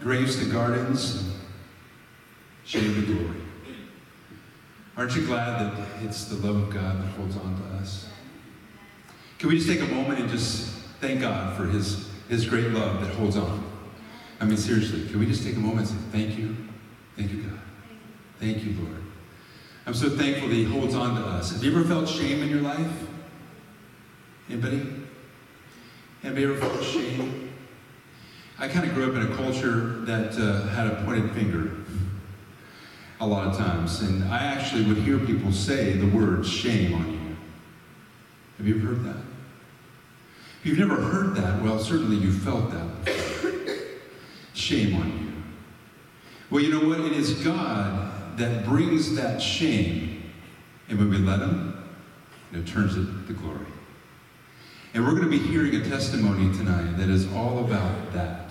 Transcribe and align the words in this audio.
graves 0.00 0.42
the 0.42 0.50
gardens, 0.50 1.30
shame 2.64 2.94
the 2.94 3.12
glory. 3.12 3.36
Aren't 4.96 5.14
you 5.16 5.26
glad 5.26 5.60
that 5.60 5.88
it's 6.02 6.24
the 6.24 6.36
love 6.46 6.56
of 6.56 6.70
God 6.70 7.02
that 7.02 7.08
holds 7.08 7.36
on 7.36 7.56
to 7.56 7.76
us? 7.76 8.08
Can 9.38 9.48
we 9.48 9.56
just 9.56 9.68
take 9.68 9.80
a 9.80 9.94
moment 9.94 10.18
and 10.20 10.28
just 10.28 10.68
thank 11.00 11.20
God 11.20 11.56
for 11.56 11.64
his, 11.64 12.10
his 12.28 12.46
great 12.46 12.70
love 12.70 13.00
that 13.00 13.14
holds 13.14 13.36
on? 13.36 13.64
I 14.40 14.44
mean, 14.44 14.56
seriously, 14.56 15.06
can 15.08 15.20
we 15.20 15.26
just 15.26 15.42
take 15.42 15.56
a 15.56 15.60
moment 15.60 15.90
and 15.90 15.98
say, 16.00 16.18
thank 16.18 16.38
you? 16.38 16.56
Thank 17.16 17.32
you, 17.32 17.42
God. 17.42 17.58
Thank 18.38 18.64
you, 18.64 18.74
Lord. 18.82 19.02
I'm 19.86 19.94
so 19.94 20.10
thankful 20.10 20.48
that 20.48 20.54
he 20.54 20.64
holds 20.64 20.94
on 20.94 21.14
to 21.14 21.26
us. 21.26 21.52
Have 21.52 21.64
you 21.64 21.72
ever 21.72 21.84
felt 21.84 22.08
shame 22.08 22.42
in 22.42 22.48
your 22.48 22.62
life? 22.62 22.92
Anybody? 24.48 24.82
You 26.22 26.30
ever 26.30 26.56
felt 26.56 26.82
shame? 26.82 27.39
I 28.60 28.68
kind 28.68 28.86
of 28.86 28.92
grew 28.92 29.08
up 29.08 29.14
in 29.14 29.32
a 29.32 29.36
culture 29.36 30.00
that 30.04 30.36
uh, 30.36 30.68
had 30.68 30.86
a 30.86 31.02
pointed 31.06 31.32
finger 31.32 31.70
a 33.18 33.26
lot 33.26 33.46
of 33.46 33.56
times, 33.56 34.02
and 34.02 34.22
I 34.24 34.36
actually 34.36 34.84
would 34.84 34.98
hear 34.98 35.18
people 35.18 35.50
say 35.50 35.94
the 35.94 36.06
word 36.14 36.44
shame 36.44 36.92
on 36.92 37.10
you. 37.10 37.36
Have 38.58 38.68
you 38.68 38.76
ever 38.76 38.86
heard 38.86 39.04
that? 39.04 39.22
If 40.60 40.66
you've 40.66 40.78
never 40.78 40.96
heard 40.96 41.34
that, 41.36 41.62
well, 41.62 41.78
certainly 41.78 42.16
you 42.16 42.30
felt 42.30 42.70
that. 42.70 43.16
Shame 44.52 44.94
on 45.00 45.08
you. 45.08 45.32
Well, 46.50 46.62
you 46.62 46.70
know 46.70 46.86
what? 46.86 47.00
It 47.00 47.12
is 47.12 47.42
God 47.42 48.36
that 48.36 48.66
brings 48.66 49.14
that 49.14 49.40
shame, 49.40 50.30
and 50.90 50.98
when 50.98 51.08
we 51.08 51.16
let 51.16 51.40
Him, 51.40 51.82
it 52.52 52.66
turns 52.66 52.94
it 52.98 53.06
to 53.26 53.32
glory. 53.32 53.64
And 54.92 55.02
we're 55.02 55.12
going 55.12 55.22
to 55.22 55.30
be 55.30 55.38
hearing 55.38 55.74
a 55.76 55.88
testimony 55.88 56.54
tonight 56.58 56.98
that 56.98 57.08
is 57.08 57.32
all 57.32 57.64
about 57.64 58.12
that. 58.12 58.49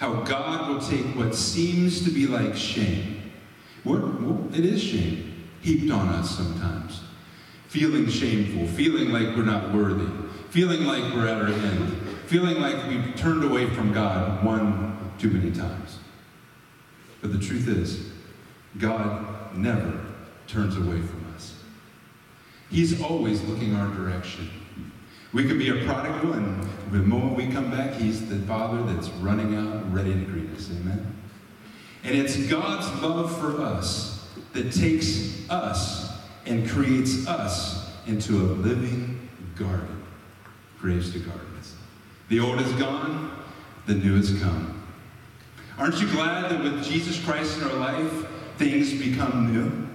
How 0.00 0.14
God 0.22 0.70
will 0.70 0.80
take 0.80 1.04
what 1.14 1.34
seems 1.34 2.02
to 2.04 2.10
be 2.10 2.26
like 2.26 2.56
shame. 2.56 3.32
well, 3.84 4.48
it 4.54 4.64
is 4.64 4.82
shame 4.82 5.46
heaped 5.60 5.92
on 5.92 6.08
us 6.08 6.38
sometimes. 6.38 7.02
Feeling 7.68 8.08
shameful, 8.08 8.66
feeling 8.66 9.10
like 9.10 9.36
we're 9.36 9.44
not 9.44 9.74
worthy, 9.74 10.10
feeling 10.48 10.84
like 10.84 11.02
we're 11.12 11.28
at 11.28 11.42
our 11.42 11.48
end, 11.48 11.92
feeling 12.24 12.62
like 12.62 12.88
we've 12.88 13.14
turned 13.14 13.44
away 13.44 13.68
from 13.68 13.92
God 13.92 14.42
one 14.42 14.96
too 15.18 15.28
many 15.28 15.50
times. 15.50 15.98
But 17.20 17.34
the 17.34 17.38
truth 17.38 17.68
is, 17.68 18.10
God 18.78 19.54
never 19.54 20.00
turns 20.46 20.78
away 20.78 21.02
from 21.02 21.34
us. 21.36 21.56
He's 22.70 23.02
always 23.02 23.42
looking 23.42 23.76
our 23.76 23.94
direction. 23.94 24.48
We 25.32 25.44
could 25.46 25.58
be 25.58 25.68
a 25.68 25.84
prodigal, 25.84 26.32
and 26.32 26.68
the 26.90 26.98
moment 26.98 27.36
we 27.36 27.46
come 27.48 27.70
back, 27.70 27.94
He's 27.94 28.28
the 28.28 28.36
Father 28.40 28.82
that's 28.92 29.08
running 29.10 29.54
out, 29.54 29.92
ready 29.92 30.12
to 30.12 30.24
greet 30.24 30.50
us. 30.56 30.70
Amen? 30.70 31.14
And 32.02 32.16
it's 32.16 32.36
God's 32.46 33.02
love 33.02 33.38
for 33.38 33.60
us 33.60 34.28
that 34.52 34.72
takes 34.72 35.48
us 35.48 36.12
and 36.46 36.68
creates 36.68 37.26
us 37.28 37.92
into 38.06 38.36
a 38.36 38.46
living 38.54 39.28
garden. 39.56 40.02
Praise 40.78 41.12
to 41.12 41.20
gardens. 41.20 41.74
The 42.28 42.40
old 42.40 42.60
is 42.60 42.72
gone, 42.72 43.30
the 43.86 43.94
new 43.94 44.16
has 44.16 44.36
come. 44.40 44.82
Aren't 45.78 46.00
you 46.00 46.10
glad 46.10 46.50
that 46.50 46.62
with 46.62 46.82
Jesus 46.84 47.22
Christ 47.24 47.58
in 47.58 47.64
our 47.64 47.74
life, 47.74 48.26
things 48.56 48.92
become 48.94 49.52
new? 49.52 49.89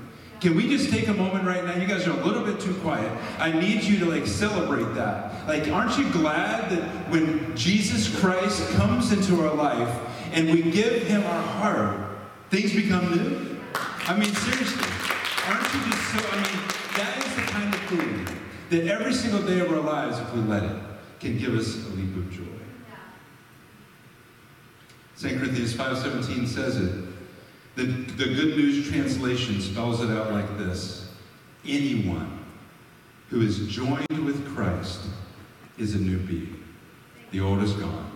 Can 0.45 0.55
we 0.55 0.69
just 0.69 0.91
take 0.91 1.07
a 1.07 1.13
moment 1.15 1.43
right 1.43 1.65
now? 1.65 1.75
You 1.75 1.87
guys 1.87 2.05
are 2.05 2.11
a 2.11 2.23
little 2.23 2.43
bit 2.43 2.59
too 2.59 2.75
quiet. 2.75 3.11
I 3.39 3.51
need 3.51 3.81
you 3.81 3.97
to 3.97 4.05
like 4.05 4.27
celebrate 4.27 4.93
that. 4.93 5.47
Like, 5.47 5.67
aren't 5.69 5.97
you 5.97 6.07
glad 6.11 6.69
that 6.69 6.83
when 7.09 7.57
Jesus 7.57 8.15
Christ 8.19 8.69
comes 8.73 9.11
into 9.11 9.43
our 9.43 9.55
life 9.55 9.89
and 10.33 10.51
we 10.51 10.61
give 10.61 11.01
him 11.07 11.23
our 11.23 11.41
heart, 11.41 11.99
things 12.51 12.75
become 12.75 13.09
new? 13.09 13.57
I 14.05 14.15
mean, 14.15 14.31
seriously. 14.35 14.85
Aren't 15.47 15.73
you 15.73 15.79
just 15.91 16.13
so, 16.13 16.29
I 16.29 16.35
mean, 16.35 16.61
that 16.95 17.25
is 17.25 17.35
the 17.37 17.41
kind 17.41 17.73
of 17.73 17.81
thing 17.81 18.27
that 18.69 18.85
every 18.85 19.15
single 19.15 19.41
day 19.41 19.61
of 19.61 19.71
our 19.71 19.79
lives, 19.79 20.19
if 20.19 20.31
we 20.31 20.41
let 20.41 20.61
it, 20.61 20.77
can 21.19 21.39
give 21.39 21.55
us 21.55 21.87
a 21.87 21.89
leap 21.89 22.15
of 22.17 22.29
joy. 22.29 22.43
2 25.17 25.39
Corinthians 25.39 25.73
5.17 25.73 26.47
says 26.47 26.77
it. 26.77 27.04
The, 27.75 27.83
the 27.83 28.25
Good 28.25 28.57
News 28.57 28.89
translation 28.89 29.59
spells 29.59 30.01
it 30.01 30.09
out 30.09 30.31
like 30.31 30.57
this. 30.57 31.09
Anyone 31.67 32.39
who 33.29 33.41
is 33.41 33.67
joined 33.67 34.25
with 34.25 34.55
Christ 34.55 35.01
is 35.77 35.93
a 35.93 35.97
new 35.97 36.17
being. 36.19 36.63
The 37.31 37.41
old 37.41 37.61
is 37.61 37.73
gone. 37.73 38.11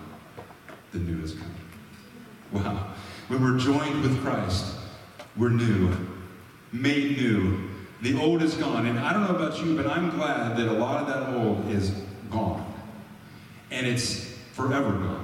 The 0.93 0.99
new 0.99 1.21
is 1.23 1.33
coming. 1.33 1.55
Wow. 2.53 2.93
When 3.27 3.43
we're 3.43 3.59
joined 3.59 4.01
with 4.01 4.21
Christ, 4.23 4.75
we're 5.35 5.49
new, 5.49 5.93
made 6.71 7.17
new. 7.17 7.69
The 8.01 8.17
old 8.17 8.41
is 8.41 8.55
gone. 8.55 8.85
And 8.85 8.97
I 8.97 9.11
don't 9.11 9.23
know 9.23 9.35
about 9.35 9.61
you, 9.63 9.75
but 9.75 9.87
I'm 9.87 10.09
glad 10.11 10.57
that 10.57 10.67
a 10.69 10.71
lot 10.71 11.01
of 11.01 11.07
that 11.07 11.35
old 11.37 11.69
is 11.69 11.91
gone. 12.31 12.73
And 13.71 13.85
it's 13.85 14.33
forever 14.53 14.91
gone. 14.93 15.18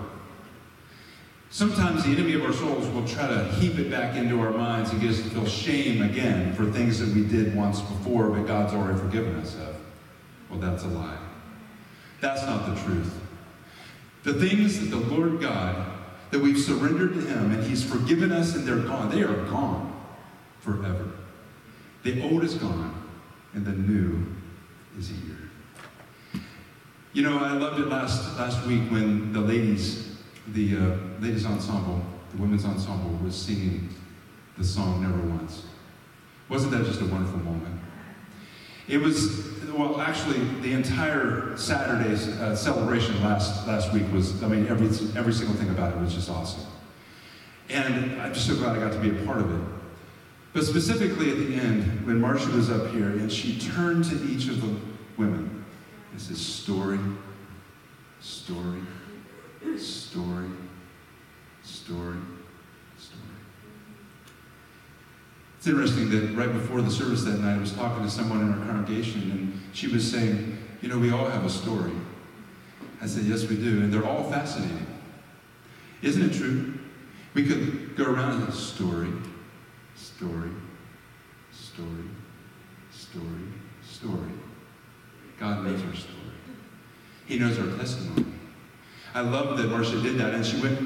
Sometimes 1.50 2.04
the 2.04 2.12
enemy 2.12 2.34
of 2.34 2.44
our 2.44 2.54
souls 2.54 2.88
will 2.90 3.08
try 3.08 3.28
to 3.28 3.46
heap 3.54 3.78
it 3.80 3.90
back 3.90 4.16
into 4.16 4.40
our 4.42 4.52
minds 4.52 4.92
and 4.92 5.00
get 5.00 5.12
us 5.12 5.18
to 5.18 5.30
feel 5.30 5.46
shame 5.46 6.02
again 6.02 6.54
for 6.54 6.70
things 6.70 7.00
that 7.00 7.16
we 7.16 7.24
did 7.24 7.56
once 7.56 7.80
before, 7.82 8.30
but 8.30 8.46
God's 8.46 8.74
already 8.74 9.00
forgiven 9.00 9.36
us 9.38 9.56
of. 9.56 9.76
Well, 10.50 10.60
that's 10.60 10.84
a 10.84 10.88
lie. 10.88 11.18
That's 12.20 12.44
not 12.44 12.74
the 12.74 12.82
truth. 12.82 13.20
The 14.24 14.34
things 14.34 14.80
that 14.80 14.88
the 14.88 14.98
Lord 14.98 15.40
God, 15.40 15.86
that 16.32 16.40
we've 16.40 16.60
surrendered 16.60 17.14
to 17.14 17.22
Him 17.22 17.52
and 17.52 17.64
He's 17.64 17.84
forgiven 17.84 18.32
us 18.32 18.56
and 18.56 18.68
they're 18.68 18.78
gone, 18.78 19.10
they 19.10 19.22
are 19.24 19.46
gone 19.46 19.96
forever. 20.60 21.12
The 22.04 22.22
old 22.24 22.44
is 22.44 22.56
gone 22.56 23.04
and 23.54 23.66
the 23.66 23.72
new 23.72 24.26
is 24.98 25.10
here. 25.10 26.42
You 27.14 27.24
know, 27.24 27.38
I 27.38 27.54
loved 27.54 27.80
it 27.80 27.88
last, 27.88 28.38
last 28.38 28.66
week 28.68 28.90
when 28.92 29.32
the 29.32 29.40
ladies 29.40 30.05
the 30.56 30.78
uh, 30.78 30.98
ladies 31.20 31.46
ensemble, 31.46 32.02
the 32.32 32.42
women's 32.42 32.64
ensemble, 32.64 33.12
was 33.24 33.36
singing 33.36 33.90
the 34.58 34.64
song 34.64 35.02
Never 35.02 35.20
Once. 35.38 35.66
Wasn't 36.48 36.72
that 36.72 36.86
just 36.86 37.02
a 37.02 37.06
wonderful 37.06 37.40
moment? 37.40 37.82
It 38.88 39.00
was, 39.00 39.44
well, 39.74 40.00
actually, 40.00 40.40
the 40.62 40.72
entire 40.72 41.58
Saturday's 41.58 42.30
uh, 42.30 42.56
celebration 42.56 43.22
last, 43.22 43.68
last 43.68 43.92
week 43.92 44.04
was, 44.14 44.42
I 44.44 44.48
mean, 44.48 44.68
every, 44.68 44.88
every 45.20 45.34
single 45.34 45.56
thing 45.56 45.70
about 45.70 45.94
it 45.94 46.00
was 46.00 46.14
just 46.14 46.30
awesome. 46.30 46.66
And 47.70 48.22
I'm 48.22 48.34
just 48.34 48.48
so 48.48 48.56
glad 48.56 48.78
I 48.78 48.80
got 48.80 48.94
to 48.94 49.00
be 49.00 49.10
a 49.10 49.26
part 49.26 49.40
of 49.40 49.54
it. 49.54 49.68
But 50.54 50.64
specifically 50.64 51.32
at 51.32 51.38
the 51.38 51.56
end, 51.56 52.06
when 52.06 52.22
Marcia 52.22 52.50
was 52.52 52.70
up 52.70 52.92
here 52.92 53.10
and 53.10 53.30
she 53.30 53.60
turned 53.60 54.06
to 54.06 54.24
each 54.24 54.48
of 54.48 54.62
the 54.62 54.74
women 55.18 55.66
and 56.12 56.22
said, 56.22 56.38
Story, 56.38 57.00
story, 58.22 58.82
story, 59.78 60.50
story, 61.64 62.18
story. 62.98 63.22
It's 65.58 65.68
interesting 65.68 66.10
that 66.12 66.36
right 66.36 66.52
before 66.52 66.82
the 66.82 66.92
service 66.92 67.24
that 67.24 67.40
night, 67.40 67.56
I 67.56 67.58
was 67.58 67.74
talking 67.74 68.04
to 68.04 68.10
someone 68.10 68.42
in 68.42 68.54
our 68.54 68.66
congregation, 68.66 69.32
and 69.32 69.62
she 69.74 69.88
was 69.88 70.10
saying, 70.10 70.58
You 70.82 70.90
know, 70.90 71.00
we 71.00 71.12
all 71.12 71.26
have 71.26 71.44
a 71.44 71.50
story. 71.50 71.92
I 73.02 73.08
said, 73.08 73.24
Yes, 73.24 73.48
we 73.48 73.56
do, 73.56 73.82
and 73.82 73.94
they're 73.94 74.06
all 74.06 74.30
fascinating. 74.32 74.86
Isn't 76.02 76.30
it 76.30 76.38
true? 76.38 76.74
We 77.34 77.46
could 77.46 77.96
go 77.96 78.06
around 78.06 78.44
and 78.44 78.54
Story, 78.54 79.12
story, 79.96 80.52
story, 81.52 82.10
story, 82.92 83.24
story. 83.84 84.32
God 85.40 85.66
knows 85.66 85.84
our 85.84 85.96
story. 85.96 86.16
He 87.26 87.40
knows 87.40 87.60
our 87.60 87.78
testimony. 87.78 88.35
I 89.16 89.22
love 89.22 89.58
that 89.58 89.70
Marcia 89.70 90.02
did 90.02 90.18
that. 90.18 90.34
And 90.34 90.46
she 90.46 90.60
went 90.62 90.78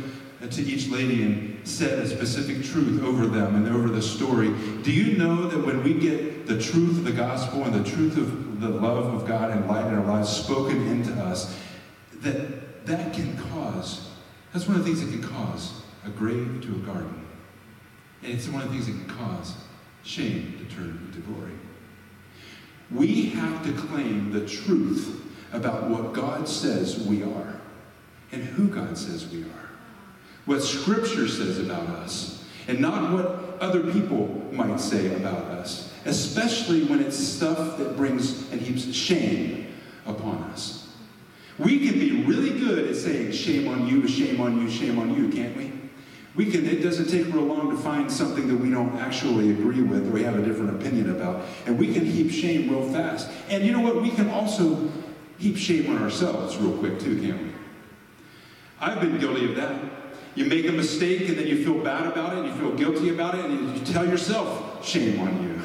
to 0.52 0.62
each 0.62 0.88
lady 0.88 1.24
and 1.24 1.68
said 1.68 1.98
a 1.98 2.08
specific 2.08 2.64
truth 2.64 3.04
over 3.04 3.26
them 3.26 3.56
and 3.56 3.68
over 3.68 3.90
the 3.90 4.04
story. 4.04 4.54
Do 4.84 4.92
you 4.92 5.18
know 5.18 5.48
that 5.48 5.66
when 5.66 5.84
we 5.84 5.96
get 5.96 6.46
the 6.46 6.62
truth 6.62 7.00
of 7.00 7.04
the 7.04 7.12
gospel 7.12 7.64
and 7.64 7.74
the 7.74 7.90
truth 7.90 8.18
of 8.18 8.62
the 8.62 8.70
love 8.70 9.14
of 9.16 9.28
God 9.28 9.50
and 9.50 9.68
light 9.68 9.88
in 9.88 9.96
our 9.96 10.06
lives 10.06 10.30
spoken 10.30 10.88
into 10.88 11.12
us, 11.14 11.58
that 12.22 12.86
that 12.86 13.14
can 13.14 13.36
cause, 13.52 14.12
that's 14.54 14.68
one 14.68 14.78
of 14.78 14.86
the 14.86 14.94
things 14.94 15.04
that 15.04 15.12
can 15.12 15.28
cause 15.28 15.81
a 16.06 16.10
grave 16.10 16.62
to 16.62 16.70
a 16.70 16.80
garden. 16.86 17.26
And 18.22 18.34
it's 18.34 18.48
one 18.48 18.62
of 18.62 18.72
the 18.72 18.74
things 18.76 18.86
that 18.86 19.08
can 19.08 19.18
cause 19.18 19.56
shame 20.04 20.56
to 20.60 20.76
turn 20.76 21.12
into 21.12 21.20
glory. 21.28 21.54
We 22.92 23.31
have 23.31 23.66
to 23.66 23.74
claim 23.74 24.31
the 24.31 24.48
truth 24.48 25.24
about 25.52 25.90
what 25.90 26.14
God 26.14 26.48
says 26.48 27.00
we 27.08 27.24
are 27.24 27.58
and 28.31 28.44
who 28.44 28.68
God 28.68 28.98
says 28.98 29.28
we 29.30 29.44
are, 29.44 29.70
what 30.46 30.62
Scripture 30.62 31.28
says 31.28 31.60
about 31.60 31.88
us, 31.90 32.46
and 32.68 32.80
not 32.80 33.12
what 33.12 33.58
other 33.62 33.92
people 33.92 34.28
might 34.52 34.80
say 34.80 35.16
about 35.16 35.46
us, 35.46 35.92
especially 36.06 36.84
when 36.84 37.02
it's 37.02 37.18
stuff 37.18 37.78
that 37.78 37.98
brings 37.98 38.52
and 38.52 38.62
heaps 38.62 38.94
shame 38.94 39.74
upon 40.06 40.38
us. 40.52 40.88
We 41.58 41.86
can 41.86 42.00
be 42.00 42.24
really 42.24 42.58
good 42.58 42.88
at 42.88 42.96
saying 42.96 43.31
shame 43.34 43.68
on 43.68 43.88
you, 43.88 44.08
shame 44.08 44.40
on 44.40 44.62
you, 44.62 44.70
shame 44.70 44.98
on 44.98 45.14
you, 45.14 45.30
can't 45.30 45.58
we? 45.58 45.74
We 46.36 46.50
can, 46.50 46.66
it 46.66 46.81
doesn't 46.81 47.10
take 47.10 47.34
real 47.34 47.44
long 47.44 47.70
to 47.72 47.78
find 47.78 48.10
something 48.10 48.48
that 48.48 48.56
we 48.56 48.70
don't 48.70 48.96
actually 48.98 49.52
agree 49.52 49.81
with 49.81 50.08
or 50.08 50.12
we 50.12 50.24
have 50.24 50.40
a 50.40 50.42
different 50.42 50.70
opinion 50.80 51.10
about. 51.10 51.46
And 51.66 51.78
we 51.78 51.94
can 51.94 52.06
heap 52.06 52.31
shame 52.31 52.70
real 52.70 52.90
fast. 52.94 53.30
And 53.50 53.66
you 53.66 53.74
know 53.74 53.81
what? 53.81 54.02
We 54.02 54.12
can 54.12 54.30
also 54.30 54.90
heap 55.38 55.58
shame 55.58 55.94
on 55.94 56.02
ourselves 56.02 56.56
real 56.58 56.78
quick 56.78 56.98
too, 57.00 57.20
can't 57.22 57.42
we? 57.42 57.50
I've 58.81 59.02
been 59.02 59.18
guilty 59.18 59.46
of 59.50 59.56
that. 59.56 59.81
You 60.36 60.46
make 60.46 60.68
a 60.68 60.72
mistake 60.72 61.28
and 61.28 61.38
then 61.38 61.48
you 61.48 61.64
feel 61.64 61.84
bad 61.84 62.06
about 62.06 62.34
it, 62.34 62.40
and 62.40 62.48
you 62.48 62.54
feel 62.54 62.74
guilty 62.74 63.10
about 63.10 63.36
it, 63.36 63.46
and 63.46 63.78
you 63.78 63.86
tell 63.86 64.08
yourself, 64.08 64.86
shame 64.86 65.20
on 65.20 65.44
you. 65.44 65.62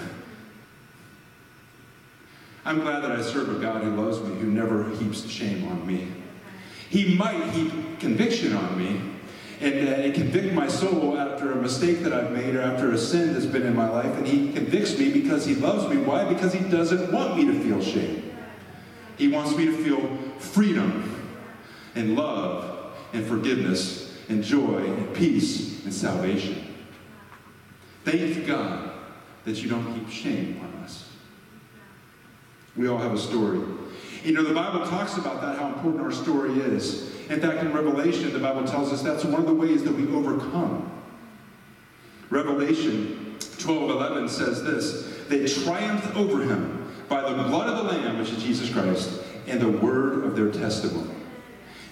I'm 2.64 2.80
glad 2.80 3.02
that 3.04 3.12
I 3.12 3.20
serve 3.20 3.54
a 3.54 3.60
God 3.60 3.82
who 3.82 3.94
loves 3.94 4.20
me, 4.20 4.36
who 4.38 4.50
never 4.50 4.88
heaps 4.96 5.28
shame 5.28 5.68
on 5.68 5.86
me. 5.86 6.08
He 6.88 7.14
might 7.14 7.50
heap 7.50 8.00
conviction 8.00 8.54
on 8.54 8.78
me 8.78 9.00
and, 9.60 9.88
uh, 9.88 9.92
and 9.92 10.14
convict 10.14 10.54
my 10.54 10.66
soul 10.66 11.18
after 11.18 11.52
a 11.52 11.56
mistake 11.56 12.00
that 12.00 12.12
I've 12.12 12.32
made 12.32 12.56
or 12.56 12.62
after 12.62 12.92
a 12.92 12.98
sin 12.98 13.34
that's 13.34 13.46
been 13.46 13.62
in 13.62 13.76
my 13.76 13.88
life, 13.88 14.12
and 14.16 14.26
He 14.26 14.52
convicts 14.52 14.98
me 14.98 15.12
because 15.12 15.44
He 15.44 15.54
loves 15.54 15.88
me. 15.88 15.98
Why? 15.98 16.24
Because 16.24 16.52
He 16.52 16.60
doesn't 16.60 17.12
want 17.12 17.36
me 17.36 17.44
to 17.46 17.60
feel 17.60 17.82
shame. 17.82 18.34
He 19.18 19.28
wants 19.28 19.54
me 19.56 19.66
to 19.66 19.76
feel 19.76 20.00
freedom 20.38 21.24
and 21.94 22.16
love 22.16 22.73
and 23.14 23.24
forgiveness 23.24 24.12
and 24.28 24.42
joy 24.42 24.78
and 24.78 25.14
peace 25.14 25.84
and 25.84 25.94
salvation. 25.94 26.74
Thank 28.04 28.46
God 28.46 28.90
that 29.44 29.62
you 29.62 29.68
don't 29.68 29.94
keep 29.94 30.10
shame 30.10 30.60
on 30.60 30.82
us. 30.82 31.08
We 32.76 32.88
all 32.88 32.98
have 32.98 33.14
a 33.14 33.18
story. 33.18 33.60
You 34.24 34.32
know, 34.32 34.42
the 34.42 34.54
Bible 34.54 34.84
talks 34.86 35.16
about 35.16 35.40
that, 35.42 35.58
how 35.58 35.68
important 35.68 36.02
our 36.02 36.12
story 36.12 36.52
is. 36.60 37.14
In 37.28 37.40
fact, 37.40 37.58
in 37.58 37.72
Revelation, 37.72 38.32
the 38.32 38.38
Bible 38.38 38.64
tells 38.64 38.92
us 38.92 39.02
that's 39.02 39.24
one 39.24 39.40
of 39.40 39.46
the 39.46 39.54
ways 39.54 39.84
that 39.84 39.92
we 39.92 40.06
overcome. 40.14 40.90
Revelation 42.30 43.36
12 43.58 43.90
11 43.90 44.28
says 44.28 44.62
this 44.64 45.26
They 45.28 45.46
triumphed 45.46 46.16
over 46.16 46.42
him 46.42 46.90
by 47.08 47.20
the 47.20 47.44
blood 47.44 47.68
of 47.68 47.84
the 47.84 47.92
Lamb, 47.92 48.18
which 48.18 48.30
is 48.30 48.42
Jesus 48.42 48.70
Christ, 48.70 49.22
and 49.46 49.60
the 49.60 49.68
word 49.68 50.24
of 50.24 50.34
their 50.34 50.50
testimony. 50.50 51.10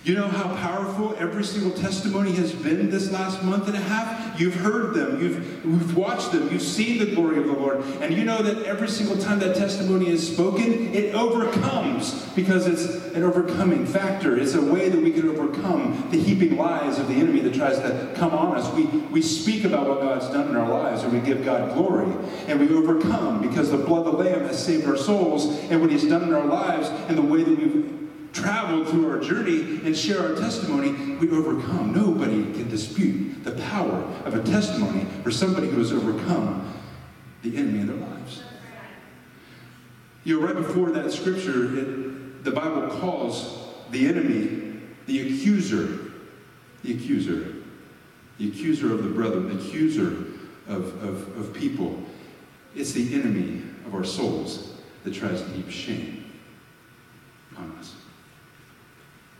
You 0.04 0.16
know 0.16 0.26
how 0.26 0.56
powerful 0.56 1.14
every 1.16 1.44
single 1.44 1.70
testimony 1.70 2.32
has 2.32 2.52
been 2.52 2.90
this 2.90 3.12
last 3.12 3.44
month 3.44 3.68
and 3.68 3.76
a 3.76 3.80
half? 3.80 4.40
You've 4.40 4.56
heard 4.56 4.94
them, 4.94 5.22
you've, 5.22 5.64
you've 5.64 5.96
watched 5.96 6.32
them, 6.32 6.50
you've 6.50 6.60
seen 6.60 6.98
the 6.98 7.14
glory 7.14 7.38
of 7.38 7.46
the 7.46 7.52
Lord, 7.52 7.84
and 8.00 8.12
you 8.12 8.24
know 8.24 8.42
that 8.42 8.64
every 8.64 8.88
single 8.88 9.16
time 9.16 9.38
that 9.38 9.54
testimony 9.54 10.08
is 10.08 10.26
spoken, 10.34 10.92
it 10.92 11.14
overcomes 11.14 12.20
because 12.30 12.66
it's 12.66 13.14
an 13.14 13.22
overcoming 13.22 13.86
factor. 13.86 14.36
It's 14.36 14.54
a 14.54 14.60
way 14.60 14.88
that 14.88 15.00
we 15.00 15.12
can 15.12 15.28
overcome 15.28 16.08
the 16.10 16.18
heaping 16.18 16.56
lies 16.56 16.98
of 16.98 17.06
the 17.06 17.14
enemy 17.14 17.38
that 17.38 17.54
tries 17.54 17.78
to 17.78 18.12
come 18.16 18.32
on 18.32 18.56
us. 18.56 18.72
We, 18.74 18.86
we 18.86 19.22
speak 19.22 19.62
about 19.62 19.88
what 19.88 20.00
God's 20.00 20.26
done 20.30 20.48
in 20.48 20.56
our 20.56 20.68
lives 20.68 21.04
and 21.04 21.12
we 21.12 21.20
give 21.20 21.44
God 21.44 21.74
glory, 21.74 22.12
and 22.48 22.58
we 22.58 22.74
overcome 22.74 23.40
because 23.40 23.70
the 23.70 23.78
blood 23.78 24.08
of 24.08 24.18
the 24.18 24.24
Lamb 24.24 24.40
has 24.46 24.64
saved 24.64 24.84
our 24.84 24.96
souls, 24.96 25.46
and 25.70 25.80
what 25.80 25.92
He's 25.92 26.08
done 26.08 26.24
in 26.24 26.34
our 26.34 26.46
lives 26.46 26.88
and 27.08 27.16
the 27.16 27.22
way 27.22 27.44
that 27.44 27.56
we've 27.56 28.01
traveled 28.32 28.88
through 28.88 29.10
our 29.10 29.20
journey 29.20 29.80
and 29.84 29.96
share 29.96 30.20
our 30.20 30.34
testimony, 30.34 31.16
we 31.16 31.30
overcome. 31.30 31.92
Nobody 31.92 32.42
can 32.52 32.68
dispute 32.68 33.44
the 33.44 33.52
power 33.52 34.02
of 34.24 34.34
a 34.34 34.42
testimony 34.42 35.06
for 35.22 35.30
somebody 35.30 35.68
who 35.68 35.78
has 35.78 35.92
overcome 35.92 36.74
the 37.42 37.56
enemy 37.56 37.80
in 37.80 37.86
their 37.88 37.96
lives. 37.96 38.42
You 40.24 40.40
know, 40.40 40.46
right 40.46 40.54
before 40.54 40.90
that 40.90 41.10
scripture, 41.12 41.78
it, 41.78 42.44
the 42.44 42.52
Bible 42.52 42.88
calls 43.00 43.68
the 43.90 44.06
enemy 44.06 44.80
the 45.06 45.20
accuser, 45.20 46.12
the 46.84 46.94
accuser, 46.94 47.54
the 48.38 48.48
accuser 48.48 48.92
of 48.92 49.02
the 49.02 49.10
brethren, 49.10 49.48
the 49.48 49.62
accuser 49.62 50.08
of, 50.68 51.02
of, 51.02 51.36
of 51.36 51.52
people. 51.52 52.00
It's 52.74 52.92
the 52.92 53.14
enemy 53.14 53.62
of 53.84 53.94
our 53.94 54.04
souls 54.04 54.74
that 55.04 55.12
tries 55.12 55.42
to 55.42 55.48
heap 55.48 55.70
shame 55.70 56.32
on 57.56 57.76
us. 57.78 57.94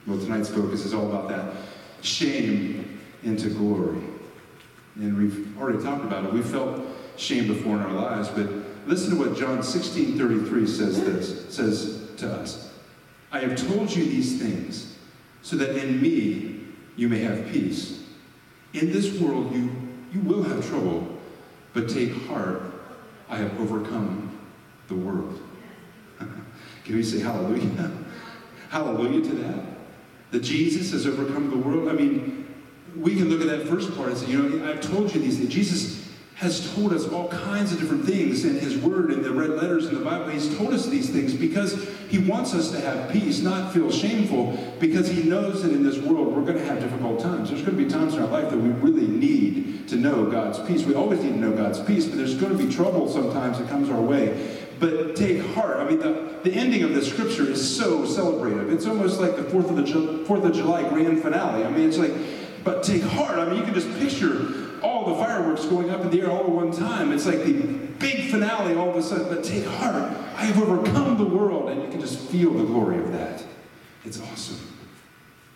Well, 0.06 0.19
tonight's 0.19 0.49
focus 0.49 0.84
is 0.84 0.94
all 0.94 1.08
about 1.08 1.28
that 1.28 1.54
shame 2.02 3.00
into 3.22 3.49
glory. 3.50 4.00
And 4.96 5.16
we've 5.16 5.58
already 5.58 5.82
talked 5.82 6.04
about 6.04 6.25
it. 6.25 6.32
We 6.32 6.43
felt 6.43 6.84
shame 7.16 7.46
before 7.46 7.76
in 7.76 7.82
our 7.82 7.93
lives, 7.93 8.28
but 8.28 8.49
listen 8.87 9.10
to 9.10 9.16
what 9.16 9.37
John 9.37 9.62
16 9.62 10.19
33 10.19 10.66
says 10.66 11.04
this, 11.04 11.54
says 11.54 12.10
to 12.19 12.31
us. 12.31 12.72
I 13.31 13.40
have 13.40 13.56
told 13.56 13.94
you 13.94 14.04
these 14.04 14.40
things 14.40 14.96
so 15.40 15.56
that 15.56 15.76
in 15.76 16.02
me 16.02 16.60
you 16.96 17.08
may 17.08 17.20
have 17.20 17.46
peace. 17.48 18.05
In 18.75 18.93
this 18.93 19.19
world 19.19 19.55
you, 19.55 19.70
you 20.12 20.20
will 20.20 20.43
have 20.43 20.66
trouble, 20.69 21.19
but 21.72 21.88
take 21.88 22.12
heart, 22.26 22.62
I 23.28 23.37
have 23.37 23.58
overcome 23.60 24.38
the 24.88 24.94
world. 24.94 25.40
Can 26.84 26.96
we 26.96 27.02
say 27.02 27.20
hallelujah? 27.20 27.90
hallelujah 28.69 29.22
to 29.22 29.34
that? 29.37 29.71
That 30.32 30.43
Jesus 30.43 30.90
has 30.93 31.06
overcome 31.06 31.50
the 31.50 31.56
world. 31.56 31.88
I 31.88 31.93
mean, 31.93 32.46
we 32.96 33.14
can 33.14 33.29
look 33.29 33.40
at 33.40 33.46
that 33.46 33.69
first 33.69 33.94
part 33.96 34.08
and 34.08 34.19
say, 34.19 34.26
you 34.26 34.43
know, 34.43 34.70
I've 34.70 34.81
told 34.81 35.14
you 35.14 35.20
these 35.20 35.38
things. 35.38 35.52
Jesus 35.52 36.02
has 36.34 36.75
told 36.75 36.93
us 36.93 37.06
all 37.06 37.29
kinds 37.29 37.73
of 37.73 37.79
different 37.79 38.05
things 38.05 38.44
in 38.44 38.58
his 38.58 38.76
word 38.79 39.11
and 39.12 39.25
the 39.25 39.31
red 39.31 39.50
letters 39.50 39.87
in 39.87 39.94
the 39.94 40.05
Bible. 40.05 40.29
He's 40.29 40.56
told 40.56 40.75
us 40.75 40.87
these 40.87 41.08
things 41.08 41.34
because 41.34 41.88
he 42.08 42.19
wants 42.19 42.52
us 42.52 42.73
to 42.73 42.81
have 42.81 43.12
peace, 43.12 43.40
not 43.40 43.73
feel 43.73 43.93
shameful, 43.93 44.58
because 44.81 45.08
he 45.08 45.23
knows 45.23 45.62
that 45.62 45.70
in 45.70 45.84
this 45.84 45.99
world 45.99 46.34
we're 46.34 46.43
going 46.43 46.58
to 46.58 46.64
have 46.64 46.81
difficult 46.81 47.20
times. 47.20 47.50
There's 47.50 47.62
going 47.62 47.76
to 47.76 47.84
be 47.84 47.88
times 47.88 48.14
in 48.14 48.23
our 48.23 48.29
life 48.29 48.50
that 48.50 48.58
we 48.58 48.70
really 48.70 49.06
need 49.06 49.87
to 49.88 49.96
know 49.96 50.26
God's 50.26 50.58
peace. 50.61 50.84
We 50.84 50.94
always 50.94 51.23
need 51.23 51.34
to 51.34 51.38
know 51.38 51.52
God's 51.52 51.81
peace, 51.81 52.06
but 52.06 52.17
there's 52.17 52.34
going 52.34 52.56
to 52.56 52.64
be 52.64 52.73
trouble 52.73 53.08
sometimes 53.08 53.58
that 53.58 53.69
comes 53.69 53.88
our 53.88 54.00
way. 54.00 54.58
But 54.82 55.14
take 55.14 55.40
heart. 55.55 55.76
I 55.76 55.88
mean, 55.88 56.00
the, 56.00 56.40
the 56.43 56.52
ending 56.52 56.82
of 56.82 56.93
the 56.93 57.05
scripture 57.05 57.49
is 57.49 57.76
so 57.76 58.00
celebrative. 58.00 58.73
It's 58.73 58.84
almost 58.84 59.20
like 59.20 59.37
the 59.37 59.44
4th 59.44 59.70
of, 59.70 59.76
the, 59.76 59.84
4th 59.84 60.44
of 60.44 60.52
July 60.52 60.88
grand 60.88 61.23
finale. 61.23 61.64
I 61.64 61.70
mean, 61.70 61.88
it's 61.88 61.99
like, 61.99 62.11
but 62.64 62.82
take 62.82 63.02
heart. 63.02 63.38
I 63.38 63.49
mean, 63.49 63.58
you 63.58 63.62
can 63.62 63.75
just 63.75 63.88
picture 64.00 64.81
all 64.82 65.08
the 65.08 65.25
fireworks 65.25 65.67
going 65.67 65.90
up 65.90 66.00
in 66.00 66.11
the 66.11 66.23
air 66.23 66.32
all 66.32 66.40
at 66.40 66.49
one 66.49 66.73
time. 66.73 67.12
It's 67.12 67.26
like 67.26 67.44
the 67.44 67.62
big 67.62 68.29
finale 68.29 68.75
all 68.75 68.90
of 68.90 68.96
a 68.96 69.02
sudden. 69.05 69.29
But 69.29 69.44
take 69.44 69.64
heart. 69.64 70.02
I 70.34 70.46
have 70.46 70.61
overcome 70.61 71.17
the 71.17 71.26
world. 71.26 71.70
And 71.70 71.81
you 71.81 71.88
can 71.88 72.00
just 72.00 72.19
feel 72.19 72.52
the 72.52 72.64
glory 72.64 72.99
of 72.99 73.12
that. 73.12 73.44
It's 74.05 74.20
awesome. 74.20 74.58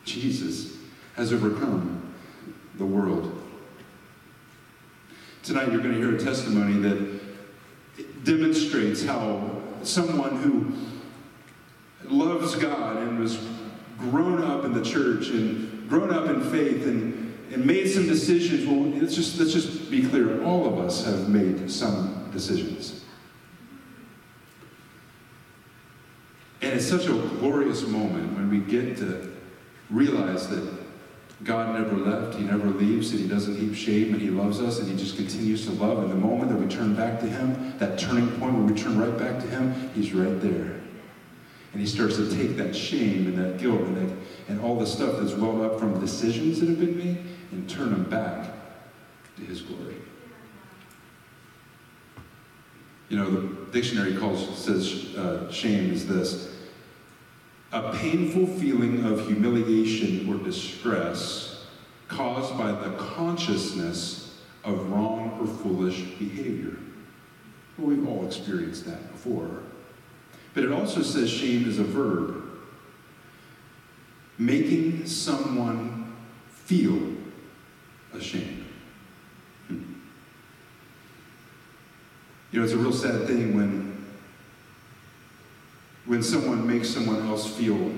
Jesus 0.04 0.76
has 1.16 1.32
overcome 1.32 2.14
the 2.76 2.86
world. 2.86 3.42
Tonight 5.42 5.72
you're 5.72 5.82
going 5.82 5.94
to 5.94 5.98
hear 5.98 6.14
a 6.14 6.18
testimony 6.20 6.78
that 6.82 7.25
demonstrates 8.26 9.04
how 9.04 9.62
someone 9.82 10.36
who 10.42 10.72
loves 12.12 12.56
God 12.56 12.98
and 12.98 13.18
was 13.18 13.38
grown 13.98 14.42
up 14.42 14.64
in 14.64 14.74
the 14.74 14.84
church 14.84 15.28
and 15.28 15.88
grown 15.88 16.12
up 16.12 16.26
in 16.28 16.42
faith 16.50 16.84
and, 16.86 17.32
and 17.52 17.64
made 17.64 17.86
some 17.88 18.06
decisions. 18.06 18.66
Well, 18.66 18.90
let's 19.00 19.14
just, 19.14 19.38
let's 19.38 19.52
just 19.52 19.90
be 19.90 20.06
clear. 20.06 20.42
All 20.42 20.66
of 20.66 20.78
us 20.78 21.04
have 21.04 21.28
made 21.28 21.70
some 21.70 22.28
decisions. 22.32 23.04
And 26.62 26.74
it's 26.74 26.86
such 26.86 27.06
a 27.06 27.12
glorious 27.12 27.86
moment 27.86 28.34
when 28.34 28.50
we 28.50 28.58
get 28.58 28.96
to 28.98 29.32
realize 29.88 30.48
that 30.48 30.75
God 31.44 31.78
never 31.78 31.96
left, 31.96 32.38
He 32.38 32.44
never 32.44 32.68
leaves, 32.68 33.10
and 33.10 33.20
He 33.20 33.28
doesn't 33.28 33.56
heap 33.56 33.74
shame, 33.74 34.14
and 34.14 34.22
He 34.22 34.30
loves 34.30 34.60
us, 34.60 34.78
and 34.78 34.88
He 34.88 34.96
just 34.96 35.16
continues 35.16 35.66
to 35.66 35.72
love. 35.72 35.98
And 35.98 36.10
the 36.10 36.16
moment 36.16 36.50
that 36.50 36.56
we 36.56 36.66
turn 36.66 36.94
back 36.94 37.20
to 37.20 37.26
Him, 37.26 37.76
that 37.78 37.98
turning 37.98 38.28
point 38.38 38.54
where 38.54 38.62
we 38.62 38.74
turn 38.74 38.98
right 38.98 39.16
back 39.18 39.40
to 39.40 39.46
Him, 39.46 39.90
He's 39.94 40.12
right 40.14 40.40
there. 40.40 40.80
And 41.72 41.80
He 41.80 41.86
starts 41.86 42.16
to 42.16 42.34
take 42.34 42.56
that 42.56 42.74
shame 42.74 43.26
and 43.26 43.36
that 43.38 43.58
guilt 43.58 43.82
and, 43.82 43.96
that, 43.96 44.16
and 44.48 44.60
all 44.60 44.78
the 44.78 44.86
stuff 44.86 45.20
that's 45.20 45.34
welled 45.34 45.60
up 45.60 45.78
from 45.78 46.00
decisions 46.00 46.60
that 46.60 46.70
have 46.70 46.80
been 46.80 46.96
made 46.96 47.18
and 47.52 47.68
turn 47.68 47.90
them 47.90 48.04
back 48.04 48.50
to 49.36 49.42
His 49.42 49.60
glory. 49.60 49.96
You 53.10 53.18
know, 53.18 53.30
the 53.30 53.70
dictionary 53.72 54.16
calls 54.16 54.58
says 54.58 55.14
uh, 55.16 55.52
shame 55.52 55.92
is 55.92 56.08
this 56.08 56.55
a 57.72 57.92
painful 57.92 58.46
feeling 58.46 59.04
of 59.04 59.26
humiliation 59.26 60.28
or 60.28 60.42
distress 60.44 61.66
caused 62.08 62.56
by 62.56 62.70
the 62.70 62.96
consciousness 62.96 64.40
of 64.64 64.90
wrong 64.90 65.38
or 65.40 65.46
foolish 65.46 66.02
behavior. 66.18 66.76
Well, 67.76 67.88
we've 67.88 68.08
all 68.08 68.26
experienced 68.26 68.84
that 68.86 69.12
before. 69.12 69.62
But 70.54 70.64
it 70.64 70.72
also 70.72 71.02
says 71.02 71.30
shame 71.30 71.68
is 71.68 71.78
a 71.78 71.84
verb, 71.84 72.42
making 74.38 75.06
someone 75.06 76.16
feel 76.48 77.14
ashamed. 78.14 78.64
Hmm. 79.68 79.82
You 82.50 82.60
know, 82.60 82.64
it's 82.64 82.72
a 82.72 82.78
real 82.78 82.92
sad 82.92 83.26
thing 83.26 83.54
when 83.54 83.85
when 86.16 86.22
someone 86.22 86.66
makes 86.66 86.88
someone 86.88 87.26
else 87.26 87.46
feel 87.58 87.92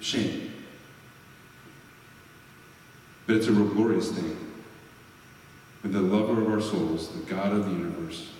shame. 0.00 0.50
But 3.26 3.36
it's 3.36 3.48
a 3.48 3.52
real 3.52 3.68
glorious 3.68 4.12
thing 4.12 4.34
when 5.82 5.92
the 5.92 6.00
lover 6.00 6.40
of 6.40 6.50
our 6.50 6.62
souls, 6.62 7.08
the 7.08 7.20
God 7.26 7.52
of 7.52 7.66
the 7.66 7.72
universe, 7.72 8.32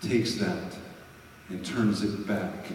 takes 0.00 0.36
that 0.36 0.76
and 1.48 1.66
turns 1.66 2.04
it 2.04 2.24
back 2.24 2.68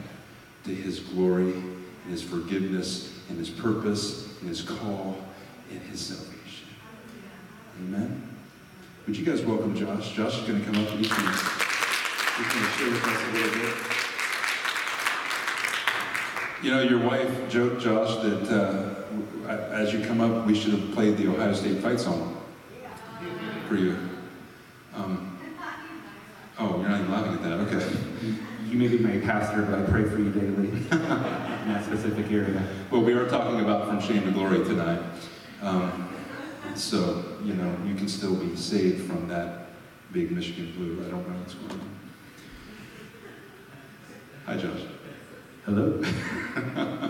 to 0.65 0.75
his 0.75 0.99
glory 0.99 1.53
and 1.53 1.85
his 2.09 2.21
forgiveness 2.21 3.17
and 3.29 3.39
his 3.39 3.49
purpose 3.49 4.37
and 4.41 4.49
his 4.49 4.61
call 4.61 5.19
and 5.71 5.79
his 5.83 6.01
salvation. 6.01 6.67
Amen. 7.79 8.29
Would 9.07 9.15
you 9.15 9.25
guys 9.25 9.41
welcome 9.41 9.73
Josh? 9.73 10.11
Josh 10.11 10.37
is 10.37 10.45
going 10.45 10.59
to 10.59 10.65
come 10.65 10.83
up 10.83 10.91
and 10.91 10.99
he's 10.99 11.07
going 11.07 11.23
to, 11.23 11.37
share 12.77 12.91
with 12.91 13.05
us 13.05 13.23
a 13.23 13.31
little 13.31 13.61
bit. 13.61 13.96
You 16.63 16.71
know, 16.71 16.81
your 16.81 16.99
wife 16.99 17.49
joked, 17.49 17.81
Josh, 17.81 18.15
that 18.23 18.49
uh, 18.49 19.47
as 19.47 19.93
you 19.93 20.03
come 20.03 20.21
up, 20.21 20.47
we 20.47 20.59
should 20.59 20.73
have 20.73 20.91
played 20.91 21.15
the 21.15 21.27
Ohio 21.27 21.53
State 21.53 21.83
fight 21.83 21.99
song 21.99 22.41
for 23.67 23.75
you. 23.75 23.95
Um, 24.95 25.37
oh, 26.57 26.79
you're 26.79 26.89
not 26.89 27.01
even 27.01 27.11
laughing 27.11 27.33
at 27.33 27.43
that. 27.43 27.53
Okay. 27.59 27.97
You 28.65 28.77
may 28.77 28.87
be 28.87 28.97
my 28.97 29.19
pastor, 29.19 29.61
but 29.61 29.79
I 29.79 29.83
pray 29.83 30.03
for 30.05 30.17
you 30.17 30.31
daily 30.31 30.69
in 30.69 30.89
that 30.89 31.85
specific 31.85 32.31
area. 32.31 32.67
Well, 32.89 33.03
we 33.03 33.13
are 33.13 33.29
talking 33.29 33.61
about 33.61 33.87
from 33.87 34.01
shame 34.01 34.23
to 34.23 34.31
glory 34.31 34.63
tonight. 34.63 35.01
Um, 35.61 36.09
so, 36.73 37.37
you 37.43 37.53
know, 37.53 37.77
you 37.85 37.93
can 37.93 38.07
still 38.07 38.35
be 38.35 38.55
saved 38.55 39.07
from 39.07 39.27
that 39.27 39.67
big 40.11 40.31
Michigan 40.31 40.73
blue. 40.75 41.05
I 41.05 41.11
don't 41.11 41.27
know 41.29 41.37
what's 41.37 41.53
going 41.53 41.71
on. 41.71 41.99
Hi, 44.47 44.57
Josh. 44.57 44.96
Hello. 45.67 46.01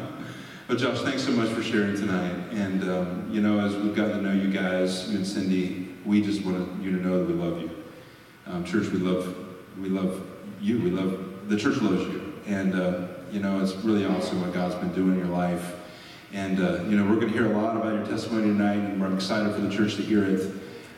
Well, 0.67 0.77
Josh, 0.77 0.99
thanks 0.99 1.23
so 1.23 1.31
much 1.31 1.47
for 1.51 1.63
sharing 1.63 1.95
tonight. 1.95 2.35
And, 2.51 2.83
um, 2.89 3.29
you 3.31 3.39
know, 3.39 3.57
as 3.65 3.73
we've 3.77 3.95
gotten 3.95 4.17
to 4.17 4.21
know 4.21 4.33
you 4.33 4.51
guys, 4.51 5.09
you 5.09 5.15
and 5.15 5.25
Cindy, 5.25 5.95
we 6.05 6.21
just 6.21 6.43
want 6.43 6.83
you 6.83 6.91
to 6.91 6.97
know 6.97 7.19
that 7.19 7.33
we 7.33 7.41
love 7.41 7.61
you. 7.61 7.69
Um, 8.47 8.65
church, 8.65 8.89
we 8.89 8.99
love, 8.99 9.33
we 9.79 9.87
love 9.87 10.27
you. 10.59 10.81
We 10.81 10.89
love, 10.89 11.47
the 11.47 11.55
church 11.55 11.81
loves 11.81 12.01
you. 12.11 12.33
And, 12.47 12.75
uh, 12.75 13.07
you 13.31 13.39
know, 13.39 13.61
it's 13.63 13.75
really 13.75 14.05
awesome 14.05 14.41
what 14.41 14.53
God's 14.53 14.75
been 14.75 14.91
doing 14.91 15.13
in 15.13 15.19
your 15.19 15.27
life. 15.27 15.75
And, 16.33 16.59
uh, 16.59 16.83
you 16.83 16.97
know, 16.97 17.05
we're 17.05 17.21
going 17.21 17.31
to 17.31 17.33
hear 17.33 17.49
a 17.49 17.57
lot 17.57 17.77
about 17.77 17.93
your 17.93 18.05
testimony 18.05 18.47
tonight, 18.47 18.77
and 18.77 18.99
we're 18.99 19.13
excited 19.13 19.53
for 19.55 19.61
the 19.61 19.73
church 19.73 19.95
to 19.95 20.01
hear 20.01 20.25
it 20.25 20.51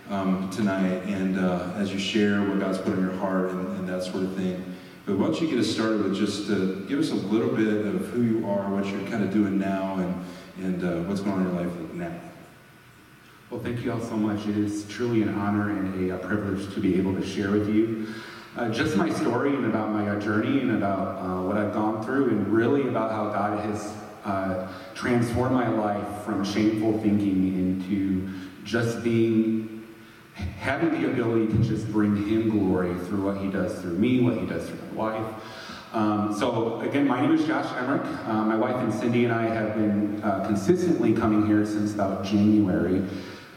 um, 0.09 0.49
tonight. 0.49 1.03
And 1.03 1.37
uh, 1.37 1.73
as 1.75 1.93
you 1.93 1.99
share 1.99 2.41
what 2.41 2.59
God's 2.59 2.79
put 2.79 2.93
in 2.93 3.01
your 3.01 3.17
heart 3.17 3.51
and, 3.51 3.67
and 3.77 3.87
that 3.87 4.01
sort 4.01 4.23
of 4.23 4.35
thing. 4.35 4.63
But 5.05 5.17
why 5.17 5.27
don't 5.27 5.41
you 5.41 5.47
get 5.47 5.59
us 5.59 5.67
started 5.67 6.03
with 6.03 6.15
just 6.15 6.49
uh, 6.49 6.85
give 6.87 6.99
us 6.99 7.11
a 7.11 7.15
little 7.15 7.55
bit 7.55 7.85
of 7.85 8.07
who 8.09 8.21
you 8.21 8.47
are, 8.47 8.69
what 8.69 8.85
you're 8.85 9.07
kind 9.09 9.23
of 9.23 9.33
doing 9.33 9.57
now, 9.57 9.95
and, 9.95 10.25
and 10.65 10.83
uh, 10.83 11.07
what's 11.07 11.21
going 11.21 11.37
on 11.37 11.47
in 11.47 11.53
your 11.53 11.63
life 11.65 11.93
now. 11.93 12.19
Well, 13.49 13.61
thank 13.61 13.83
you 13.83 13.91
all 13.91 14.01
so 14.01 14.15
much. 14.15 14.45
It 14.45 14.57
is 14.57 14.87
truly 14.87 15.23
an 15.23 15.29
honor 15.29 15.71
and 15.71 16.11
a, 16.11 16.15
a 16.15 16.17
privilege 16.19 16.71
to 16.73 16.79
be 16.79 16.97
able 16.97 17.15
to 17.15 17.25
share 17.25 17.51
with 17.51 17.67
you 17.67 18.07
uh, 18.57 18.69
just 18.69 18.97
my 18.97 19.09
story 19.09 19.55
and 19.55 19.65
about 19.65 19.91
my 19.91 20.09
uh, 20.09 20.19
journey 20.19 20.59
and 20.59 20.71
about 20.71 21.17
uh, 21.17 21.41
what 21.43 21.57
I've 21.57 21.73
gone 21.73 22.03
through, 22.03 22.29
and 22.29 22.47
really 22.47 22.87
about 22.87 23.11
how 23.11 23.29
God 23.29 23.59
has 23.65 23.95
uh, 24.25 24.67
transformed 24.95 25.55
my 25.55 25.69
life 25.69 26.23
from 26.23 26.43
shameful 26.43 26.99
thinking 26.99 27.55
into 27.57 28.29
just 28.63 29.03
being 29.03 29.68
having 30.59 31.01
the 31.01 31.09
ability 31.09 31.47
to 31.47 31.57
just 31.63 31.89
bring 31.89 32.15
him 32.27 32.49
glory 32.49 32.93
through 33.05 33.23
what 33.23 33.37
he 33.37 33.49
does 33.49 33.79
through 33.81 33.93
me, 33.93 34.19
what 34.19 34.37
he 34.37 34.45
does 34.45 34.67
through 34.67 34.79
my 34.93 34.93
wife. 34.93 35.43
Um, 35.93 36.35
so 36.37 36.81
again, 36.81 37.07
my 37.07 37.21
name 37.21 37.31
is 37.31 37.47
Josh 37.47 37.65
Emmerich. 37.77 38.05
Uh, 38.27 38.43
my 38.43 38.55
wife 38.55 38.75
and 38.75 38.93
Cindy 38.93 39.23
and 39.23 39.33
I 39.33 39.43
have 39.43 39.73
been 39.75 40.21
uh, 40.21 40.45
consistently 40.45 41.13
coming 41.13 41.47
here 41.47 41.65
since 41.65 41.93
about 41.93 42.25
January. 42.25 43.01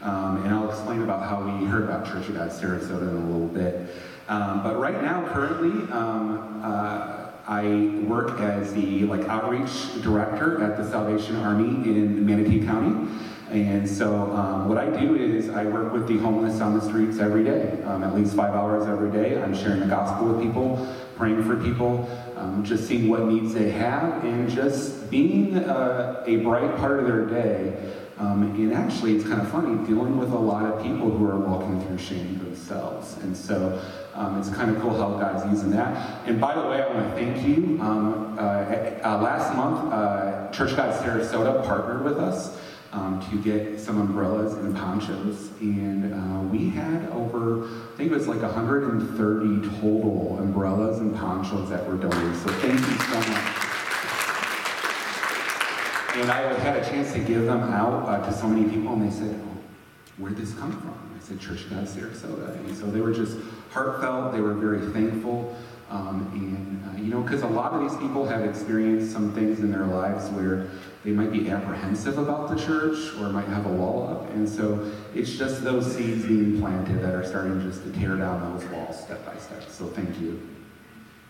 Um, 0.01 0.43
and 0.43 0.53
I'll 0.53 0.69
explain 0.69 1.01
about 1.01 1.27
how 1.29 1.43
we 1.43 1.65
heard 1.65 1.83
about 1.83 2.05
Church 2.05 2.27
of 2.29 2.35
God 2.35 2.49
Sarasota 2.49 3.09
in 3.09 3.17
a 3.17 3.29
little 3.29 3.47
bit. 3.47 3.95
Um, 4.29 4.63
but 4.63 4.79
right 4.79 5.01
now, 5.01 5.27
currently, 5.27 5.91
um, 5.91 6.61
uh, 6.63 7.31
I 7.45 8.01
work 8.07 8.39
as 8.39 8.73
the 8.73 9.03
like 9.03 9.27
outreach 9.27 10.01
director 10.01 10.63
at 10.63 10.77
the 10.77 10.89
Salvation 10.89 11.35
Army 11.35 11.87
in 11.89 12.25
Manatee 12.25 12.65
County. 12.65 13.09
And 13.51 13.87
so 13.87 14.31
um, 14.31 14.67
what 14.67 14.77
I 14.77 14.89
do 14.89 15.15
is 15.15 15.49
I 15.49 15.65
work 15.65 15.93
with 15.93 16.07
the 16.07 16.17
homeless 16.17 16.59
on 16.61 16.77
the 16.77 16.81
streets 16.81 17.19
every 17.19 17.43
day, 17.43 17.81
um, 17.83 18.03
at 18.03 18.15
least 18.15 18.35
five 18.35 18.55
hours 18.55 18.87
every 18.87 19.11
day. 19.11 19.41
I'm 19.41 19.53
sharing 19.53 19.81
the 19.81 19.85
gospel 19.85 20.27
with 20.27 20.41
people, 20.41 20.87
praying 21.15 21.43
for 21.43 21.55
people, 21.57 22.09
um, 22.35 22.63
just 22.63 22.87
seeing 22.87 23.09
what 23.09 23.25
needs 23.25 23.53
they 23.53 23.69
have, 23.71 24.23
and 24.25 24.49
just 24.49 25.11
being 25.11 25.57
uh, 25.57 26.23
a 26.25 26.37
bright 26.37 26.75
part 26.77 26.99
of 26.99 27.05
their 27.05 27.25
day. 27.25 27.93
Um, 28.17 28.43
and 28.43 28.73
actually, 28.73 29.15
it's 29.15 29.27
kind 29.27 29.41
of 29.41 29.49
funny 29.49 29.85
dealing 29.87 30.17
with 30.17 30.31
a 30.31 30.37
lot 30.37 30.65
of 30.65 30.81
people 30.81 31.09
who 31.09 31.25
are 31.29 31.39
walking 31.39 31.85
through 31.85 31.97
shame 31.97 32.37
themselves. 32.37 33.17
And 33.17 33.35
so 33.35 33.81
um, 34.13 34.39
it's 34.39 34.49
kind 34.49 34.73
of 34.73 34.81
cool 34.81 34.95
how 34.95 35.17
God's 35.17 35.51
using 35.51 35.71
that. 35.71 36.27
And 36.27 36.39
by 36.39 36.55
the 36.55 36.67
way, 36.67 36.81
I 36.81 36.93
want 36.93 37.09
to 37.09 37.15
thank 37.15 37.45
you. 37.45 37.81
Um, 37.81 38.37
uh, 38.37 38.41
uh, 38.41 39.19
last 39.21 39.55
month, 39.55 39.91
uh, 39.91 40.51
Church 40.51 40.75
God 40.75 40.93
Sarasota 41.03 41.65
partnered 41.65 42.03
with 42.03 42.17
us 42.17 42.57
um, 42.93 43.19
to 43.29 43.41
get 43.41 43.79
some 43.79 43.99
umbrellas 43.99 44.53
and 44.53 44.75
ponchos. 44.75 45.49
And 45.59 46.13
uh, 46.13 46.41
we 46.49 46.69
had 46.69 47.09
over, 47.09 47.65
I 47.65 47.97
think 47.97 48.11
it 48.11 48.15
was 48.15 48.27
like 48.27 48.41
130 48.41 49.69
total 49.81 50.37
umbrellas 50.39 50.99
and 50.99 51.15
ponchos 51.15 51.69
that 51.69 51.85
were 51.87 51.97
donated. 51.97 52.35
So 52.37 52.49
thank 52.53 52.79
you 52.79 52.97
so 52.97 53.19
much. 53.19 53.73
And 56.15 56.29
I 56.29 56.53
had 56.59 56.77
a 56.77 56.85
chance 56.85 57.11
to 57.13 57.19
give 57.19 57.45
them 57.45 57.59
out 57.73 58.07
uh, 58.07 58.23
to 58.23 58.31
so 58.31 58.47
many 58.47 58.69
people, 58.69 58.93
and 58.93 59.11
they 59.11 59.15
said, 59.15 59.39
oh, 59.43 59.57
Where'd 60.17 60.37
this 60.37 60.53
come 60.53 60.71
from? 60.79 60.93
I 61.17 61.19
said, 61.19 61.39
Church 61.39 61.63
of 61.63 61.71
God 61.71 61.87
Sarasota. 61.87 62.55
And 62.55 62.77
so 62.77 62.85
they 62.85 63.01
were 63.01 63.13
just 63.13 63.37
heartfelt, 63.71 64.31
they 64.31 64.41
were 64.41 64.53
very 64.53 64.93
thankful. 64.93 65.55
Um, 65.93 66.27
and, 66.33 66.83
uh, 66.89 66.99
you 66.99 67.13
know, 67.13 67.21
because 67.21 67.43
a 67.43 67.47
lot 67.47 67.73
of 67.73 67.81
these 67.81 67.95
people 67.99 68.25
have 68.25 68.43
experienced 68.43 69.13
some 69.13 69.31
things 69.31 69.59
in 69.59 69.71
their 69.71 69.85
lives 69.85 70.27
where 70.31 70.67
they 71.05 71.11
might 71.11 71.31
be 71.31 71.51
apprehensive 71.51 72.17
about 72.17 72.49
the 72.49 72.55
church 72.55 73.13
or 73.19 73.29
might 73.29 73.45
have 73.45 73.67
a 73.67 73.69
wall 73.69 74.07
up. 74.07 74.27
And 74.31 74.49
so 74.49 74.91
it's 75.13 75.29
just 75.29 75.63
those 75.63 75.95
seeds 75.95 76.25
being 76.25 76.59
planted 76.59 76.99
that 77.03 77.13
are 77.13 77.23
starting 77.23 77.61
just 77.61 77.83
to 77.83 77.91
tear 77.91 78.15
down 78.15 78.57
those 78.57 78.67
walls 78.71 79.03
step 79.03 79.23
by 79.23 79.37
step. 79.37 79.69
So 79.69 79.85
thank 79.85 80.19
you. 80.19 80.41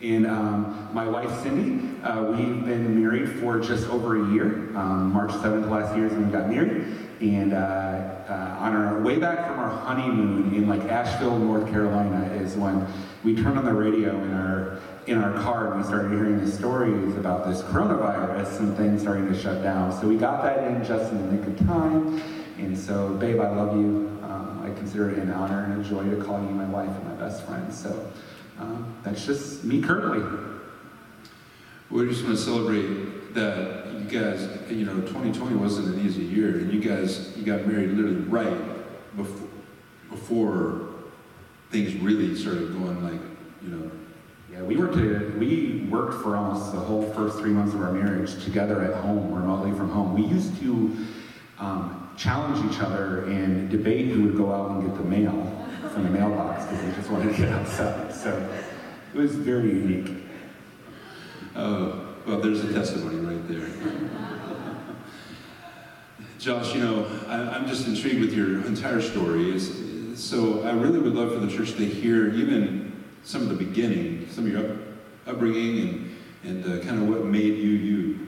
And 0.01 0.25
um, 0.25 0.89
my 0.93 1.09
wife, 1.09 1.43
Cindy, 1.43 2.01
uh, 2.01 2.23
we've 2.23 2.65
been 2.65 3.01
married 3.01 3.29
for 3.41 3.59
just 3.59 3.89
over 3.89 4.23
a 4.23 4.31
year. 4.31 4.45
Um, 4.77 5.11
March 5.11 5.31
7th 5.31 5.69
last 5.69 5.93
year 5.97 6.05
is 6.05 6.13
when 6.13 6.27
we 6.27 6.31
got 6.31 6.49
married. 6.49 6.85
And 7.19 7.53
uh, 7.53 8.12
uh, 8.29 8.57
on 8.59 8.75
our 8.75 9.01
way 9.01 9.17
back 9.17 9.47
from 9.47 9.59
our 9.59 9.69
honeymoon 9.69 10.53
in 10.53 10.67
like 10.67 10.83
Asheville, 10.83 11.37
North 11.37 11.69
Carolina, 11.69 12.25
is 12.33 12.55
when 12.55 12.87
we 13.23 13.35
turned 13.35 13.57
on 13.57 13.65
the 13.65 13.73
radio 13.73 14.15
in 14.23 14.33
our 14.33 14.79
in 15.05 15.17
our 15.17 15.33
car 15.41 15.73
and 15.73 15.81
we 15.81 15.87
started 15.87 16.11
hearing 16.11 16.39
the 16.39 16.49
stories 16.49 17.15
about 17.17 17.45
this 17.45 17.61
coronavirus 17.63 18.59
and 18.59 18.77
things 18.77 19.01
starting 19.01 19.27
to 19.27 19.37
shut 19.37 19.61
down. 19.61 19.91
So 19.99 20.07
we 20.07 20.15
got 20.15 20.41
that 20.43 20.63
in 20.63 20.83
just 20.83 21.11
in 21.11 21.17
the 21.25 21.33
nick 21.33 21.47
of 21.47 21.67
time. 21.67 22.21
And 22.57 22.77
so, 22.77 23.13
babe, 23.15 23.39
I 23.41 23.49
love 23.49 23.75
you. 23.75 24.17
Um, 24.23 24.61
I 24.63 24.73
consider 24.77 25.09
it 25.09 25.17
an 25.17 25.31
honor 25.31 25.65
and 25.65 25.85
a 25.85 25.89
joy 25.89 26.09
to 26.09 26.23
call 26.23 26.41
you 26.41 26.51
my 26.51 26.65
wife 26.65 26.89
and 26.89 27.03
my 27.03 27.15
best 27.15 27.45
friend. 27.45 27.73
So 27.73 28.09
um, 28.59 28.95
that's 29.03 29.25
just 29.25 29.65
me 29.65 29.81
currently. 29.81 30.23
We're 31.89 32.07
just 32.07 32.23
want 32.23 32.37
to 32.37 32.41
celebrate 32.41 33.33
that 33.33 33.82
you 33.93 34.21
guys, 34.21 34.47
you 34.69 34.85
know, 34.85 34.99
2020 35.01 35.55
wasn't 35.55 35.95
an 35.95 36.05
easy 36.05 36.23
year, 36.23 36.49
and 36.49 36.73
you 36.73 36.79
guys, 36.81 37.35
you 37.37 37.43
got 37.43 37.65
married 37.65 37.91
literally 37.91 38.21
right 38.21 39.15
before, 39.15 39.47
before 40.09 40.89
things 41.71 41.95
really 41.95 42.35
started 42.35 42.73
going 42.73 43.03
like, 43.03 43.21
you 43.61 43.69
know. 43.69 43.91
Yeah, 44.51 44.61
we 44.61 44.75
worked 44.75 44.93
to, 44.95 45.35
we 45.39 45.87
worked 45.89 46.21
for 46.21 46.35
almost 46.35 46.73
the 46.73 46.79
whole 46.79 47.11
first 47.13 47.39
three 47.39 47.49
months 47.49 47.73
of 47.73 47.81
our 47.81 47.91
marriage 47.91 48.43
together 48.43 48.83
at 48.83 49.01
home, 49.01 49.33
remotely 49.33 49.71
from 49.71 49.89
home. 49.89 50.13
We 50.13 50.25
used 50.25 50.59
to 50.59 50.95
um, 51.57 52.09
challenge 52.17 52.71
each 52.71 52.79
other 52.79 53.25
and 53.25 53.69
debate 53.69 54.07
who 54.07 54.23
would 54.23 54.37
go 54.37 54.53
out 54.53 54.71
and 54.71 54.87
get 54.87 54.97
the 54.97 55.09
mail 55.09 55.67
from 55.91 56.03
the 56.03 56.09
mailbox 56.09 56.65
because 56.65 56.85
we 56.85 56.91
just 56.93 57.09
wanted 57.09 57.35
to 57.35 57.41
get 57.41 57.49
outside. 57.49 58.13
So 58.13 58.49
it 59.13 59.17
was 59.17 59.35
very 59.35 59.69
unique. 59.69 60.23
Oh, 61.55 62.02
well, 62.25 62.39
there's 62.39 62.63
a 62.63 62.71
testimony 62.73 63.17
right 63.17 63.47
there. 63.47 63.69
Josh, 66.39 66.73
you 66.75 66.81
know, 66.81 67.05
I, 67.27 67.55
am 67.55 67.67
just 67.67 67.87
intrigued 67.87 68.19
with 68.19 68.33
your 68.33 68.65
entire 68.65 69.01
story. 69.01 69.53
Is, 69.53 70.19
so 70.21 70.63
I 70.63 70.71
really 70.71 70.99
would 70.99 71.15
love 71.15 71.33
for 71.33 71.39
the 71.39 71.51
church 71.51 71.73
to 71.73 71.85
hear 71.85 72.33
even 72.33 73.03
some 73.23 73.41
of 73.41 73.49
the 73.49 73.55
beginning, 73.55 74.27
some 74.29 74.45
of 74.45 74.51
your 74.51 74.71
up, 74.71 74.77
upbringing, 75.27 76.15
and, 76.43 76.63
and 76.65 76.65
uh, 76.65 76.85
kind 76.85 77.01
of 77.01 77.09
what 77.09 77.25
made 77.25 77.57
you 77.57 77.69
you. 77.69 78.27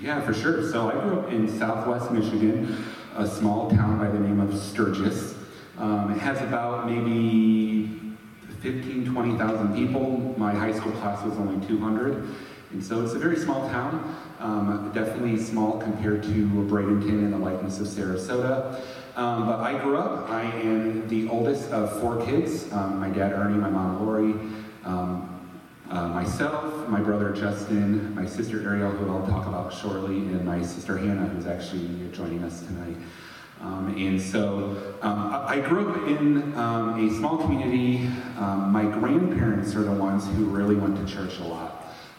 Yeah, 0.00 0.20
for 0.20 0.34
sure. 0.34 0.70
So 0.70 0.90
I 0.90 1.00
grew 1.02 1.18
up 1.18 1.32
in 1.32 1.48
southwest 1.58 2.10
Michigan, 2.10 2.84
a 3.16 3.26
small 3.26 3.70
town 3.70 3.98
by 3.98 4.08
the 4.08 4.18
name 4.18 4.40
of 4.40 4.56
Sturgis. 4.58 5.34
Um, 5.78 6.12
it 6.12 6.18
has 6.18 6.40
about 6.42 6.88
maybe 6.88 8.16
15, 8.60 9.12
20,000 9.12 9.74
people. 9.74 10.34
My 10.36 10.52
high 10.54 10.72
school 10.72 10.92
class 10.92 11.24
was 11.24 11.36
only 11.38 11.64
200. 11.66 12.34
And 12.74 12.82
so 12.82 13.04
it's 13.04 13.14
a 13.14 13.18
very 13.20 13.36
small 13.36 13.68
town, 13.68 14.16
um, 14.40 14.90
definitely 14.92 15.38
small 15.38 15.78
compared 15.78 16.24
to 16.24 16.28
Bradenton 16.68 17.22
and 17.22 17.32
the 17.32 17.38
likeness 17.38 17.78
of 17.78 17.86
Sarasota. 17.86 18.80
Um, 19.14 19.46
but 19.46 19.60
I 19.60 19.78
grew 19.80 19.96
up, 19.96 20.28
I 20.28 20.42
am 20.42 21.08
the 21.08 21.28
oldest 21.28 21.70
of 21.70 22.00
four 22.00 22.26
kids. 22.26 22.70
Um, 22.72 22.98
my 22.98 23.10
dad 23.10 23.32
Ernie, 23.32 23.56
my 23.56 23.70
mom 23.70 24.04
Lori, 24.04 24.32
um, 24.84 25.48
uh, 25.88 26.08
myself, 26.08 26.88
my 26.88 26.98
brother 26.98 27.30
Justin, 27.32 28.12
my 28.12 28.26
sister 28.26 28.60
Ariel, 28.60 28.90
who 28.90 29.08
I'll 29.08 29.24
talk 29.28 29.46
about 29.46 29.72
shortly, 29.72 30.16
and 30.16 30.44
my 30.44 30.60
sister 30.60 30.98
Hannah, 30.98 31.26
who's 31.26 31.46
actually 31.46 31.88
joining 32.10 32.42
us 32.42 32.62
tonight. 32.62 32.96
Um, 33.60 33.94
and 33.96 34.20
so 34.20 34.96
um, 35.00 35.30
I 35.46 35.60
grew 35.60 35.90
up 35.90 36.08
in 36.08 36.52
um, 36.58 37.08
a 37.08 37.14
small 37.14 37.38
community. 37.38 38.08
Um, 38.36 38.72
my 38.72 38.82
grandparents 38.82 39.76
are 39.76 39.84
the 39.84 39.92
ones 39.92 40.26
who 40.26 40.46
really 40.46 40.74
went 40.74 40.96
to 40.96 41.14
church 41.14 41.38
a 41.38 41.44
lot. 41.44 41.73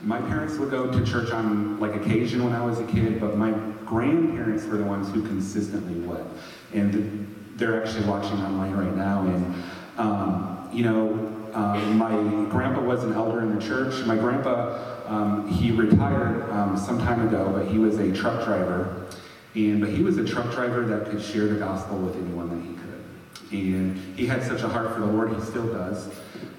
My 0.06 0.22
parents 0.22 0.56
would 0.58 0.70
go 0.70 0.92
to 0.92 1.04
church 1.04 1.32
on 1.32 1.80
like 1.80 1.96
occasion 1.96 2.44
when 2.44 2.54
I 2.54 2.64
was 2.64 2.80
a 2.80 2.86
kid, 2.86 3.20
but 3.20 3.38
my 3.38 3.52
grandparents 3.86 4.64
were 4.66 4.78
the 4.78 4.84
ones 4.84 5.10
who 5.12 5.26
consistently 5.26 6.00
went. 6.08 6.28
And 6.74 7.36
they're 7.56 7.84
actually 7.84 8.06
watching 8.06 8.38
online 8.40 8.74
right 8.74 8.96
now. 8.96 9.22
And, 9.24 9.64
um, 9.98 10.70
you 10.72 10.84
know, 10.84 11.10
um, 11.54 11.98
my 11.98 12.12
grandpa 12.52 12.82
was 12.82 13.04
an 13.04 13.14
elder 13.14 13.42
in 13.42 13.58
the 13.58 13.66
church. 13.66 14.06
My 14.06 14.16
grandpa, 14.16 14.78
um, 15.08 15.48
he 15.48 15.72
retired 15.72 16.52
um, 16.52 16.78
some 16.78 17.00
time 17.00 17.28
ago, 17.28 17.52
but 17.52 17.66
he 17.68 17.80
was 17.80 17.98
a 17.98 18.14
truck 18.14 18.46
driver. 18.46 19.08
And, 19.56 19.82
but 19.82 19.90
he 19.90 20.04
was 20.04 20.18
a 20.18 20.26
truck 20.26 20.52
driver 20.52 20.86
that 20.86 21.10
could 21.10 21.24
share 21.24 21.48
the 21.48 21.56
gospel 21.56 21.98
with 21.98 22.16
anyone 22.16 22.50
that 22.50 22.64
he 22.64 22.76
could. 22.76 23.64
And 23.64 23.98
he 24.16 24.28
had 24.28 24.44
such 24.44 24.62
a 24.62 24.68
heart 24.68 24.94
for 24.94 25.00
the 25.00 25.08
Lord, 25.08 25.34
he 25.34 25.42
still 25.42 25.68
does. 25.68 26.10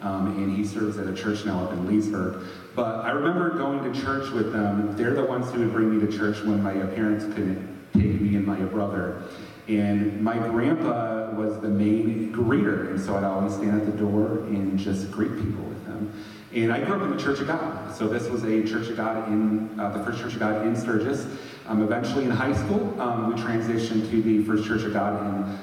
Um, 0.06 0.36
and 0.38 0.56
he 0.56 0.64
serves 0.64 0.98
at 0.98 1.08
a 1.08 1.14
church 1.14 1.44
now 1.44 1.64
up 1.64 1.72
in 1.72 1.84
Leesburg. 1.88 2.44
But 2.76 3.04
I 3.04 3.10
remember 3.10 3.50
going 3.50 3.92
to 3.92 4.00
church 4.00 4.30
with 4.30 4.52
them. 4.52 4.96
They're 4.96 5.14
the 5.14 5.25
ones 5.25 5.50
who 5.50 5.60
would 5.60 5.72
bring 5.72 5.98
me 5.98 6.06
to 6.06 6.16
church 6.16 6.44
when 6.44 6.62
my 6.62 6.75
parents 6.75 7.25
couldn't 7.25 7.76
take 7.92 8.20
me 8.20 8.36
and 8.36 8.46
my 8.46 8.60
brother. 8.60 9.25
And 9.66 10.22
my 10.22 10.38
grandpa 10.38 11.32
was 11.32 11.60
the 11.60 11.68
main 11.68 12.32
greeter, 12.32 12.90
and 12.90 13.00
so 13.00 13.16
I'd 13.16 13.25
always 13.25 13.54
stand 13.54 13.80
at 13.80 13.86
the 13.86 13.98
door 13.98 14.44
and 14.46 14.78
just 14.78 15.10
greet 15.10 15.34
people 15.34 15.64
with 15.64 15.84
them. 15.86 16.12
And 16.54 16.72
I 16.72 16.84
grew 16.84 16.94
up 16.94 17.02
in 17.02 17.10
the 17.10 17.20
Church 17.20 17.40
of 17.40 17.48
God. 17.48 17.92
So 17.96 18.06
this 18.06 18.28
was 18.28 18.44
a 18.44 18.62
Church 18.62 18.86
of 18.86 18.96
God 18.96 19.26
in 19.26 19.78
uh, 19.80 19.90
the 19.90 20.04
First 20.04 20.20
Church 20.20 20.34
of 20.34 20.38
God 20.38 20.64
in 20.64 20.76
Sturgis. 20.76 21.26
Um, 21.66 21.82
eventually 21.82 22.25
in 22.25 22.30
high 22.30 22.54
school, 22.54 22.98
um, 23.00 23.34
we 23.34 23.42
transitioned 23.42 24.08
to 24.10 24.22
the 24.22 24.44
First 24.44 24.68
Church 24.68 24.82
of 24.82 24.92
God 24.92 25.20
in 25.20 25.58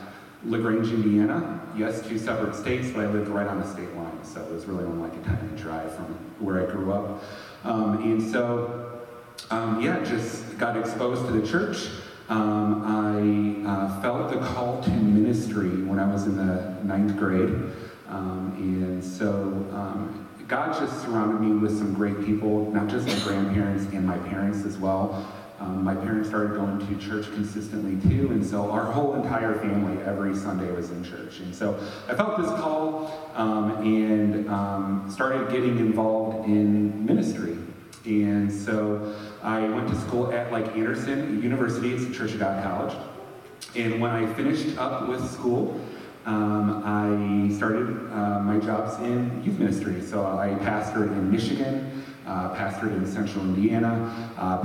LaGrange, 0.45 0.91
Indiana. 0.91 1.61
Yes, 1.75 2.05
two 2.07 2.17
separate 2.17 2.55
states, 2.55 2.89
but 2.89 3.05
I 3.05 3.07
lived 3.07 3.29
right 3.29 3.47
on 3.47 3.59
the 3.59 3.67
state 3.67 3.93
line, 3.95 4.23
so 4.23 4.41
it 4.41 4.51
was 4.51 4.65
really 4.65 4.83
only 4.83 5.09
like 5.09 5.17
a 5.17 5.23
10 5.23 5.35
minute 5.35 5.55
drive 5.55 5.95
from 5.95 6.05
where 6.39 6.67
I 6.67 6.71
grew 6.71 6.91
up. 6.91 7.23
Um, 7.63 8.03
and 8.03 8.21
so, 8.21 9.01
um, 9.49 9.81
yeah, 9.81 10.03
just 10.03 10.57
got 10.57 10.77
exposed 10.77 11.25
to 11.25 11.31
the 11.31 11.47
church. 11.47 11.87
Um, 12.29 13.65
I 13.65 13.69
uh, 13.69 14.01
felt 14.01 14.31
the 14.31 14.39
call 14.39 14.81
to 14.83 14.89
ministry 14.89 15.83
when 15.83 15.99
I 15.99 16.11
was 16.11 16.25
in 16.25 16.37
the 16.37 16.77
ninth 16.83 17.17
grade. 17.17 17.53
Um, 18.09 18.53
and 18.57 19.03
so 19.03 19.29
um, 19.71 20.27
God 20.47 20.77
just 20.79 21.01
surrounded 21.03 21.41
me 21.41 21.55
with 21.55 21.77
some 21.77 21.93
great 21.93 22.25
people, 22.25 22.71
not 22.71 22.87
just 22.87 23.07
my 23.07 23.17
grandparents 23.23 23.85
and 23.93 24.05
my 24.05 24.17
parents 24.19 24.65
as 24.65 24.77
well. 24.77 25.25
Um, 25.59 25.83
my 25.83 25.95
parents 25.95 26.29
started 26.29 26.55
going 26.55 26.85
to 26.87 26.95
church 27.07 27.25
consistently 27.33 27.95
too, 28.09 28.29
and 28.31 28.45
so 28.45 28.69
our 28.71 28.91
whole 28.91 29.15
entire 29.15 29.53
family 29.55 30.01
every 30.03 30.35
Sunday 30.35 30.71
was 30.71 30.89
in 30.89 31.03
church. 31.03 31.39
And 31.39 31.53
so 31.55 31.79
I 32.07 32.15
felt 32.15 32.37
this 32.37 32.49
call 32.49 33.31
um, 33.35 33.71
and 33.77 34.49
um, 34.49 35.09
started 35.09 35.51
getting 35.51 35.77
involved 35.77 36.47
in 36.47 37.05
ministry. 37.05 37.57
And 38.05 38.51
so 38.51 39.15
I 39.41 39.61
went 39.61 39.87
to 39.89 39.95
school 40.01 40.31
at 40.33 40.51
like 40.51 40.75
Anderson 40.75 41.41
University, 41.41 41.93
it's 41.93 42.03
a 42.03 42.11
Church 42.11 42.37
college. 42.37 42.95
And 43.75 44.01
when 44.01 44.11
I 44.11 44.31
finished 44.33 44.77
up 44.77 45.07
with 45.07 45.29
school, 45.31 45.79
um, 46.25 46.83
I 46.85 47.53
started 47.55 47.87
uh, 48.11 48.39
my 48.39 48.57
jobs 48.57 48.97
in 49.03 49.43
youth 49.43 49.59
ministry. 49.59 50.01
So 50.01 50.25
I 50.25 50.49
pastored 50.63 51.11
in 51.11 51.31
Michigan, 51.31 51.92
uh, 52.25 52.89
in 52.93 53.05
central 53.05 53.43
Indiana, 53.43 54.33
uh, 54.37 54.57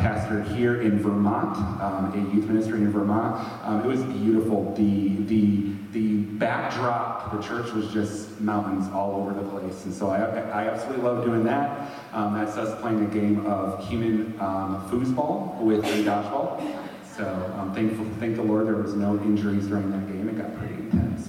here 0.54 0.80
in 0.80 0.98
Vermont, 1.00 1.56
um, 1.82 2.12
a 2.12 2.34
youth 2.34 2.46
ministry 2.46 2.80
in 2.80 2.92
Vermont. 2.92 3.36
Um, 3.64 3.80
it 3.80 3.86
was 3.86 4.02
beautiful. 4.02 4.74
The, 4.74 5.16
the, 5.24 5.72
the 5.92 6.16
backdrop 6.38 7.32
the 7.32 7.42
church 7.42 7.72
was 7.72 7.92
just 7.92 8.40
mountains 8.40 8.88
all 8.92 9.16
over 9.16 9.34
the 9.34 9.48
place. 9.50 9.84
And 9.84 9.94
so 9.94 10.10
I, 10.10 10.18
I 10.18 10.68
absolutely 10.68 11.04
love 11.04 11.24
doing 11.24 11.44
that. 11.44 11.90
Um, 12.12 12.34
that's 12.34 12.56
us 12.56 12.80
playing 12.80 13.04
a 13.04 13.08
game 13.08 13.44
of 13.46 13.86
human 13.88 14.38
um, 14.40 14.88
foosball 14.90 15.60
with 15.60 15.84
a 15.84 16.04
dodgeball. 16.04 16.78
So 17.16 17.52
um, 17.58 17.74
thankful, 17.74 18.06
thank 18.20 18.36
the 18.36 18.42
Lord 18.42 18.66
there 18.66 18.76
was 18.76 18.94
no 18.94 19.16
injuries 19.22 19.66
during 19.66 19.90
that 19.90 20.06
game. 20.06 20.28
It 20.28 20.38
got 20.38 20.56
pretty 20.56 20.74
intense, 20.74 21.28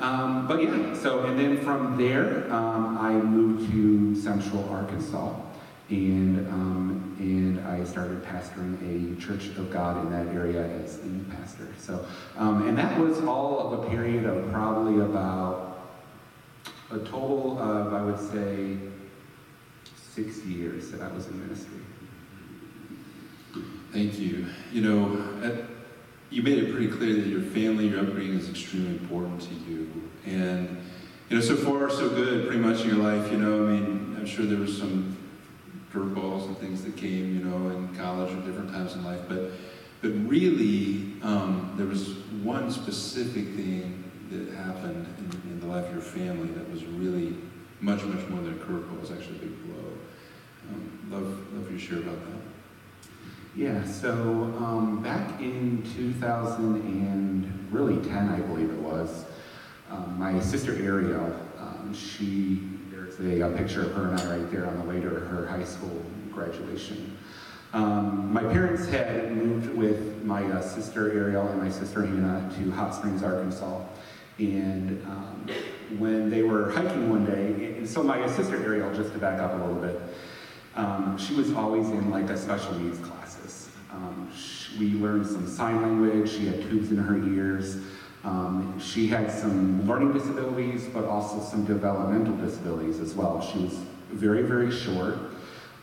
um, 0.00 0.46
but 0.48 0.62
yeah. 0.62 0.94
So 0.94 1.24
and 1.24 1.38
then 1.38 1.58
from 1.64 1.96
there, 1.96 2.52
um, 2.52 2.98
I 2.98 3.12
moved 3.12 3.70
to 3.72 4.20
Central 4.20 4.68
Arkansas, 4.68 5.34
and 5.88 6.46
um, 6.48 7.16
and 7.18 7.60
I 7.60 7.84
started 7.84 8.22
pastoring 8.24 8.76
a 8.82 9.20
Church 9.20 9.46
of 9.56 9.70
God 9.70 10.04
in 10.04 10.10
that 10.12 10.34
area 10.34 10.64
as 10.82 10.98
the 10.98 11.08
youth 11.08 11.30
pastor. 11.30 11.68
So 11.78 12.04
um, 12.36 12.68
and 12.68 12.76
that 12.78 12.98
was 12.98 13.20
all 13.24 13.72
of 13.72 13.84
a 13.84 13.90
period 13.90 14.24
of 14.24 14.50
probably 14.52 15.04
about 15.04 15.78
a 16.90 16.98
total 16.98 17.58
of 17.58 17.94
I 17.94 18.02
would 18.02 18.18
say 18.18 18.76
six 20.14 20.44
years 20.44 20.90
that 20.90 21.00
I 21.00 21.08
was 21.08 21.26
in 21.26 21.40
ministry. 21.40 21.80
Thank 23.92 24.18
you. 24.18 24.46
You 24.72 24.82
know, 24.82 25.40
at, 25.44 25.73
you 26.30 26.42
made 26.42 26.58
it 26.58 26.72
pretty 26.72 26.88
clear 26.88 27.14
that 27.14 27.26
your 27.26 27.42
family, 27.42 27.88
your 27.88 28.00
upbringing 28.00 28.38
is 28.38 28.48
extremely 28.48 28.90
important 28.90 29.40
to 29.42 29.54
you. 29.70 30.10
And, 30.26 30.82
you 31.28 31.36
know, 31.36 31.42
so 31.42 31.56
far, 31.56 31.90
so 31.90 32.08
good, 32.08 32.46
pretty 32.46 32.60
much 32.60 32.82
in 32.82 32.88
your 32.88 32.98
life. 32.98 33.30
You 33.30 33.38
know, 33.38 33.66
I 33.66 33.70
mean, 33.72 34.16
I'm 34.18 34.26
sure 34.26 34.44
there 34.44 34.58
was 34.58 34.76
some 34.76 35.16
curveballs 35.92 36.46
and 36.46 36.58
things 36.58 36.82
that 36.84 36.96
came, 36.96 37.38
you 37.38 37.44
know, 37.44 37.70
in 37.70 37.94
college 37.94 38.32
or 38.32 38.40
different 38.40 38.70
times 38.72 38.94
in 38.94 39.04
life. 39.04 39.20
But, 39.28 39.52
but 40.02 40.10
really, 40.28 41.12
um, 41.22 41.74
there 41.76 41.86
was 41.86 42.16
one 42.42 42.70
specific 42.70 43.54
thing 43.54 44.02
that 44.30 44.54
happened 44.54 45.06
in, 45.18 45.50
in 45.52 45.60
the 45.60 45.66
life 45.66 45.86
of 45.86 45.92
your 45.92 46.02
family 46.02 46.48
that 46.48 46.68
was 46.70 46.84
really 46.84 47.36
much, 47.80 48.02
much 48.02 48.26
more 48.28 48.40
than 48.40 48.54
a 48.54 48.56
curveball. 48.56 48.94
It 48.94 49.00
was 49.00 49.10
actually 49.12 49.36
a 49.36 49.40
big 49.40 49.64
blow. 49.66 49.92
Um, 50.70 51.08
love, 51.10 51.54
love 51.54 51.70
you 51.70 51.78
to 51.78 51.84
share 51.84 51.98
about 51.98 52.18
that. 52.26 52.43
Yeah, 53.56 53.84
so 53.84 54.10
um, 54.58 55.00
back 55.00 55.40
in 55.40 55.84
2000 55.94 56.74
and 56.74 57.72
really 57.72 58.04
10, 58.04 58.28
I 58.28 58.40
believe 58.40 58.68
it 58.68 58.80
was, 58.80 59.26
um, 59.92 60.16
my 60.18 60.40
sister 60.40 60.74
Ariel, 60.74 61.32
um, 61.60 61.94
she, 61.94 62.62
there's 62.90 63.20
a, 63.20 63.42
a, 63.42 63.56
picture 63.56 63.82
of 63.82 63.92
her 63.92 64.08
and 64.08 64.20
I 64.20 64.38
right 64.38 64.50
there 64.50 64.66
on 64.66 64.76
the 64.80 64.84
way 64.84 65.00
to 65.00 65.08
her 65.08 65.46
high 65.46 65.62
school 65.62 66.04
graduation. 66.32 67.16
Um, 67.72 68.32
my 68.32 68.42
parents 68.42 68.88
had 68.88 69.36
moved 69.36 69.72
with 69.76 70.24
my 70.24 70.42
uh, 70.46 70.60
sister 70.60 71.12
Ariel 71.12 71.46
and 71.46 71.62
my 71.62 71.70
sister 71.70 72.04
Hannah 72.04 72.52
to 72.56 72.72
Hot 72.72 72.92
Springs, 72.92 73.22
Arkansas. 73.22 73.82
And 74.38 75.00
um, 75.06 75.46
when 75.98 76.28
they 76.28 76.42
were 76.42 76.72
hiking 76.72 77.08
one 77.08 77.24
day, 77.24 77.76
and 77.76 77.88
so 77.88 78.02
my 78.02 78.26
sister 78.26 78.56
Ariel, 78.56 78.92
just 78.92 79.12
to 79.12 79.18
back 79.20 79.38
up 79.38 79.52
a 79.52 79.64
little 79.64 79.80
bit, 79.80 80.00
um, 80.74 81.16
she 81.18 81.34
was 81.34 81.52
always 81.52 81.88
in 81.90 82.10
like 82.10 82.28
a 82.30 82.36
special 82.36 82.74
needs 82.80 82.98
class. 82.98 83.13
Um, 83.94 84.30
she, 84.36 84.78
we 84.78 84.92
learned 84.94 85.26
some 85.26 85.46
sign 85.46 85.82
language. 85.82 86.30
She 86.30 86.46
had 86.46 86.62
tubes 86.62 86.90
in 86.90 86.96
her 86.96 87.16
ears. 87.16 87.78
Um, 88.24 88.78
she 88.80 89.06
had 89.06 89.30
some 89.30 89.86
learning 89.86 90.12
disabilities, 90.12 90.86
but 90.92 91.04
also 91.04 91.40
some 91.40 91.64
developmental 91.64 92.34
disabilities 92.36 92.98
as 92.98 93.14
well. 93.14 93.40
She 93.40 93.58
was 93.58 93.74
very, 94.10 94.42
very 94.42 94.72
short. 94.72 95.18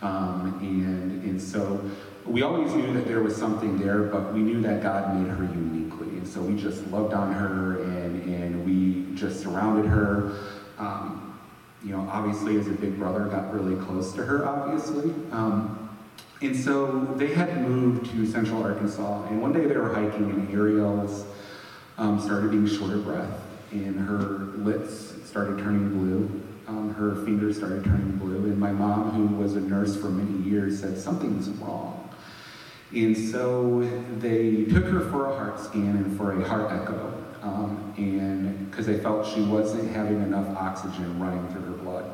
Um, 0.01 0.57
and, 0.61 1.23
and 1.23 1.41
so 1.41 1.79
we 2.25 2.41
always 2.41 2.73
knew 2.73 2.93
that 2.93 3.05
there 3.05 3.21
was 3.21 3.35
something 3.35 3.77
there, 3.77 4.03
but 4.03 4.33
we 4.33 4.39
knew 4.39 4.61
that 4.61 4.81
God 4.81 5.15
made 5.15 5.29
her 5.29 5.43
uniquely. 5.43 6.09
And 6.09 6.27
so 6.27 6.41
we 6.41 6.59
just 6.59 6.85
loved 6.87 7.13
on 7.13 7.31
her 7.31 7.83
and, 7.83 8.23
and 8.23 8.65
we 8.65 9.15
just 9.15 9.41
surrounded 9.41 9.87
her. 9.87 10.37
Um, 10.79 11.39
you 11.83 11.91
know, 11.91 12.07
obviously 12.11 12.59
as 12.59 12.67
a 12.67 12.71
big 12.71 12.97
brother, 12.97 13.25
got 13.25 13.53
really 13.53 13.79
close 13.85 14.13
to 14.13 14.23
her, 14.23 14.47
obviously. 14.47 15.13
Um, 15.31 15.80
and 16.41 16.55
so 16.55 17.05
they 17.17 17.33
had 17.33 17.61
moved 17.61 18.11
to 18.11 18.25
central 18.25 18.63
Arkansas, 18.63 19.27
and 19.27 19.41
one 19.41 19.53
day 19.53 19.65
they 19.65 19.77
were 19.77 19.93
hiking, 19.93 20.31
and 20.31 20.51
Ariel's 20.51 21.25
um, 21.97 22.19
started 22.19 22.51
being 22.51 22.67
short 22.67 22.91
of 22.91 23.03
breath, 23.03 23.41
and 23.71 23.99
her 23.99 24.49
lips 24.57 25.13
started 25.25 25.59
turning 25.59 25.89
blue. 25.89 26.41
Um, 26.67 26.93
her 26.93 27.15
fingers 27.25 27.57
started 27.57 27.83
turning 27.83 28.17
blue, 28.17 28.37
and 28.37 28.57
my 28.57 28.71
mom, 28.71 29.11
who 29.11 29.35
was 29.35 29.55
a 29.55 29.61
nurse 29.61 29.95
for 29.95 30.09
many 30.09 30.49
years, 30.49 30.79
said 30.79 30.97
something's 30.97 31.49
wrong. 31.59 32.09
And 32.93 33.15
so 33.15 33.81
they 34.17 34.65
took 34.65 34.85
her 34.85 35.01
for 35.11 35.31
a 35.31 35.35
heart 35.35 35.59
scan 35.59 35.95
and 35.95 36.17
for 36.17 36.41
a 36.41 36.47
heart 36.47 36.71
echo, 36.71 37.23
um, 37.43 37.93
and 37.97 38.69
because 38.69 38.87
they 38.87 38.97
felt 38.97 39.27
she 39.27 39.41
wasn't 39.43 39.91
having 39.91 40.21
enough 40.21 40.47
oxygen 40.57 41.19
running 41.19 41.47
through 41.49 41.65
her 41.65 41.83
blood. 41.83 42.13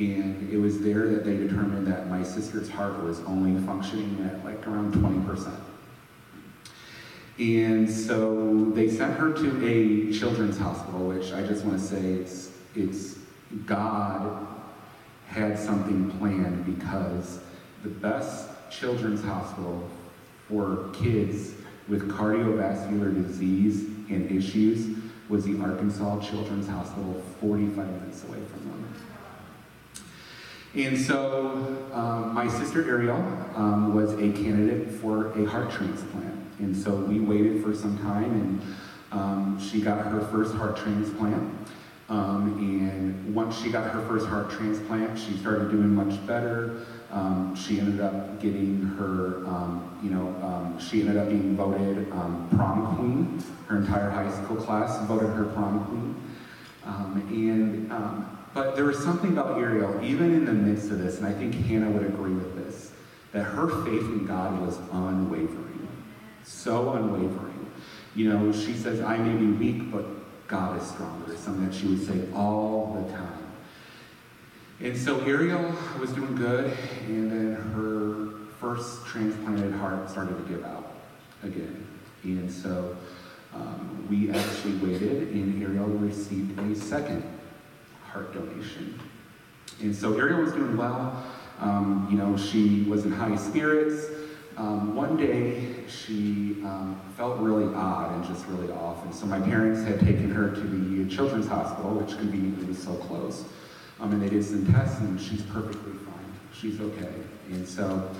And 0.00 0.50
it 0.50 0.56
was 0.56 0.80
there 0.80 1.08
that 1.08 1.24
they 1.24 1.36
determined 1.36 1.86
that 1.86 2.08
my 2.08 2.22
sister's 2.22 2.70
heart 2.70 3.02
was 3.02 3.20
only 3.20 3.60
functioning 3.66 4.18
at 4.24 4.42
like 4.42 4.66
around 4.66 4.94
20%. 4.94 5.54
And 7.38 7.90
so 7.90 8.70
they 8.70 8.88
sent 8.88 9.18
her 9.18 9.30
to 9.34 9.66
a 9.66 10.10
children's 10.10 10.56
hospital, 10.56 11.08
which 11.08 11.32
I 11.34 11.42
just 11.42 11.66
want 11.66 11.78
to 11.78 11.86
say 11.86 12.00
it's, 12.00 12.50
it's 12.74 13.18
God 13.66 14.46
had 15.26 15.58
something 15.58 16.10
planned 16.12 16.64
because 16.64 17.40
the 17.82 17.90
best 17.90 18.48
children's 18.70 19.22
hospital 19.22 19.86
for 20.48 20.88
kids 20.94 21.52
with 21.88 22.10
cardiovascular 22.10 23.14
disease 23.14 23.84
and 24.08 24.30
issues 24.30 24.96
was 25.28 25.44
the 25.44 25.60
Arkansas 25.60 26.20
Children's 26.20 26.68
Hospital, 26.68 27.22
45 27.40 27.76
minutes 27.76 28.24
away 28.24 28.38
from 28.50 28.64
them. 28.64 28.79
And 30.74 30.96
so 30.96 31.88
um, 31.92 32.32
my 32.32 32.46
sister 32.46 32.88
Ariel 32.88 33.16
um, 33.56 33.92
was 33.94 34.12
a 34.14 34.30
candidate 34.32 34.88
for 34.88 35.32
a 35.36 35.44
heart 35.44 35.70
transplant. 35.72 36.34
And 36.60 36.76
so 36.76 36.94
we 36.94 37.18
waited 37.18 37.62
for 37.62 37.74
some 37.74 37.98
time 37.98 38.32
and 38.32 38.62
um, 39.10 39.60
she 39.60 39.80
got 39.80 40.06
her 40.06 40.20
first 40.30 40.54
heart 40.54 40.76
transplant. 40.76 41.52
Um, 42.08 42.56
and 42.58 43.34
once 43.34 43.60
she 43.60 43.70
got 43.70 43.90
her 43.90 44.06
first 44.06 44.26
heart 44.26 44.50
transplant, 44.50 45.18
she 45.18 45.36
started 45.38 45.70
doing 45.72 45.92
much 45.92 46.24
better. 46.26 46.86
Um, 47.10 47.56
she 47.56 47.80
ended 47.80 48.00
up 48.00 48.40
getting 48.40 48.82
her, 48.96 49.44
um, 49.46 49.98
you 50.02 50.10
know, 50.10 50.76
she 50.78 51.00
ended 51.00 51.16
up 51.16 51.28
being 51.28 51.56
voted 51.56 52.08
prom 52.10 52.96
queen. 52.96 53.42
Her 53.66 53.78
entire 53.78 54.10
high 54.10 54.30
school 54.30 54.56
class 54.56 55.04
voted 55.08 55.30
her 55.30 55.44
prom 55.46 55.84
queen. 55.86 56.14
And, 57.30 57.92
but 58.52 58.74
there 58.74 58.84
was 58.84 58.98
something 58.98 59.32
about 59.32 59.58
Ariel, 59.58 60.02
even 60.02 60.34
in 60.34 60.44
the 60.44 60.52
midst 60.52 60.90
of 60.90 60.98
this, 60.98 61.18
and 61.18 61.26
I 61.26 61.32
think 61.32 61.54
Hannah 61.54 61.90
would 61.90 62.06
agree 62.06 62.34
with 62.34 62.56
this, 62.56 62.90
that 63.32 63.44
her 63.44 63.68
faith 63.84 64.02
in 64.02 64.26
God 64.26 64.60
was 64.60 64.78
unwavering. 64.90 65.88
So 66.44 66.92
unwavering. 66.92 67.70
You 68.16 68.30
know, 68.30 68.52
she 68.52 68.74
says, 68.74 69.00
I 69.00 69.18
may 69.18 69.36
be 69.36 69.46
weak, 69.46 69.92
but 69.92 70.04
God 70.48 70.80
is 70.82 70.88
stronger. 70.88 71.36
Something 71.36 71.66
that 71.66 71.74
she 71.74 71.86
would 71.86 72.04
say 72.04 72.24
all 72.34 73.00
the 73.00 73.12
time. 73.12 73.46
And 74.80 74.96
so 74.96 75.20
Ariel 75.20 75.72
was 76.00 76.10
doing 76.12 76.34
good, 76.34 76.76
and 77.06 77.30
then 77.30 77.54
her 77.54 78.46
first 78.58 79.06
transplanted 79.06 79.74
heart 79.74 80.10
started 80.10 80.36
to 80.36 80.52
give 80.52 80.64
out 80.64 80.92
again. 81.44 81.86
And 82.24 82.50
so 82.50 82.96
um, 83.54 84.06
we 84.10 84.30
actually 84.30 84.74
waited, 84.76 85.28
and 85.28 85.62
Ariel 85.62 85.86
received 85.86 86.58
a 86.58 86.74
second 86.74 87.22
heart 88.12 88.34
donation. 88.34 88.98
And 89.80 89.94
so 89.94 90.16
Ariel 90.18 90.42
was 90.42 90.52
doing 90.52 90.76
well. 90.76 91.24
Um, 91.58 92.08
you 92.10 92.18
know, 92.18 92.36
she 92.36 92.82
was 92.82 93.04
in 93.04 93.12
high 93.12 93.36
spirits. 93.36 94.06
Um, 94.56 94.94
one 94.94 95.16
day, 95.16 95.86
she 95.88 96.62
um, 96.64 97.00
felt 97.16 97.38
really 97.38 97.72
odd 97.74 98.14
and 98.14 98.24
just 98.24 98.46
really 98.46 98.70
off. 98.72 99.04
And 99.04 99.14
so 99.14 99.26
my 99.26 99.40
parents 99.40 99.82
had 99.82 100.00
taken 100.00 100.30
her 100.30 100.50
to 100.50 100.60
the 100.60 101.08
children's 101.08 101.46
hospital, 101.46 101.92
which 101.92 102.16
conveniently 102.18 102.66
was 102.66 102.82
so 102.82 102.94
close. 102.94 103.44
Um, 104.00 104.12
and 104.12 104.22
they 104.22 104.28
did 104.28 104.44
some 104.44 104.70
tests, 104.72 105.00
and 105.00 105.20
she's 105.20 105.42
perfectly 105.42 105.92
fine. 105.92 106.32
She's 106.52 106.80
okay. 106.80 107.12
And 107.50 107.66
so 107.66 108.10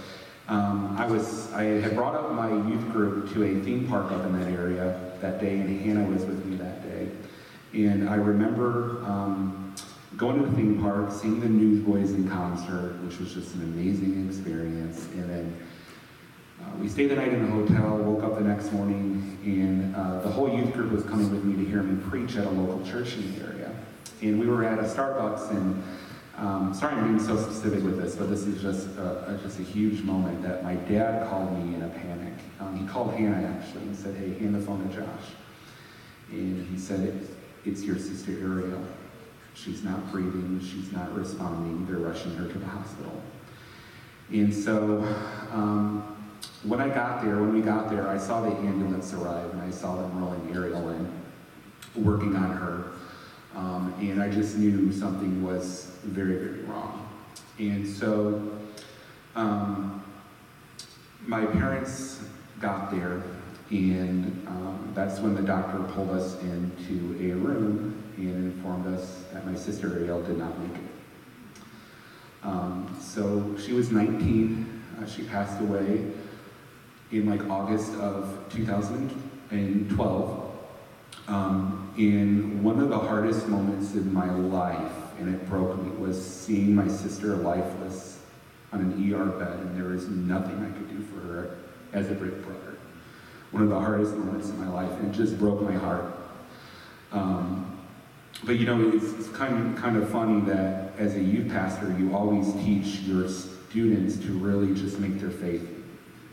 um, 0.48 0.96
I 0.98 1.06
was, 1.06 1.52
I 1.52 1.64
had 1.64 1.94
brought 1.94 2.14
up 2.14 2.32
my 2.32 2.50
youth 2.50 2.90
group 2.90 3.32
to 3.34 3.44
a 3.44 3.60
theme 3.62 3.86
park 3.86 4.10
up 4.12 4.24
in 4.24 4.38
that 4.38 4.50
area 4.50 4.98
that 5.20 5.40
day, 5.40 5.60
and 5.60 5.80
Hannah 5.80 6.08
was 6.08 6.24
with 6.24 6.44
me 6.44 6.56
that 6.56 6.82
day. 6.82 7.08
And 7.72 8.08
I 8.08 8.16
remember 8.16 9.04
um, 9.04 9.59
going 10.20 10.38
to 10.38 10.46
the 10.46 10.54
theme 10.54 10.78
park, 10.78 11.10
seeing 11.10 11.40
the 11.40 11.48
Newsboys 11.48 12.10
in 12.10 12.28
concert, 12.28 12.92
which 13.02 13.18
was 13.18 13.32
just 13.32 13.54
an 13.54 13.62
amazing 13.62 14.28
experience. 14.28 15.06
And 15.14 15.30
then 15.30 15.56
uh, 16.60 16.76
we 16.78 16.90
stayed 16.90 17.06
the 17.06 17.16
night 17.16 17.32
in 17.32 17.42
the 17.42 17.50
hotel, 17.50 17.96
woke 17.96 18.22
up 18.22 18.34
the 18.34 18.44
next 18.44 18.70
morning, 18.70 19.38
and 19.46 19.96
uh, 19.96 20.20
the 20.20 20.28
whole 20.28 20.54
youth 20.54 20.74
group 20.74 20.92
was 20.92 21.04
coming 21.04 21.30
with 21.30 21.42
me 21.42 21.64
to 21.64 21.70
hear 21.70 21.82
me 21.82 21.98
preach 22.10 22.36
at 22.36 22.44
a 22.44 22.50
local 22.50 22.84
church 22.86 23.14
in 23.14 23.34
the 23.34 23.46
area. 23.46 23.74
And 24.20 24.38
we 24.38 24.46
were 24.46 24.62
at 24.62 24.78
a 24.78 24.82
Starbucks, 24.82 25.52
and 25.52 25.82
um, 26.36 26.74
sorry 26.74 26.96
I'm 26.96 27.16
being 27.16 27.18
so 27.18 27.38
specific 27.38 27.82
with 27.82 27.96
this, 27.98 28.14
but 28.14 28.28
this 28.28 28.42
is 28.42 28.60
just 28.60 28.94
a, 28.98 29.34
a, 29.34 29.40
just 29.42 29.58
a 29.58 29.62
huge 29.62 30.02
moment 30.02 30.42
that 30.42 30.62
my 30.62 30.74
dad 30.74 31.30
called 31.30 31.50
me 31.64 31.74
in 31.74 31.82
a 31.82 31.88
panic. 31.88 32.34
Um, 32.60 32.76
he 32.76 32.86
called 32.86 33.14
Hannah 33.14 33.58
actually 33.58 33.84
and 33.84 33.96
said, 33.96 34.14
"Hey, 34.16 34.34
hand 34.38 34.54
the 34.54 34.60
phone 34.60 34.86
to 34.86 34.94
Josh." 34.94 35.24
And 36.30 36.66
he 36.68 36.78
said, 36.78 37.00
"It's, 37.00 37.30
it's 37.64 37.82
your 37.84 37.98
sister 37.98 38.32
Ariel. 38.32 38.84
She's 39.62 39.82
not 39.82 40.10
breathing. 40.10 40.60
She's 40.62 40.92
not 40.92 41.14
responding. 41.14 41.86
They're 41.86 41.98
rushing 41.98 42.34
her 42.36 42.46
to 42.46 42.58
the 42.58 42.66
hospital." 42.66 43.22
And 44.30 44.54
so. 44.54 45.02
Um, 45.52 46.16
when 46.62 46.80
I 46.80 46.88
got 46.88 47.22
there, 47.22 47.36
when 47.36 47.54
we 47.54 47.62
got 47.62 47.88
there, 47.90 48.06
I 48.08 48.18
saw 48.18 48.42
the 48.42 48.54
ambulance 48.54 49.14
arrive 49.14 49.50
and 49.52 49.62
I 49.62 49.70
saw 49.70 49.96
them 49.96 50.20
rolling 50.20 50.54
Ariel 50.54 50.90
in, 50.90 51.10
working 51.96 52.36
on 52.36 52.50
her. 52.50 52.84
Um, 53.56 53.94
and 54.00 54.22
I 54.22 54.30
just 54.30 54.56
knew 54.56 54.92
something 54.92 55.42
was 55.42 55.92
very, 56.04 56.36
very 56.36 56.62
wrong. 56.64 57.08
And 57.58 57.86
so 57.86 58.58
um, 59.34 60.02
my 61.26 61.44
parents 61.46 62.22
got 62.60 62.90
there, 62.90 63.22
and 63.70 64.46
um, 64.48 64.92
that's 64.94 65.20
when 65.20 65.34
the 65.34 65.42
doctor 65.42 65.78
pulled 65.92 66.10
us 66.10 66.40
into 66.42 67.16
a 67.20 67.34
room 67.36 68.02
and 68.16 68.52
informed 68.52 68.86
us 68.94 69.24
that 69.32 69.46
my 69.46 69.54
sister 69.54 69.98
Ariel 69.98 70.22
did 70.22 70.38
not 70.38 70.58
make 70.58 70.76
it. 70.76 70.90
Um, 72.42 72.96
so 73.00 73.56
she 73.58 73.72
was 73.72 73.92
19, 73.92 74.82
uh, 75.00 75.06
she 75.06 75.22
passed 75.22 75.60
away 75.60 76.04
in 77.12 77.28
like 77.28 77.48
August 77.48 77.94
of 77.94 78.44
2012. 78.50 80.46
Um, 81.28 81.92
and 81.96 82.64
one 82.64 82.80
of 82.80 82.88
the 82.88 82.98
hardest 82.98 83.46
moments 83.46 83.94
in 83.94 84.12
my 84.12 84.32
life, 84.32 84.92
and 85.18 85.32
it 85.32 85.48
broke 85.48 85.80
me, 85.80 85.90
was 85.90 86.20
seeing 86.24 86.74
my 86.74 86.88
sister 86.88 87.36
lifeless 87.36 88.20
on 88.72 88.80
an 88.80 89.12
ER 89.12 89.26
bed, 89.26 89.58
and 89.60 89.76
there 89.76 89.90
was 89.90 90.08
nothing 90.08 90.58
I 90.64 90.76
could 90.76 90.88
do 90.88 91.00
for 91.02 91.20
her 91.20 91.56
as 91.92 92.10
a 92.10 92.14
big 92.14 92.42
brother. 92.44 92.59
One 93.50 93.62
of 93.62 93.68
the 93.68 93.78
hardest 93.78 94.14
moments 94.14 94.48
in 94.48 94.58
my 94.58 94.68
life, 94.68 94.92
and 95.00 95.12
just 95.12 95.38
broke 95.38 95.60
my 95.60 95.74
heart. 95.74 96.04
Um, 97.12 97.78
but 98.44 98.58
you 98.58 98.66
know, 98.66 98.90
it's, 98.90 99.12
it's 99.14 99.28
kind 99.28 99.76
of 99.76 99.82
kind 99.82 99.96
of 99.96 100.08
funny 100.08 100.40
that 100.42 100.92
as 100.98 101.16
a 101.16 101.20
youth 101.20 101.50
pastor, 101.50 101.94
you 101.98 102.14
always 102.14 102.52
teach 102.54 103.00
your 103.00 103.28
students 103.28 104.16
to 104.18 104.32
really 104.32 104.74
just 104.74 104.98
make 104.98 105.20
their 105.20 105.30
faith 105.30 105.68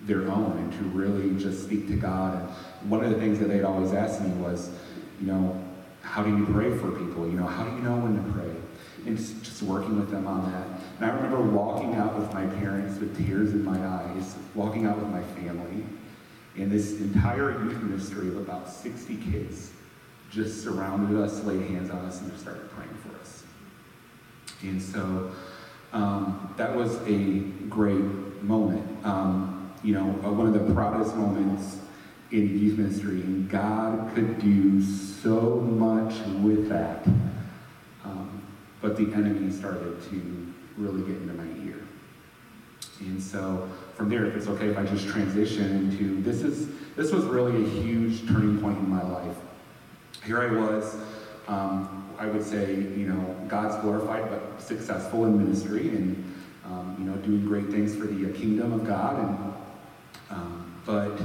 their 0.03 0.30
own 0.30 0.58
and 0.58 0.71
to 0.73 0.84
really 0.97 1.38
just 1.41 1.63
speak 1.63 1.88
to 1.88 1.95
God. 1.95 2.49
And 2.82 2.89
one 2.89 3.03
of 3.03 3.12
the 3.12 3.17
things 3.17 3.39
that 3.39 3.49
they'd 3.49 3.63
always 3.63 3.93
ask 3.93 4.21
me 4.21 4.30
was, 4.41 4.69
you 5.19 5.27
know, 5.27 5.62
how 6.01 6.23
do 6.23 6.30
you 6.30 6.45
pray 6.45 6.75
for 6.77 6.91
people? 6.91 7.27
You 7.27 7.38
know, 7.38 7.45
how 7.45 7.65
do 7.65 7.75
you 7.75 7.82
know 7.82 7.97
when 7.97 8.15
to 8.15 8.32
pray? 8.32 8.51
And 9.06 9.17
just 9.17 9.62
working 9.63 9.99
with 9.99 10.10
them 10.10 10.27
on 10.27 10.51
that. 10.51 10.67
And 10.97 11.12
I 11.12 11.15
remember 11.15 11.41
walking 11.41 11.95
out 11.95 12.17
with 12.17 12.34
my 12.34 12.45
parents 12.45 12.99
with 12.99 13.17
tears 13.17 13.51
in 13.51 13.63
my 13.63 13.77
eyes, 13.86 14.36
walking 14.56 14.86
out 14.86 14.97
with 14.97 15.10
my 15.10 15.21
family, 15.21 15.84
and 16.58 16.72
this 16.72 17.00
entire 17.00 17.52
youth 17.63 17.82
ministry 17.84 18.28
of 18.30 18.38
about 18.38 18.70
60 18.70 19.17
kids 19.32 19.72
just 20.32 20.63
surrounded 20.63 21.20
us, 21.20 21.43
laid 21.43 21.62
hands 21.70 21.89
on 21.89 22.00
us, 22.06 22.20
and 22.22 22.32
just 22.32 22.43
started 22.43 22.70
praying 22.72 22.98
for 23.04 23.17
us. 23.20 23.43
And 24.62 24.82
so 24.82 25.32
um, 25.93 26.54
that 26.58 26.76
was 26.76 26.96
a 27.08 27.39
great 27.70 28.04
moment. 28.43 29.06
Um, 29.06 29.72
you 29.84 29.93
know, 29.93 30.10
uh, 30.24 30.32
one 30.32 30.48
of 30.48 30.54
the 30.54 30.74
proudest 30.74 31.15
moments 31.15 31.78
in 32.32 32.60
youth 32.60 32.78
ministry, 32.78 33.22
and 33.22 33.50
God 33.50 34.13
could 34.13 34.39
do 34.39 34.82
so 34.82 35.62
much 35.62 36.15
with 36.41 36.67
that. 36.70 37.06
Um, 38.04 38.41
but 38.82 38.98
the 38.98 39.13
enemy 39.13 39.52
started 39.52 40.02
to 40.10 40.54
really 40.78 41.02
get 41.02 41.22
into 41.22 41.34
my 41.34 41.65
ear. 41.65 41.80
And 43.00 43.22
so 43.22 43.70
from 43.98 44.10
there, 44.10 44.26
if 44.28 44.36
it's 44.36 44.48
okay 44.48 44.68
if 44.68 44.78
I 44.78 44.86
just 44.86 45.08
transition 45.08 45.66
into 45.76 46.22
this 46.22 46.44
is 46.44 46.70
this 46.96 47.12
was 47.12 47.26
really 47.26 47.64
a 47.64 47.68
huge 47.68 48.28
turning 48.28 48.62
point 48.62 48.78
in 48.78 48.88
my 48.88 49.02
life. 49.02 49.36
Here 50.24 50.40
I 50.40 50.52
was, 50.52 50.96
um, 51.48 52.08
I 52.20 52.28
would 52.28 52.44
say, 52.44 52.76
you 52.76 53.08
know, 53.08 53.36
God's 53.48 53.76
glorified 53.82 54.30
but 54.30 54.62
successful 54.62 55.26
in 55.26 55.38
ministry 55.44 55.90
and 55.90 56.36
um, 56.66 56.96
you 57.00 57.06
know 57.06 57.18
doing 57.18 57.44
great 57.44 57.70
things 57.70 57.96
for 57.96 58.06
the 58.06 58.32
kingdom 58.34 58.72
of 58.72 58.86
God 58.86 59.18
and 59.20 59.54
um, 60.30 60.82
but 60.86 61.20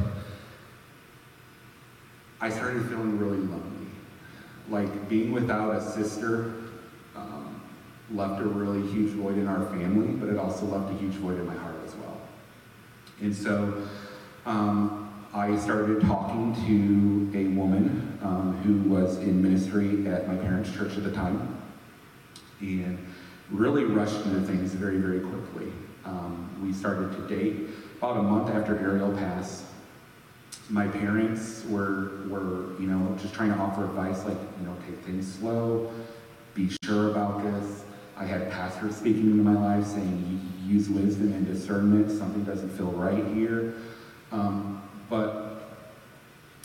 I 2.41 2.49
started 2.49 2.89
feeling 2.89 3.19
really 3.19 3.37
lonely. 3.37 3.87
Like 4.71 5.11
being 5.11 5.33
without 5.33 5.77
a 5.77 5.83
sister 5.93 6.55
um, 7.15 7.61
left 8.15 8.41
a 8.41 8.47
really 8.47 8.91
huge 8.93 9.11
void 9.11 9.37
in 9.37 9.47
our 9.47 9.67
family, 9.67 10.15
but 10.15 10.31
it 10.31 10.39
also 10.39 10.65
left 10.65 10.91
a 10.91 10.97
huge 10.97 11.15
void 11.15 11.39
in 11.39 11.47
my 11.47 11.55
heart. 11.55 11.72
And 13.21 13.35
so 13.35 13.83
um, 14.47 15.13
I 15.35 15.57
started 15.57 16.01
talking 16.03 16.55
to 16.67 17.39
a 17.39 17.45
woman 17.49 18.19
um, 18.23 18.57
who 18.65 18.89
was 18.89 19.19
in 19.19 19.43
ministry 19.43 20.07
at 20.07 20.29
my 20.29 20.37
parents' 20.37 20.73
church 20.73 20.97
at 20.97 21.05
the 21.05 21.13
time. 21.13 21.59
And 22.61 22.99
really 23.51 23.85
rushed 23.85 24.25
into 24.25 24.41
things 24.41 24.73
very, 24.73 24.99
very 24.99 25.21
quickly. 25.21 25.73
Um, 26.05 26.49
we 26.63 26.73
started 26.73 27.13
to 27.13 27.29
date 27.29 27.69
about 27.99 28.17
a 28.17 28.23
month 28.23 28.51
after 28.51 28.79
Ariel 28.79 29.13
passed. 29.13 29.65
My 30.69 30.89
parents 30.89 31.65
were, 31.69 32.23
were, 32.29 32.81
you 32.81 32.87
know, 32.87 33.17
just 33.21 33.35
trying 33.35 33.53
to 33.53 33.59
offer 33.59 33.85
advice 33.85 34.25
like, 34.25 34.39
you 34.61 34.67
know, 34.67 34.75
take 34.87 34.99
things 35.05 35.33
slow, 35.35 35.93
be 36.55 36.71
sure 36.85 37.11
about 37.11 37.43
this. 37.43 37.85
I 38.17 38.25
had 38.25 38.51
pastors 38.51 38.97
speaking 38.97 39.31
into 39.31 39.43
my 39.43 39.55
life 39.55 39.87
saying, 39.87 40.41
use 40.67 40.89
wisdom 40.89 41.33
and 41.33 41.47
discernment, 41.47 42.11
something 42.11 42.45
doesn't 42.45 42.71
feel 42.71 42.93
right 42.93 43.25
here. 43.35 43.75
Um, 44.31 44.83
but 45.09 45.71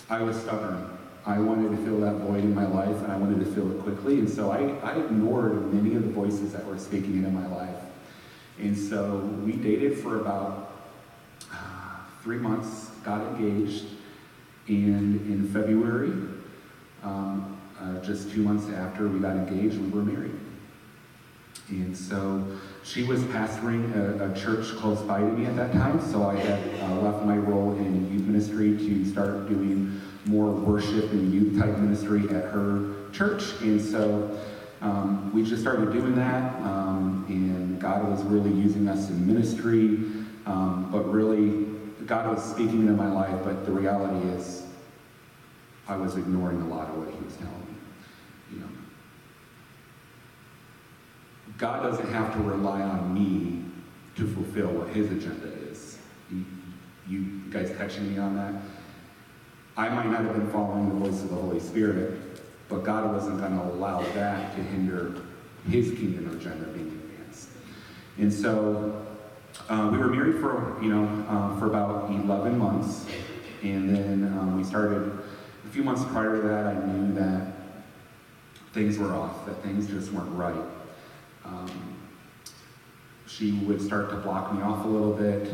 I 0.09 0.21
was 0.21 0.37
stubborn. 0.37 0.97
I 1.25 1.39
wanted 1.39 1.75
to 1.75 1.83
fill 1.83 1.99
that 2.01 2.15
void 2.15 2.43
in 2.43 2.55
my 2.55 2.65
life 2.65 3.03
and 3.03 3.11
I 3.11 3.17
wanted 3.17 3.43
to 3.43 3.51
fill 3.51 3.69
it 3.71 3.81
quickly. 3.83 4.19
And 4.19 4.29
so 4.29 4.51
I, 4.51 4.59
I 4.89 4.97
ignored 4.97 5.73
many 5.73 5.95
of 5.95 6.03
the 6.03 6.09
voices 6.09 6.53
that 6.53 6.65
were 6.65 6.77
speaking 6.77 7.17
into 7.17 7.29
my 7.29 7.45
life. 7.47 7.75
And 8.59 8.77
so 8.77 9.17
we 9.45 9.53
dated 9.53 9.97
for 9.97 10.21
about 10.21 10.71
uh, 11.51 11.97
three 12.23 12.37
months, 12.37 12.91
got 13.03 13.21
engaged, 13.35 13.85
and 14.67 15.21
in 15.27 15.47
February, 15.49 16.11
um, 17.03 17.57
uh, 17.79 17.99
just 18.01 18.31
two 18.31 18.41
months 18.41 18.69
after 18.69 19.07
we 19.07 19.19
got 19.19 19.35
engaged, 19.35 19.77
we 19.77 19.89
were 19.89 20.03
married. 20.03 20.35
And 21.69 21.95
so 21.95 22.45
she 22.83 23.03
was 23.03 23.21
pastoring 23.23 23.93
a, 23.95 24.31
a 24.31 24.35
church 24.35 24.75
close 24.77 25.01
by 25.01 25.19
to 25.19 25.25
me 25.25 25.45
at 25.45 25.55
that 25.57 25.73
time, 25.73 25.99
so 25.99 26.23
I 26.23 26.35
had 26.35 26.81
uh, 26.81 27.01
left 27.01 27.25
my 27.25 27.37
role 27.37 27.73
in 27.73 28.11
youth 28.13 28.25
ministry 28.25 28.77
to 28.77 29.05
start 29.05 29.49
doing 29.49 29.99
more 30.25 30.51
worship 30.51 31.11
and 31.11 31.33
youth 31.33 31.59
type 31.59 31.77
ministry 31.77 32.23
at 32.23 32.45
her 32.51 32.93
church. 33.11 33.59
And 33.61 33.81
so 33.81 34.39
um, 34.81 35.31
we 35.33 35.43
just 35.43 35.61
started 35.61 35.91
doing 35.91 36.15
that, 36.15 36.55
um, 36.61 37.25
and 37.27 37.81
God 37.81 38.07
was 38.07 38.23
really 38.23 38.51
using 38.51 38.87
us 38.87 39.09
in 39.09 39.25
ministry, 39.25 39.99
um, 40.45 40.89
but 40.91 41.11
really, 41.11 41.65
God 42.05 42.33
was 42.33 42.43
speaking 42.43 42.81
into 42.81 42.93
my 42.93 43.11
life, 43.11 43.35
but 43.43 43.65
the 43.65 43.71
reality 43.71 44.27
is, 44.29 44.63
I 45.87 45.97
was 45.97 46.15
ignoring 46.15 46.61
a 46.61 46.67
lot 46.67 46.89
of 46.89 46.97
what 46.97 47.09
He 47.09 47.19
was 47.25 47.35
telling 47.35 47.53
me. 47.53 47.75
You 48.53 48.59
know, 48.59 48.67
God 51.57 51.81
doesn't 51.83 52.11
have 52.13 52.33
to 52.33 52.39
rely 52.39 52.81
on 52.81 53.13
me 53.13 53.63
to 54.15 54.27
fulfill 54.27 54.67
what 54.67 54.89
His 54.89 55.11
agenda 55.11 55.47
is. 55.69 55.97
You, 56.31 56.45
you 57.07 57.41
guys 57.49 57.73
catching 57.77 58.11
me 58.11 58.19
on 58.19 58.35
that? 58.35 58.53
I 59.75 59.89
might 59.89 60.09
not 60.09 60.23
have 60.23 60.33
been 60.33 60.49
following 60.51 60.89
the 60.89 61.05
voice 61.05 61.21
of 61.23 61.29
the 61.29 61.35
Holy 61.35 61.59
Spirit, 61.59 62.19
but 62.69 62.83
God 62.83 63.11
wasn't 63.11 63.39
going 63.39 63.57
to 63.57 63.63
allow 63.63 64.01
that 64.13 64.55
to 64.55 64.61
hinder 64.61 65.21
His 65.69 65.89
kingdom 65.91 66.35
agenda 66.35 66.65
being 66.67 66.87
advanced. 66.87 67.49
And 68.17 68.31
so 68.31 69.05
uh, 69.69 69.89
we 69.91 69.97
were 69.97 70.07
married 70.07 70.39
for 70.39 70.77
you 70.81 70.89
know 70.89 71.25
uh, 71.27 71.59
for 71.59 71.67
about 71.67 72.09
11 72.09 72.57
months, 72.57 73.05
and 73.63 73.95
then 73.95 74.23
um, 74.37 74.57
we 74.57 74.63
started. 74.63 75.11
A 75.65 75.69
few 75.69 75.83
months 75.83 76.05
prior 76.05 76.41
to 76.41 76.47
that, 76.47 76.65
I 76.65 76.85
knew 76.85 77.13
that 77.15 77.51
things 78.73 78.97
were 78.97 79.13
off, 79.13 79.45
that 79.45 79.61
things 79.61 79.85
just 79.87 80.13
weren't 80.13 80.31
right. 80.31 80.55
Um, 81.47 81.95
she 83.25 83.51
would 83.51 83.81
start 83.81 84.09
to 84.09 84.17
block 84.17 84.53
me 84.53 84.61
off 84.61 84.85
a 84.85 84.87
little 84.87 85.13
bit. 85.13 85.53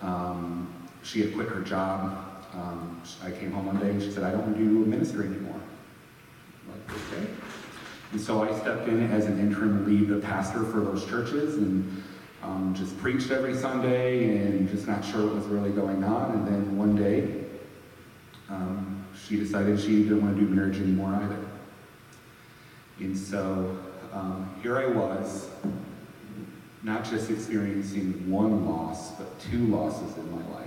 Um, 0.00 0.72
she 1.02 1.20
had 1.20 1.34
quit 1.34 1.48
her 1.48 1.60
job. 1.60 2.44
Um, 2.54 3.02
I 3.22 3.30
came 3.30 3.52
home 3.52 3.66
one 3.66 3.78
day 3.78 3.90
and 3.90 4.02
she 4.02 4.10
said, 4.10 4.24
I 4.24 4.30
don't 4.30 4.56
do 4.56 4.64
ministry 4.64 5.26
anymore. 5.26 5.60
I'm 5.60 6.72
like, 6.72 6.98
okay. 7.12 7.26
And 8.12 8.20
so 8.20 8.42
I 8.42 8.56
stepped 8.60 8.88
in 8.88 9.10
as 9.10 9.26
an 9.26 9.40
interim 9.40 9.86
lead 9.86 10.22
pastor 10.22 10.62
for 10.64 10.80
those 10.80 11.04
churches 11.06 11.56
and 11.56 12.02
um, 12.42 12.74
just 12.76 12.96
preached 12.98 13.30
every 13.30 13.54
Sunday 13.54 14.36
and 14.36 14.68
just 14.68 14.86
not 14.86 15.04
sure 15.04 15.24
what 15.26 15.34
was 15.34 15.46
really 15.46 15.70
going 15.70 16.04
on. 16.04 16.32
And 16.32 16.46
then 16.46 16.76
one 16.76 16.94
day, 16.94 17.44
um, 18.50 19.04
she 19.26 19.36
decided 19.36 19.80
she 19.80 20.02
didn't 20.02 20.22
want 20.22 20.36
to 20.36 20.44
do 20.44 20.48
marriage 20.48 20.76
anymore 20.76 21.14
either. 21.14 21.44
And 23.00 23.16
so 23.16 23.76
um, 24.14 24.54
here 24.62 24.78
I 24.78 24.86
was, 24.86 25.48
not 26.82 27.04
just 27.04 27.30
experiencing 27.30 28.30
one 28.30 28.66
loss, 28.66 29.10
but 29.12 29.38
two 29.40 29.66
losses 29.66 30.16
in 30.16 30.30
my 30.30 30.54
life, 30.54 30.66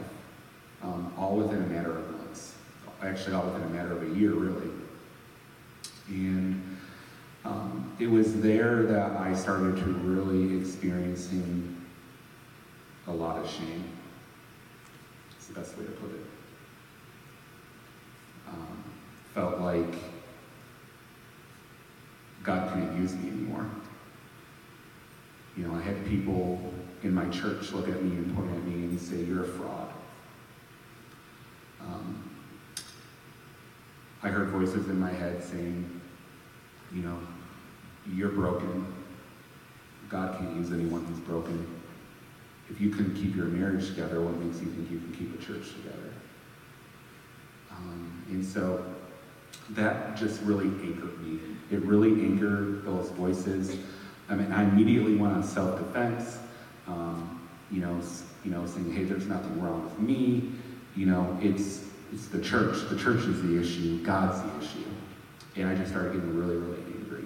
um, 0.83 1.13
all 1.17 1.37
within 1.37 1.63
a 1.63 1.67
matter 1.67 1.97
of 1.97 2.11
months. 2.11 2.55
Actually, 3.01 3.35
all 3.35 3.45
within 3.45 3.63
a 3.63 3.69
matter 3.69 3.93
of 3.93 4.03
a 4.03 4.19
year, 4.19 4.31
really. 4.31 4.69
And 6.09 6.77
um, 7.45 7.95
it 7.99 8.07
was 8.07 8.41
there 8.41 8.83
that 8.83 9.11
I 9.11 9.33
started 9.33 9.77
to 9.77 9.85
really 9.85 10.59
experiencing 10.59 11.81
a 13.07 13.11
lot 13.11 13.37
of 13.37 13.49
shame. 13.49 13.85
It's 15.37 15.47
the 15.47 15.53
best 15.53 15.77
way 15.77 15.85
to 15.85 15.91
put 15.91 16.09
it. 16.11 16.25
Um, 18.49 18.83
felt 19.33 19.59
like 19.59 19.93
God 22.47 22.71
couldn't 22.71 22.97
use 22.97 23.13
me 23.13 23.27
anymore. 23.27 23.69
You 25.57 25.67
know, 25.67 25.75
I 25.75 25.81
had 25.81 26.05
people 26.07 26.73
in 27.03 27.13
my 27.13 27.27
church 27.27 27.73
look 27.73 27.89
at 27.89 28.01
me 28.01 28.11
and 28.11 28.33
point 28.33 28.49
at 28.51 28.63
me 28.63 28.85
and 28.85 28.99
say, 28.99 29.17
You're 29.17 29.43
a 29.43 29.47
fraud. 29.47 29.89
Um, 31.81 32.23
I 34.23 34.29
heard 34.29 34.47
voices 34.47 34.87
in 34.87 34.97
my 34.97 35.11
head 35.11 35.43
saying, 35.43 36.01
You 36.93 37.01
know, 37.01 37.19
you're 38.13 38.29
broken. 38.29 38.93
God 40.07 40.39
can't 40.39 40.55
use 40.55 40.71
anyone 40.71 41.03
who's 41.03 41.19
broken. 41.19 41.67
If 42.69 42.79
you 42.79 42.91
couldn't 42.91 43.15
keep 43.15 43.35
your 43.35 43.47
marriage 43.47 43.87
together, 43.87 44.21
what 44.21 44.35
makes 44.37 44.61
you 44.61 44.67
think 44.67 44.89
you 44.89 44.99
can 44.99 45.11
keep 45.11 45.37
a 45.37 45.45
church 45.45 45.73
together? 45.75 46.13
Um, 47.71 48.23
and 48.29 48.45
so 48.45 48.85
that 49.71 50.15
just 50.15 50.41
really 50.41 50.67
anchored 50.67 51.19
me. 51.21 51.39
It 51.71 51.81
really 51.81 52.11
anchored 52.11 52.85
those 52.85 53.09
voices. 53.09 53.77
I 54.29 54.35
mean, 54.35 54.51
I 54.51 54.63
immediately 54.63 55.15
went 55.15 55.33
on 55.33 55.43
self-defense, 55.43 56.39
um, 56.87 57.47
you 57.71 57.81
know, 57.81 57.99
you 58.43 58.51
know, 58.51 58.65
saying, 58.65 58.93
hey, 58.93 59.03
there's 59.03 59.27
nothing 59.27 59.61
wrong 59.61 59.83
with 59.83 59.99
me. 59.99 60.51
You 60.95 61.05
know, 61.07 61.37
it's, 61.41 61.83
it's 62.13 62.27
the 62.27 62.41
church. 62.41 62.89
The 62.89 62.97
church 62.97 63.25
is 63.25 63.41
the 63.41 63.59
issue. 63.59 64.03
God's 64.03 64.41
the 64.41 64.65
issue. 64.65 64.89
And 65.55 65.67
I 65.69 65.75
just 65.75 65.91
started 65.91 66.13
getting 66.13 66.37
really, 66.37 66.55
really 66.55 66.81
angry. 66.97 67.25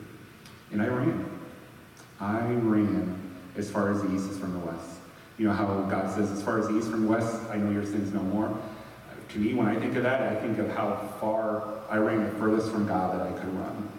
And 0.71 0.81
I 0.81 0.87
ran. 0.87 1.39
I 2.19 2.39
ran 2.39 3.17
as 3.55 3.69
far 3.69 3.91
as 3.91 4.01
the 4.01 4.13
east 4.15 4.29
is 4.29 4.37
from 4.37 4.53
the 4.53 4.59
west. 4.59 4.99
You 5.37 5.47
know 5.47 5.53
how 5.53 5.81
God 5.89 6.13
says, 6.13 6.31
as 6.31 6.41
far 6.41 6.59
as 6.59 6.67
the 6.67 6.77
east 6.77 6.89
from 6.89 7.05
the 7.05 7.11
west, 7.11 7.41
I 7.49 7.57
know 7.57 7.71
your 7.71 7.85
sins 7.85 8.13
no 8.13 8.21
more. 8.21 8.55
To 9.31 9.39
me, 9.39 9.53
when 9.53 9.67
I 9.67 9.79
think 9.79 9.95
of 9.95 10.03
that, 10.03 10.21
I 10.21 10.35
think 10.35 10.57
of 10.57 10.69
how 10.69 11.09
far 11.21 11.63
I 11.89 11.97
ran 11.97 12.23
the 12.23 12.31
furthest 12.31 12.69
from 12.69 12.85
God 12.85 13.17
that 13.17 13.27
I 13.27 13.31
could 13.39 13.53
run. 13.57 13.89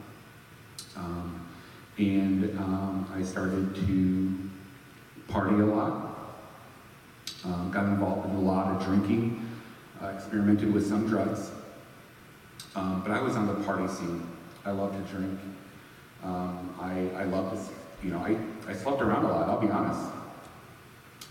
Um, 0.94 1.46
and 1.96 2.58
um, 2.58 3.10
I 3.14 3.22
started 3.22 3.74
to 3.74 4.50
party 5.28 5.54
a 5.54 5.64
lot, 5.64 6.36
um, 7.44 7.70
got 7.70 7.86
involved 7.86 8.28
in 8.28 8.36
a 8.36 8.40
lot 8.40 8.76
of 8.76 8.84
drinking, 8.84 9.48
uh, 10.02 10.08
experimented 10.08 10.70
with 10.72 10.86
some 10.86 11.08
drugs. 11.08 11.50
Um, 12.74 13.02
but 13.02 13.12
I 13.12 13.22
was 13.22 13.34
on 13.34 13.46
the 13.46 13.54
party 13.64 13.88
scene. 13.88 14.26
I 14.66 14.72
loved 14.72 14.94
to 14.94 15.14
drink. 15.14 15.40
Um, 16.22 16.74
I, 16.78 17.22
I 17.22 17.24
loved 17.24 17.56
to, 17.56 18.06
you 18.06 18.12
know, 18.12 18.18
I, 18.18 18.36
I 18.70 18.74
slept 18.74 19.00
around 19.00 19.24
a 19.24 19.28
lot, 19.28 19.48
I'll 19.48 19.60
be 19.60 19.70
honest. 19.70 20.10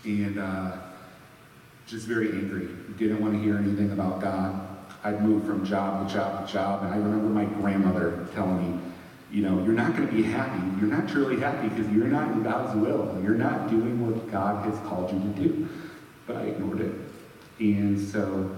And 0.04 0.38
uh, 0.38 0.78
just 1.86 2.06
very 2.06 2.30
angry. 2.30 2.68
Didn't 2.98 3.20
want 3.20 3.34
to 3.34 3.40
hear 3.40 3.56
anything 3.56 3.92
about 3.92 4.20
God. 4.20 4.68
I'd 5.04 5.22
moved 5.22 5.46
from 5.46 5.64
job 5.64 6.06
to 6.06 6.14
job 6.14 6.46
to 6.46 6.52
job, 6.52 6.84
and 6.84 6.94
I 6.94 6.96
remember 6.96 7.28
my 7.28 7.44
grandmother 7.44 8.28
telling 8.34 8.76
me, 8.76 8.80
you 9.32 9.42
know, 9.42 9.64
you're 9.64 9.72
not 9.72 9.96
going 9.96 10.06
to 10.06 10.14
be 10.14 10.22
happy. 10.22 10.62
You're 10.78 10.94
not 10.94 11.08
truly 11.08 11.40
happy 11.40 11.68
because 11.68 11.90
you're 11.92 12.06
not 12.06 12.30
in 12.32 12.42
God's 12.42 12.78
will. 12.78 13.18
You're 13.22 13.34
not 13.34 13.70
doing 13.70 14.06
what 14.06 14.30
God 14.30 14.64
has 14.66 14.78
called 14.86 15.10
you 15.10 15.18
to 15.20 15.48
do. 15.48 15.68
But 16.26 16.36
I 16.36 16.42
ignored 16.42 16.80
it. 16.82 16.92
And 17.58 17.98
so, 17.98 18.54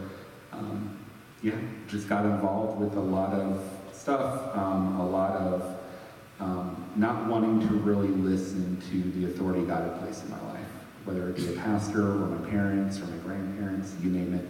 um, 0.53 0.99
yeah, 1.43 1.55
just 1.89 2.09
got 2.09 2.25
involved 2.25 2.81
with 2.81 2.95
a 2.95 3.01
lot 3.01 3.33
of 3.33 3.63
stuff, 3.93 4.57
um, 4.57 4.99
a 4.99 5.09
lot 5.09 5.37
of 5.37 5.77
um, 6.41 6.85
not 6.97 7.27
wanting 7.27 7.61
to 7.69 7.75
really 7.75 8.09
listen 8.09 8.81
to 8.91 9.11
the 9.19 9.27
authority 9.27 9.65
God 9.65 9.83
had 9.89 10.01
placed 10.01 10.25
in 10.25 10.31
my 10.31 10.41
life, 10.53 10.64
whether 11.05 11.29
it 11.29 11.37
be 11.37 11.49
a 11.55 11.59
pastor 11.59 12.03
or 12.03 12.15
my 12.15 12.51
parents 12.51 12.99
or 13.01 13.07
my 13.07 13.17
grandparents, 13.19 13.95
you 14.03 14.11
name 14.11 14.35
it. 14.35 14.47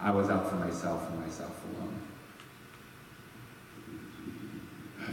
I 0.00 0.10
was 0.10 0.30
out 0.30 0.48
for 0.48 0.56
myself 0.56 1.08
and 1.10 1.20
myself 1.20 1.60
alone. 1.64 2.00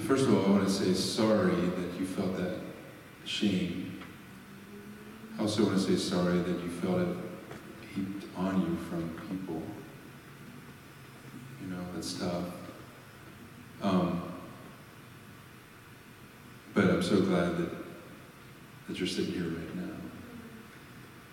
First 0.07 0.25
of 0.25 0.35
all, 0.35 0.45
I 0.45 0.49
want 0.49 0.67
to 0.67 0.73
say 0.73 0.93
sorry 0.93 1.55
that 1.55 1.99
you 1.99 2.05
felt 2.05 2.37
that 2.37 2.59
shame. 3.25 4.01
I 5.37 5.41
also 5.41 5.65
want 5.65 5.77
to 5.77 5.83
say 5.83 5.95
sorry 5.95 6.39
that 6.39 6.63
you 6.63 6.69
felt 6.69 6.99
it 6.99 7.17
heaped 7.93 8.25
on 8.35 8.61
you 8.61 8.75
from 8.89 9.09
people. 9.29 9.61
You 11.61 11.67
know, 11.67 11.83
that's 11.93 12.13
tough. 12.13 12.45
Um, 13.81 14.23
but 16.73 16.85
I'm 16.85 17.03
so 17.03 17.21
glad 17.21 17.57
that 17.57 17.69
that 18.89 18.97
you're 18.97 19.07
sitting 19.07 19.33
here 19.33 19.43
right 19.43 19.75
now. 19.75 19.98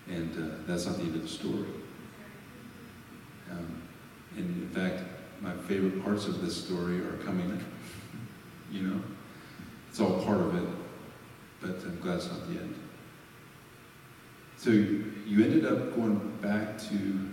And 0.09 0.31
uh, 0.37 0.55
that's 0.65 0.85
not 0.85 0.97
the 0.97 1.03
end 1.03 1.15
of 1.15 1.21
the 1.21 1.27
story. 1.27 1.65
Um, 3.51 3.81
and 4.37 4.63
in 4.63 4.69
fact, 4.69 5.03
my 5.41 5.53
favorite 5.67 6.03
parts 6.03 6.27
of 6.27 6.41
this 6.41 6.55
story 6.55 6.99
are 6.99 7.17
coming, 7.17 7.63
you 8.71 8.81
know? 8.83 9.01
It's 9.89 9.99
all 9.99 10.23
part 10.23 10.39
of 10.39 10.55
it, 10.55 10.69
but 11.61 11.83
I'm 11.83 11.99
glad 12.01 12.17
it's 12.17 12.29
not 12.29 12.47
the 12.47 12.59
end. 12.59 12.75
So 14.57 14.71
you 14.71 15.43
ended 15.43 15.65
up 15.65 15.95
going 15.95 16.17
back 16.41 16.77
to 16.89 17.29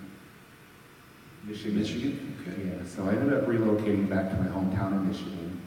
Michigan. 1.45 1.79
Michigan? 1.79 2.37
Okay. 2.41 2.69
Yeah, 2.69 2.87
so 2.87 3.05
I 3.05 3.13
ended 3.13 3.35
up 3.35 3.47
relocating 3.47 4.09
back 4.09 4.31
to 4.31 4.37
my 4.37 4.47
hometown 4.47 4.93
in 4.93 5.09
Michigan. 5.09 5.61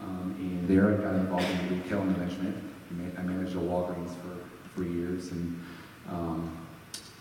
Um, 0.00 0.34
and 0.38 0.68
there 0.68 0.92
I 0.92 1.02
got 1.02 1.14
involved 1.14 1.44
in 1.44 1.82
retail 1.82 2.04
management. 2.04 2.62
I 3.16 3.20
I 3.20 3.22
managed 3.22 3.56
a 3.56 3.58
Walgreens 3.58 4.14
for, 4.20 4.74
for 4.74 4.84
years. 4.84 5.32
And 5.32 5.62
um, 6.10 6.56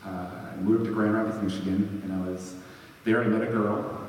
uh, 0.06 0.30
I 0.54 0.56
moved 0.58 0.86
to 0.86 0.92
Grand 0.92 1.14
Rapids, 1.14 1.42
Michigan, 1.42 2.02
and 2.04 2.14
I 2.14 2.30
was 2.30 2.56
there. 3.04 3.24
I 3.24 3.28
met 3.28 3.42
a 3.42 3.52
girl, 3.52 4.08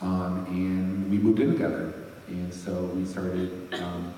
um, 0.00 0.46
and 0.48 1.10
we 1.10 1.18
moved 1.18 1.40
in 1.40 1.52
together. 1.52 1.92
And 2.28 2.52
so 2.52 2.84
we 2.94 3.04
started, 3.04 3.74
um, 3.74 4.12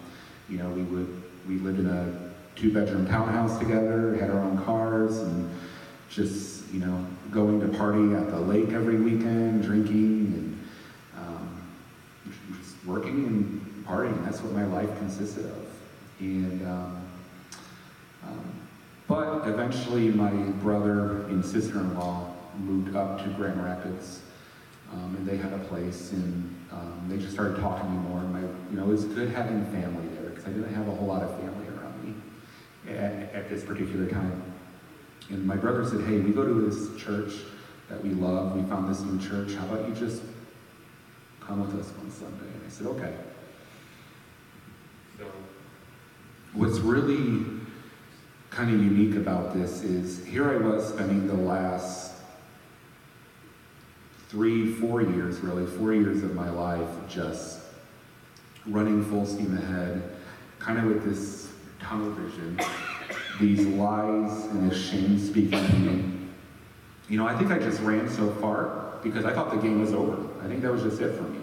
you 0.49 0.59
know, 0.59 0.69
we 0.71 0.83
would 0.83 1.23
we 1.47 1.57
lived 1.57 1.81
in 1.81 1.87
a 1.87 2.33
two-bedroom 2.57 3.07
townhouse 3.07 3.59
together, 3.59 4.17
had 4.17 4.31
our 4.31 4.41
own 4.41 4.63
cars, 4.65 5.19
and 5.19 5.51
just 6.09 6.73
you 6.73 6.81
know 6.81 7.05
going 7.31 7.61
to 7.61 7.77
party 7.77 8.15
at 8.15 8.31
the 8.31 8.41
lake 8.41 8.71
every 8.71 8.97
weekend, 8.97 9.63
drinking 9.63 10.33
and 10.35 10.69
um, 11.19 11.63
just 12.61 12.77
working 12.87 13.27
and 13.27 13.85
partying. 13.87 14.25
That's 14.25 14.41
what 14.41 14.53
my 14.53 14.65
life 14.67 14.97
consisted 14.99 15.45
of. 15.45 15.67
And 16.21 16.67
um, 16.67 17.09
um, 18.23 18.55
but 19.07 19.47
eventually, 19.47 20.09
my 20.09 20.31
brother 20.31 21.27
and 21.27 21.45
sister-in-law 21.45 22.35
moved 22.59 22.97
up 22.97 23.23
to 23.23 23.29
Grand 23.31 23.63
Rapids, 23.63 24.23
um, 24.93 25.15
and 25.17 25.27
they 25.27 25.37
had 25.37 25.53
a 25.53 25.59
place, 25.59 26.13
and 26.13 26.67
um, 26.73 27.07
they 27.09 27.19
just 27.19 27.33
started 27.33 27.61
talking 27.61 27.85
to 27.87 27.91
me 27.91 27.99
more. 28.09 28.21
And 28.21 28.33
my, 28.33 28.41
you 28.41 28.77
know, 28.77 28.85
it 28.85 28.89
was 28.89 29.05
good 29.05 29.31
having 29.31 29.65
family 29.67 30.07
there 30.17 30.31
because 30.31 30.45
I 30.47 30.51
didn't 30.51 30.73
have 30.75 30.89
a 30.89 30.95
whole 30.95 31.07
lot 31.07 31.23
of 31.23 31.31
family 31.39 31.67
around 31.69 32.05
me 32.05 32.95
at, 32.95 33.35
at 33.35 33.49
this 33.49 33.65
particular 33.65 34.09
time. 34.09 34.43
And 35.31 35.47
my 35.47 35.57
brother 35.57 35.85
said, 35.85 36.03
Hey, 36.03 36.19
we 36.21 36.33
go 36.33 36.45
to 36.45 36.55
this 36.69 37.01
church 37.03 37.33
that 37.89 38.03
we 38.03 38.11
love. 38.11 38.57
We 38.57 38.63
found 38.69 38.89
this 38.89 39.01
new 39.01 39.19
church. 39.21 39.55
How 39.55 39.67
about 39.67 39.89
you 39.89 39.95
just 39.95 40.23
come 41.41 41.61
with 41.61 41.79
us 41.81 41.91
one 41.97 42.11
Sunday? 42.11 42.47
And 42.53 42.63
I 42.67 42.69
said, 42.69 42.87
Okay. 42.89 43.15
So, 45.19 45.27
what's 46.53 46.79
really 46.79 47.54
kind 48.55 48.73
of 48.73 48.81
unique 48.81 49.17
about 49.17 49.53
this 49.53 49.83
is 49.83 50.25
here 50.25 50.49
I 50.49 50.57
was 50.59 50.89
spending 50.89 51.27
the 51.27 51.35
last 51.35 52.13
three, 54.29 54.73
four 54.75 55.03
years, 55.03 55.41
really, 55.41 55.67
four 55.67 55.93
years 55.93 56.23
of 56.23 56.37
my 56.37 56.49
life 56.51 56.89
just 57.09 57.59
running 58.65 59.05
full 59.05 59.27
steam 59.27 59.59
ahead, 59.59 60.17
kind 60.61 60.79
of 60.79 60.85
with 60.85 61.05
this 61.05 61.53
tunnel 61.81 62.11
vision 62.13 62.59
these 63.41 63.67
lies 63.67 64.45
and 64.45 64.71
this 64.71 64.81
shame 64.81 65.19
speaking 65.19 65.51
to 65.67 65.75
me. 65.75 66.05
You 67.09 67.19
know, 67.19 67.27
I 67.27 67.37
think 67.37 67.51
I 67.51 67.59
just 67.59 67.81
ran 67.81 68.09
so 68.09 68.31
far 68.35 68.99
because 69.03 69.25
I 69.25 69.33
thought 69.33 69.51
the 69.51 69.57
game 69.57 69.81
was 69.81 69.93
over. 69.93 70.29
I 70.41 70.47
think 70.47 70.63
that 70.63 70.71
was 70.71 70.85
just 70.85 71.01
it 71.01 71.17
for 71.17 71.25
me. 71.25 71.41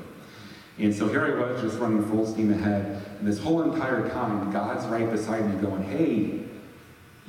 And 0.80 0.96
so 0.96 1.10
here 1.10 1.26
I 1.26 1.52
was 1.52 1.62
just 1.62 1.78
running 1.78 2.06
full 2.06 2.26
steam 2.26 2.54
ahead. 2.54 3.06
And 3.20 3.28
this 3.28 3.38
whole 3.38 3.64
entire 3.64 4.08
time, 4.08 4.50
God's 4.54 4.86
right 4.86 5.12
beside 5.12 5.54
me 5.54 5.62
going, 5.62 5.84
hey, 5.84 6.46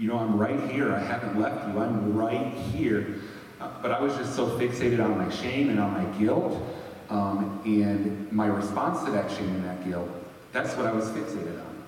you 0.02 0.08
know, 0.08 0.18
I'm 0.18 0.36
right 0.36 0.68
here. 0.68 0.92
I 0.92 0.98
haven't 0.98 1.40
left 1.40 1.68
you. 1.68 1.80
I'm 1.80 2.16
right 2.16 2.52
here. 2.74 3.20
Uh, 3.60 3.70
but 3.80 3.92
I 3.92 4.00
was 4.00 4.16
just 4.16 4.34
so 4.34 4.48
fixated 4.58 5.02
on 5.02 5.16
my 5.16 5.30
shame 5.30 5.68
and 5.68 5.78
on 5.78 5.92
my 5.92 6.18
guilt. 6.18 6.60
Um, 7.08 7.62
and 7.64 8.30
my 8.32 8.46
response 8.46 9.04
to 9.04 9.12
that 9.12 9.30
shame 9.30 9.50
and 9.50 9.64
that 9.64 9.88
guilt, 9.88 10.08
that's 10.50 10.74
what 10.76 10.86
I 10.86 10.92
was 10.92 11.04
fixated 11.10 11.56
on. 11.60 11.84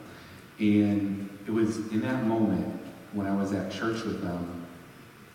And 0.61 1.29
it 1.44 1.50
was 1.50 1.79
in 1.88 2.03
that 2.03 2.24
moment 2.24 2.81
when 3.14 3.27
I 3.27 3.35
was 3.35 3.53
at 3.53 3.72
church 3.72 4.05
with 4.05 4.22
them 4.22 4.64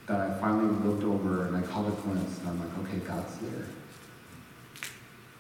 that 0.08 0.22
I 0.22 0.40
finally 0.40 0.74
looked 0.88 1.04
over 1.04 1.48
and 1.48 1.58
I 1.58 1.62
caught 1.64 1.86
a 1.86 1.92
glimpse 1.92 2.40
and 2.40 2.48
I'm 2.48 2.60
like, 2.62 2.88
okay, 2.88 3.00
God's 3.00 3.36
there. 3.40 3.66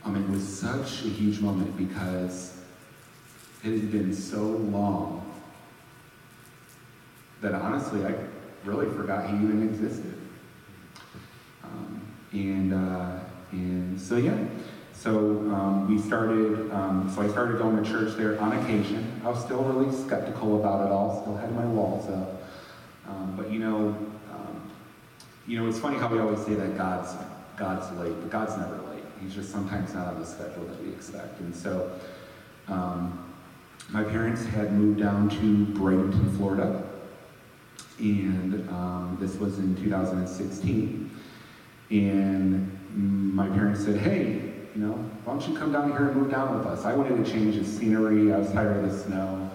Um, 0.03 0.17
it 0.17 0.29
was 0.29 0.45
such 0.45 1.05
a 1.05 1.09
huge 1.09 1.39
moment 1.39 1.77
because 1.77 2.59
it 3.63 3.71
had 3.71 3.91
been 3.93 4.13
so 4.13 4.41
long 4.41 5.28
that 7.41 7.53
honestly 7.53 8.05
I 8.05 8.13
really 8.65 8.87
forgot 8.95 9.29
he 9.29 9.35
even 9.35 9.63
existed. 9.63 10.13
Um, 11.63 12.01
and, 12.31 12.73
uh, 12.73 13.19
and 13.51 13.99
so, 13.99 14.17
yeah, 14.17 14.37
so 14.93 15.17
um, 15.53 15.87
we 15.89 16.01
started, 16.01 16.71
um, 16.71 17.11
so 17.13 17.21
I 17.21 17.29
started 17.29 17.57
going 17.57 17.81
to 17.81 17.89
church 17.89 18.17
there 18.17 18.39
on 18.39 18.51
occasion. 18.57 19.21
I 19.23 19.29
was 19.29 19.43
still 19.43 19.63
really 19.63 19.95
skeptical 19.95 20.59
about 20.59 20.85
it 20.85 20.91
all, 20.91 21.21
still 21.21 21.37
had 21.37 21.55
my 21.55 21.65
walls 21.65 22.09
up. 22.09 22.43
Um, 23.07 23.35
but 23.37 23.49
you 23.51 23.59
know, 23.59 23.95
um, 24.31 24.71
you 25.47 25.57
know, 25.57 25.67
it's 25.67 25.79
funny 25.79 25.97
how 25.97 26.07
we 26.09 26.19
always 26.19 26.45
say 26.45 26.53
that 26.53 26.77
God's, 26.77 27.15
God's 27.57 27.89
late, 27.97 28.13
but 28.19 28.29
God's 28.29 28.57
never 28.57 28.75
late. 28.91 29.03
He's 29.21 29.33
just 29.33 29.51
sometimes 29.51 29.93
not 29.93 30.07
on 30.07 30.19
the 30.19 30.25
schedule 30.25 30.65
that 30.65 30.83
we 30.83 30.91
expect. 30.91 31.39
And 31.39 31.55
so 31.55 31.91
um, 32.67 33.33
my 33.89 34.03
parents 34.03 34.45
had 34.45 34.73
moved 34.73 34.99
down 34.99 35.29
to 35.29 35.79
Bradenton, 35.79 36.37
Florida. 36.37 36.83
And 37.99 38.69
um, 38.69 39.17
this 39.19 39.35
was 39.35 39.59
in 39.59 39.75
2016. 39.75 41.11
And 41.91 43.35
my 43.35 43.47
parents 43.47 43.83
said, 43.83 43.97
hey, 43.97 44.53
you 44.75 44.81
know, 44.81 44.93
why 45.23 45.33
don't 45.33 45.47
you 45.47 45.57
come 45.57 45.71
down 45.71 45.91
here 45.91 46.09
and 46.09 46.15
move 46.15 46.31
down 46.31 46.57
with 46.57 46.67
us? 46.67 46.85
I 46.85 46.93
wanted 46.95 47.23
to 47.23 47.31
change 47.31 47.57
the 47.57 47.65
scenery. 47.65 48.31
I 48.31 48.37
was 48.37 48.51
tired 48.51 48.83
of 48.83 48.91
the 48.91 48.97
snow. 48.97 49.49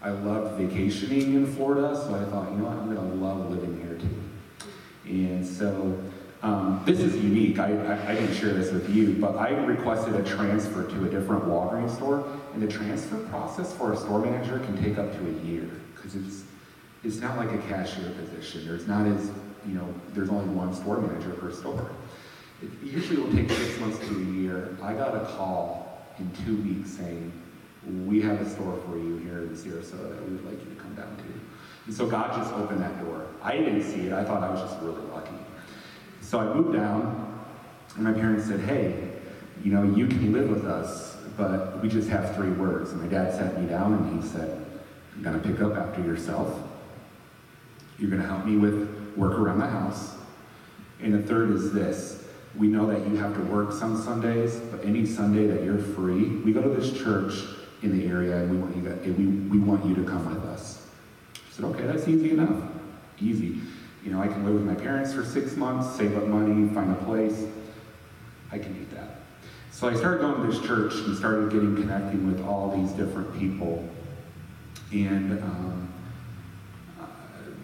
I 0.00 0.10
loved 0.10 0.60
vacationing 0.60 1.34
in 1.34 1.46
Florida, 1.54 1.94
so 1.96 2.14
I 2.14 2.24
thought, 2.30 2.50
you 2.50 2.58
know 2.58 2.64
what, 2.64 2.76
I'm 2.76 2.92
going 2.92 2.96
to 2.96 3.24
love 3.24 3.50
living 3.50 3.80
here 3.80 3.98
too. 3.98 5.08
And 5.08 5.46
so 5.46 6.00
um, 6.42 6.82
this 6.84 6.98
is 6.98 7.14
unique. 7.16 7.60
I, 7.60 7.72
I, 7.72 8.10
I 8.10 8.14
didn't 8.14 8.34
share 8.34 8.52
this 8.52 8.72
with 8.72 8.90
you, 8.90 9.14
but 9.14 9.36
I 9.36 9.50
requested 9.50 10.14
a 10.14 10.22
transfer 10.24 10.84
to 10.88 11.04
a 11.04 11.08
different 11.08 11.44
Walgreens 11.44 11.94
store, 11.94 12.26
and 12.52 12.60
the 12.60 12.66
transfer 12.66 13.18
process 13.28 13.72
for 13.72 13.92
a 13.92 13.96
store 13.96 14.18
manager 14.18 14.58
can 14.58 14.82
take 14.82 14.98
up 14.98 15.12
to 15.12 15.26
a 15.28 15.46
year 15.46 15.68
because 15.94 16.16
it's 16.16 16.42
it's 17.04 17.16
not 17.16 17.36
like 17.36 17.52
a 17.52 17.58
cashier 17.68 18.10
position. 18.10 18.66
There's 18.66 18.86
not 18.86 19.06
as 19.06 19.30
you 19.66 19.74
know, 19.74 19.94
there's 20.12 20.30
only 20.30 20.52
one 20.54 20.74
store 20.74 21.00
manager 21.00 21.30
per 21.30 21.52
store. 21.52 21.90
It 22.62 22.70
usually 22.82 23.20
will 23.20 23.32
take 23.32 23.50
six 23.50 23.78
months 23.78 23.98
to 23.98 24.16
a 24.16 24.24
year. 24.32 24.76
I 24.82 24.92
got 24.92 25.14
a 25.14 25.24
call 25.36 26.04
in 26.18 26.30
two 26.44 26.56
weeks 26.62 26.90
saying, 26.90 27.32
we 28.06 28.20
have 28.22 28.40
a 28.40 28.48
store 28.48 28.78
for 28.86 28.96
you 28.96 29.16
here 29.18 29.42
in 29.42 29.50
Sarasota 29.50 30.10
that 30.10 30.28
we 30.28 30.36
would 30.36 30.44
like 30.44 30.60
you 30.64 30.74
to 30.74 30.80
come 30.80 30.94
down 30.94 31.16
to. 31.16 31.22
And 31.86 31.94
so 31.94 32.06
God 32.06 32.32
just 32.36 32.52
opened 32.54 32.80
that 32.80 33.04
door. 33.04 33.26
I 33.42 33.56
didn't 33.56 33.82
see 33.82 34.06
it. 34.06 34.12
I 34.12 34.24
thought 34.24 34.42
I 34.42 34.50
was 34.50 34.60
just 34.60 34.80
really 34.82 35.02
lucky. 35.12 35.34
So 36.20 36.38
I 36.38 36.54
moved 36.54 36.72
down, 36.72 37.44
and 37.96 38.04
my 38.04 38.12
parents 38.12 38.46
said, 38.46 38.60
hey, 38.60 39.10
you 39.64 39.72
know, 39.72 39.82
you 39.82 40.06
can 40.06 40.32
live 40.32 40.48
with 40.48 40.64
us, 40.64 41.16
but 41.36 41.80
we 41.82 41.88
just 41.88 42.08
have 42.08 42.36
three 42.36 42.50
words. 42.50 42.92
And 42.92 43.02
my 43.02 43.08
dad 43.08 43.34
sat 43.34 43.60
me 43.60 43.68
down 43.68 43.94
and 43.94 44.22
he 44.22 44.28
said, 44.28 44.64
you're 45.16 45.24
going 45.24 45.40
to 45.40 45.48
pick 45.48 45.60
up 45.60 45.76
after 45.76 46.00
yourself. 46.02 46.60
You're 48.02 48.10
going 48.10 48.20
to 48.20 48.26
help 48.26 48.44
me 48.44 48.56
with 48.56 49.14
work 49.16 49.38
around 49.38 49.60
the 49.60 49.68
house. 49.68 50.16
And 51.00 51.14
the 51.14 51.22
third 51.22 51.52
is 51.52 51.72
this 51.72 52.24
we 52.56 52.66
know 52.66 52.86
that 52.88 53.08
you 53.08 53.16
have 53.16 53.32
to 53.34 53.40
work 53.42 53.72
some 53.72 53.96
Sundays, 54.02 54.56
but 54.56 54.84
any 54.84 55.06
Sunday 55.06 55.46
that 55.46 55.62
you're 55.62 55.78
free, 55.78 56.24
we 56.38 56.52
go 56.52 56.60
to 56.60 56.68
this 56.68 56.92
church 56.98 57.32
in 57.82 57.96
the 57.96 58.06
area 58.06 58.36
and 58.38 58.50
we 58.50 58.56
want 58.58 58.76
you 58.76 58.82
to, 58.82 59.12
we, 59.12 59.26
we 59.26 59.58
want 59.58 59.86
you 59.86 59.94
to 59.94 60.02
come 60.02 60.34
with 60.34 60.44
us. 60.44 60.84
I 61.34 61.38
said, 61.52 61.64
okay, 61.66 61.86
that's 61.86 62.08
easy 62.08 62.32
enough. 62.32 62.62
Easy. 63.20 63.60
You 64.04 64.10
know, 64.10 64.20
I 64.20 64.26
can 64.26 64.44
live 64.44 64.54
with 64.54 64.64
my 64.64 64.74
parents 64.74 65.14
for 65.14 65.24
six 65.24 65.56
months, 65.56 65.96
save 65.96 66.16
up 66.16 66.26
money, 66.26 66.68
find 66.74 66.90
a 66.90 67.04
place. 67.04 67.46
I 68.50 68.58
can 68.58 68.74
do 68.74 68.84
that. 68.96 69.20
So 69.70 69.88
I 69.88 69.94
started 69.94 70.20
going 70.20 70.44
to 70.44 70.52
this 70.52 70.60
church 70.66 70.92
and 71.06 71.16
started 71.16 71.52
getting 71.52 71.76
connecting 71.76 72.26
with 72.26 72.44
all 72.44 72.76
these 72.76 72.90
different 72.92 73.38
people. 73.38 73.88
And 74.90 75.40
um, 75.40 75.91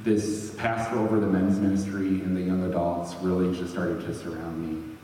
this 0.09 0.55
pastor 0.55 0.99
over 0.99 1.21
the 1.21 1.27
men's 1.27 1.59
ministry 1.59 2.23
and 2.23 2.35
the 2.35 2.41
young 2.41 2.65
adults 2.65 3.15
really 3.17 3.55
just 3.55 3.73
started 3.73 4.01
to 4.01 4.15
surround 4.15 4.59
me. 4.67 4.97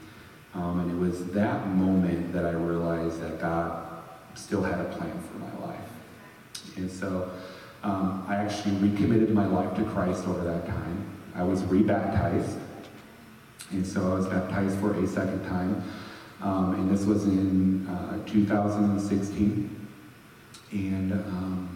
Um, 0.55 0.80
and 0.80 0.90
it 0.90 0.94
was 0.94 1.26
that 1.32 1.68
moment 1.68 2.32
that 2.32 2.46
I 2.46 2.52
realized 2.52 3.20
that 3.20 3.38
God 3.38 3.86
still 4.34 4.62
had 4.62 4.80
a 4.80 4.84
plan 4.84 5.12
for 5.30 5.38
my 5.38 5.66
life. 5.66 5.90
And 6.76 6.90
so 6.90 7.30
um, 7.82 8.24
I 8.28 8.36
actually 8.36 8.76
recommitted 8.76 9.30
my 9.34 9.46
life 9.46 9.76
to 9.76 9.84
Christ 9.84 10.26
over 10.26 10.42
that 10.42 10.66
time. 10.66 11.07
I 11.34 11.42
was 11.42 11.62
rebaptized. 11.64 12.57
And 13.72 13.86
so 13.86 14.11
I 14.11 14.14
was 14.14 14.26
baptized 14.26 14.78
for 14.78 14.94
a 14.94 15.07
second 15.07 15.44
time. 15.46 15.84
Um, 16.40 16.74
and 16.74 16.90
this 16.90 17.05
was 17.05 17.24
in 17.24 17.86
uh, 17.88 18.24
2016. 18.26 19.88
And 20.72 21.12
um, 21.12 21.74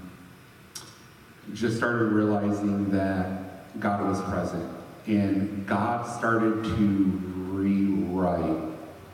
just 1.55 1.77
started 1.77 2.13
realizing 2.13 2.91
that 2.91 3.81
God 3.81 4.09
was 4.09 4.21
present. 4.23 4.71
And 5.07 5.67
God 5.67 6.07
started 6.19 6.65
to 6.65 7.23
rewrite 7.51 8.61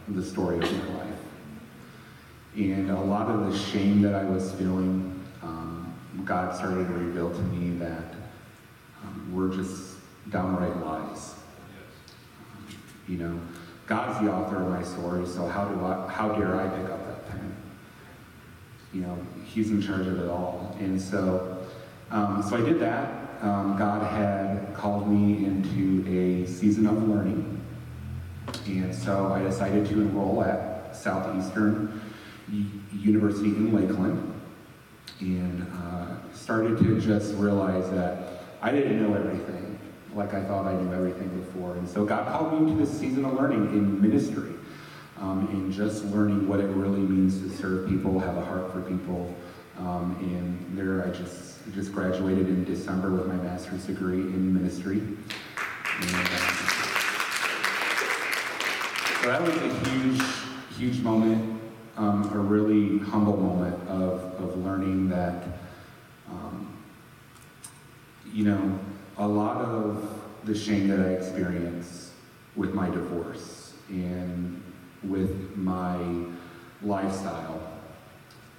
the 0.08 0.22
story 0.22 0.56
of 0.58 0.72
my 0.72 0.94
life. 0.94 1.18
And 2.56 2.90
a 2.90 3.00
lot 3.00 3.28
of 3.28 3.52
the 3.52 3.58
shame 3.58 4.02
that 4.02 4.14
I 4.14 4.24
was 4.24 4.52
feeling, 4.52 5.24
um, 5.42 5.94
God 6.24 6.54
started 6.56 6.86
to 6.86 6.94
reveal 6.94 7.30
to 7.30 7.42
me 7.42 7.76
that 7.78 8.14
um, 9.02 9.32
were 9.32 9.48
just 9.54 9.96
downright 10.30 10.76
lies. 10.84 11.34
You 13.08 13.18
know, 13.18 13.40
God's 13.86 14.24
the 14.24 14.32
author 14.32 14.62
of 14.62 14.68
my 14.68 14.82
story, 14.82 15.26
so 15.26 15.46
how 15.46 15.66
do 15.66 15.84
I, 15.84 16.08
how 16.08 16.32
dare 16.32 16.58
I 16.58 16.68
pick 16.68 16.88
up 16.90 17.06
that 17.06 17.30
pen? 17.30 17.54
You 18.92 19.02
know, 19.02 19.18
He's 19.44 19.70
in 19.70 19.82
charge 19.82 20.06
of 20.06 20.18
it 20.20 20.28
all, 20.28 20.74
and 20.80 21.00
so, 21.00 21.53
um, 22.10 22.42
so 22.42 22.56
I 22.56 22.60
did 22.60 22.78
that. 22.80 23.42
Um, 23.42 23.76
God 23.76 24.02
had 24.10 24.74
called 24.74 25.08
me 25.08 25.44
into 25.44 26.04
a 26.08 26.46
season 26.46 26.86
of 26.86 27.08
learning, 27.08 27.60
and 28.66 28.94
so 28.94 29.32
I 29.32 29.42
decided 29.42 29.86
to 29.88 29.92
enroll 30.00 30.42
at 30.42 30.96
Southeastern 30.96 32.00
University 32.92 33.48
in 33.48 33.74
Lakeland, 33.74 34.40
and 35.20 35.66
uh, 35.82 36.32
started 36.32 36.78
to 36.78 37.00
just 37.00 37.34
realize 37.34 37.90
that 37.90 38.42
I 38.62 38.70
didn't 38.70 39.02
know 39.02 39.14
everything 39.14 39.78
like 40.14 40.32
I 40.32 40.42
thought 40.44 40.66
I 40.66 40.80
knew 40.80 40.92
everything 40.92 41.28
before. 41.40 41.76
And 41.76 41.88
so 41.88 42.04
God 42.04 42.26
called 42.28 42.52
me 42.52 42.70
into 42.70 42.84
this 42.84 42.98
season 42.98 43.24
of 43.24 43.34
learning 43.34 43.66
in 43.72 44.00
ministry, 44.00 44.52
um, 45.18 45.48
in 45.52 45.72
just 45.72 46.04
learning 46.06 46.48
what 46.48 46.60
it 46.60 46.68
really 46.68 47.00
means 47.00 47.40
to 47.40 47.50
serve 47.56 47.88
people, 47.88 48.18
have 48.20 48.36
a 48.36 48.44
heart 48.44 48.72
for 48.72 48.80
people. 48.82 49.34
Um, 49.78 50.16
and 50.20 50.78
there 50.78 51.04
I 51.06 51.10
just 51.10 51.54
just 51.72 51.92
graduated 51.92 52.48
in 52.48 52.64
December 52.64 53.10
with 53.10 53.26
my 53.26 53.36
master's 53.36 53.86
degree 53.86 54.20
in 54.20 54.52
ministry. 54.52 54.98
And, 54.98 56.14
uh, 56.14 56.52
so 59.22 59.30
that 59.30 59.42
was 59.42 59.56
a 59.56 59.88
huge, 59.88 60.22
huge 60.76 61.00
moment, 61.00 61.60
um, 61.96 62.30
a 62.34 62.38
really 62.38 62.98
humble 62.98 63.36
moment 63.36 63.76
of, 63.88 64.20
of 64.34 64.58
learning 64.58 65.08
that, 65.08 65.44
um, 66.30 66.76
you 68.32 68.44
know, 68.44 68.78
a 69.16 69.26
lot 69.26 69.56
of 69.64 70.20
the 70.44 70.54
shame 70.54 70.88
that 70.88 71.00
I 71.00 71.12
experienced 71.12 72.10
with 72.56 72.74
my 72.74 72.90
divorce 72.90 73.72
and 73.88 74.62
with 75.02 75.56
my 75.56 75.98
lifestyle 76.82 77.73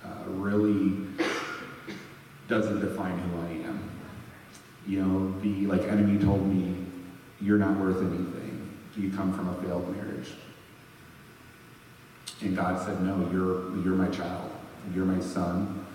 uh, 0.06 0.30
really 0.30 1.08
doesn't 2.48 2.80
define 2.80 3.18
who 3.18 3.42
I 3.42 3.68
am. 3.68 3.90
You 4.88 5.02
know, 5.02 5.40
the 5.42 5.66
like 5.66 5.82
enemy 5.84 6.24
told 6.24 6.46
me, 6.46 6.86
you're 7.42 7.58
not 7.58 7.78
worth 7.80 7.98
anything. 7.98 8.70
You 8.96 9.12
come 9.12 9.34
from 9.34 9.50
a 9.50 9.54
failed 9.62 9.94
marriage. 9.96 10.32
And 12.42 12.56
God 12.56 12.86
said, 12.86 13.02
no, 13.02 13.30
you're 13.32 13.76
you're 13.84 13.96
my 13.96 14.10
child. 14.10 14.52
You're 14.94 15.06
my 15.06 15.20
son. 15.20 15.86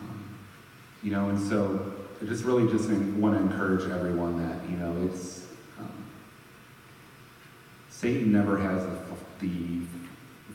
Um, 0.00 0.38
you 1.02 1.10
know, 1.10 1.28
and 1.30 1.40
so 1.40 1.94
I 2.20 2.26
just 2.26 2.44
really 2.44 2.70
just 2.70 2.90
want 2.90 3.36
to 3.36 3.40
encourage 3.40 3.90
everyone 3.90 4.38
that, 4.42 4.68
you 4.68 4.76
know, 4.76 4.94
it's, 5.06 5.46
um, 5.78 6.04
Satan 7.88 8.32
never 8.32 8.58
has 8.58 8.84
the, 9.40 9.46
the 9.46 9.80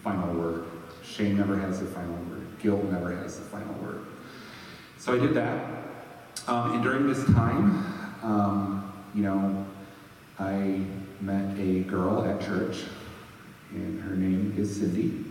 final 0.04 0.34
word. 0.34 0.66
Shame 1.04 1.38
never 1.38 1.58
has 1.58 1.80
the 1.80 1.86
final 1.86 2.16
word. 2.26 2.33
Guilt 2.64 2.86
never 2.86 3.14
has 3.18 3.38
the 3.38 3.46
final 3.46 3.74
word. 3.76 4.06
So 4.98 5.14
I 5.14 5.20
did 5.20 5.34
that. 5.34 5.68
Um, 6.48 6.74
and 6.74 6.84
during 6.84 7.08
this 7.08 7.24
time, 7.26 7.86
um, 8.24 8.94
you 9.14 9.22
know, 9.22 9.66
I 10.40 10.82
met 11.20 11.60
a 11.60 11.82
girl 11.82 12.24
at 12.26 12.42
church, 12.42 12.84
and 13.72 14.02
her 14.02 14.16
name 14.16 14.56
is 14.58 14.78
Cindy. 14.78 15.26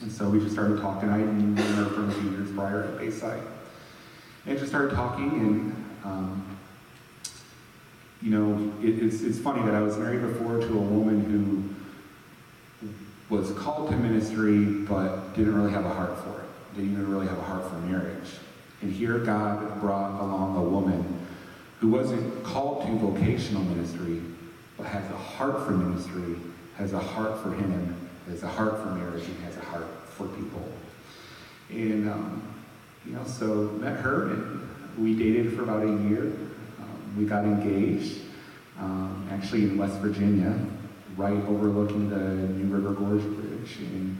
And 0.00 0.10
so 0.10 0.28
we 0.30 0.40
just 0.40 0.52
started 0.52 0.80
talking. 0.80 1.10
I 1.10 1.18
knew 1.18 1.62
her 1.62 1.84
from 1.86 2.10
a 2.10 2.14
few 2.14 2.30
years 2.30 2.50
prior 2.52 2.84
at 2.84 2.98
Bayside. 2.98 3.42
And 4.46 4.58
just 4.58 4.70
started 4.70 4.94
talking, 4.94 5.30
and 5.30 5.84
um, 6.04 6.58
you 8.22 8.30
know, 8.30 8.72
it, 8.82 9.02
it's, 9.02 9.20
it's 9.22 9.38
funny 9.38 9.62
that 9.66 9.74
I 9.74 9.82
was 9.82 9.98
married 9.98 10.22
before 10.22 10.58
to 10.58 10.66
a 10.66 10.82
woman 10.82 11.24
who 11.24 11.73
was 13.36 13.50
called 13.52 13.90
to 13.90 13.96
ministry 13.96 14.64
but 14.64 15.34
didn't 15.34 15.54
really 15.54 15.72
have 15.72 15.84
a 15.84 15.92
heart 15.92 16.18
for 16.18 16.40
it. 16.40 16.76
Didn't 16.76 16.92
even 16.92 17.10
really 17.10 17.26
have 17.26 17.38
a 17.38 17.42
heart 17.42 17.68
for 17.68 17.76
marriage. 17.76 18.28
And 18.82 18.92
here 18.92 19.18
God 19.18 19.80
brought 19.80 20.20
along 20.20 20.56
a 20.56 20.62
woman 20.62 21.26
who 21.80 21.88
wasn't 21.88 22.44
called 22.44 22.86
to 22.86 22.98
vocational 22.98 23.62
ministry, 23.62 24.20
but 24.76 24.86
has 24.86 25.04
a 25.10 25.16
heart 25.16 25.64
for 25.64 25.72
ministry, 25.72 26.36
has 26.76 26.92
a 26.92 26.98
heart 26.98 27.40
for 27.42 27.52
Him, 27.52 28.10
has 28.28 28.42
a 28.42 28.48
heart 28.48 28.78
for 28.78 28.90
marriage, 28.90 29.24
and 29.24 29.38
has 29.44 29.56
a 29.56 29.64
heart 29.64 29.86
for 30.08 30.26
people. 30.28 30.66
And 31.70 32.08
um, 32.08 32.54
you 33.06 33.12
know, 33.12 33.24
so 33.24 33.70
met 33.80 34.00
her 34.00 34.30
and 34.30 34.68
we 34.98 35.14
dated 35.14 35.54
for 35.54 35.62
about 35.62 35.82
a 35.82 36.08
year. 36.08 36.32
Um, 36.80 37.16
we 37.18 37.24
got 37.24 37.44
engaged, 37.44 38.20
um, 38.78 39.28
actually 39.30 39.64
in 39.64 39.76
West 39.76 39.98
Virginia, 39.98 40.58
right 41.16 41.42
overlooking 41.46 42.10
the 42.10 42.18
New 42.18 42.74
River 42.74 42.92
Gorge 42.92 43.22
Bridge. 43.22 43.78
And 43.78 44.18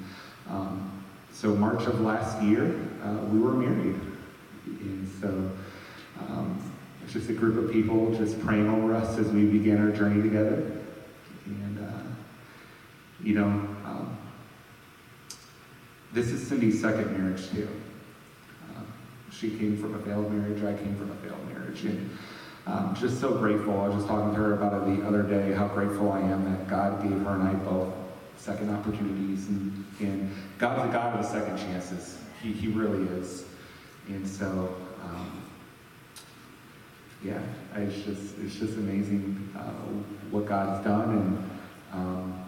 um, 0.48 1.04
so 1.32 1.54
March 1.54 1.86
of 1.86 2.00
last 2.00 2.40
year, 2.42 2.78
uh, 3.02 3.24
we 3.26 3.38
were 3.38 3.52
married. 3.52 4.00
And 4.66 5.08
so 5.20 5.50
um, 6.20 6.72
it's 7.02 7.12
just 7.12 7.28
a 7.28 7.32
group 7.32 7.62
of 7.62 7.72
people 7.72 8.14
just 8.14 8.40
praying 8.40 8.68
over 8.68 8.94
us 8.94 9.18
as 9.18 9.28
we 9.28 9.44
began 9.44 9.78
our 9.78 9.94
journey 9.94 10.22
together. 10.22 10.70
And, 11.46 11.78
uh, 11.78 12.02
you 13.22 13.34
know, 13.34 13.44
um, 13.44 14.16
this 16.12 16.28
is 16.28 16.46
Cindy's 16.46 16.80
second 16.80 17.12
marriage 17.18 17.50
too. 17.50 17.68
Um, 18.76 18.86
she 19.32 19.50
came 19.50 19.76
from 19.76 19.94
a 19.94 19.98
failed 19.98 20.32
marriage, 20.32 20.62
I 20.62 20.80
came 20.80 20.96
from 20.96 21.10
a 21.10 21.16
failed 21.16 21.46
marriage. 21.52 21.84
And 21.84 22.10
um, 22.66 22.96
just 22.98 23.20
so 23.20 23.32
grateful. 23.36 23.80
I 23.80 23.88
was 23.88 23.96
just 23.96 24.08
talking 24.08 24.34
to 24.34 24.40
her 24.40 24.54
about 24.54 24.88
it 24.88 24.96
the 24.96 25.06
other 25.06 25.22
day, 25.22 25.52
how 25.52 25.68
grateful 25.68 26.12
I 26.12 26.20
am 26.20 26.44
that 26.50 26.68
God 26.68 27.02
gave 27.02 27.20
her 27.20 27.34
and 27.34 27.42
I 27.42 27.52
both 27.54 27.92
second 28.36 28.70
opportunities. 28.70 29.48
And, 29.48 29.84
and 30.00 30.34
God's 30.58 30.88
a 30.88 30.92
God 30.92 31.18
of 31.18 31.22
the 31.22 31.28
second 31.28 31.58
chances. 31.58 32.18
He, 32.42 32.52
he 32.52 32.68
really 32.68 33.06
is. 33.18 33.44
And 34.08 34.26
so, 34.26 34.74
um, 35.02 35.42
yeah, 37.22 37.40
it's 37.76 37.96
just, 38.04 38.38
it's 38.38 38.54
just 38.54 38.74
amazing 38.74 39.48
uh, 39.56 39.70
what 40.30 40.46
God's 40.46 40.84
done. 40.84 41.10
And, 41.10 41.50
um, 41.92 42.44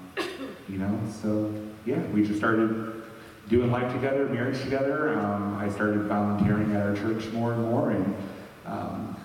you 0.68 0.78
know, 0.78 0.98
so 1.22 1.52
yeah, 1.84 2.00
we 2.06 2.22
just 2.24 2.38
started 2.38 3.02
doing 3.48 3.70
life 3.70 3.92
together, 3.92 4.26
marriage 4.26 4.60
together. 4.60 5.18
Um, 5.18 5.56
I 5.56 5.68
started 5.70 6.02
volunteering 6.02 6.74
at 6.74 6.82
our 6.82 6.96
church 6.96 7.26
more 7.32 7.52
and 7.52 7.62
more, 7.62 7.90
and 7.90 8.16
um, 8.66 9.15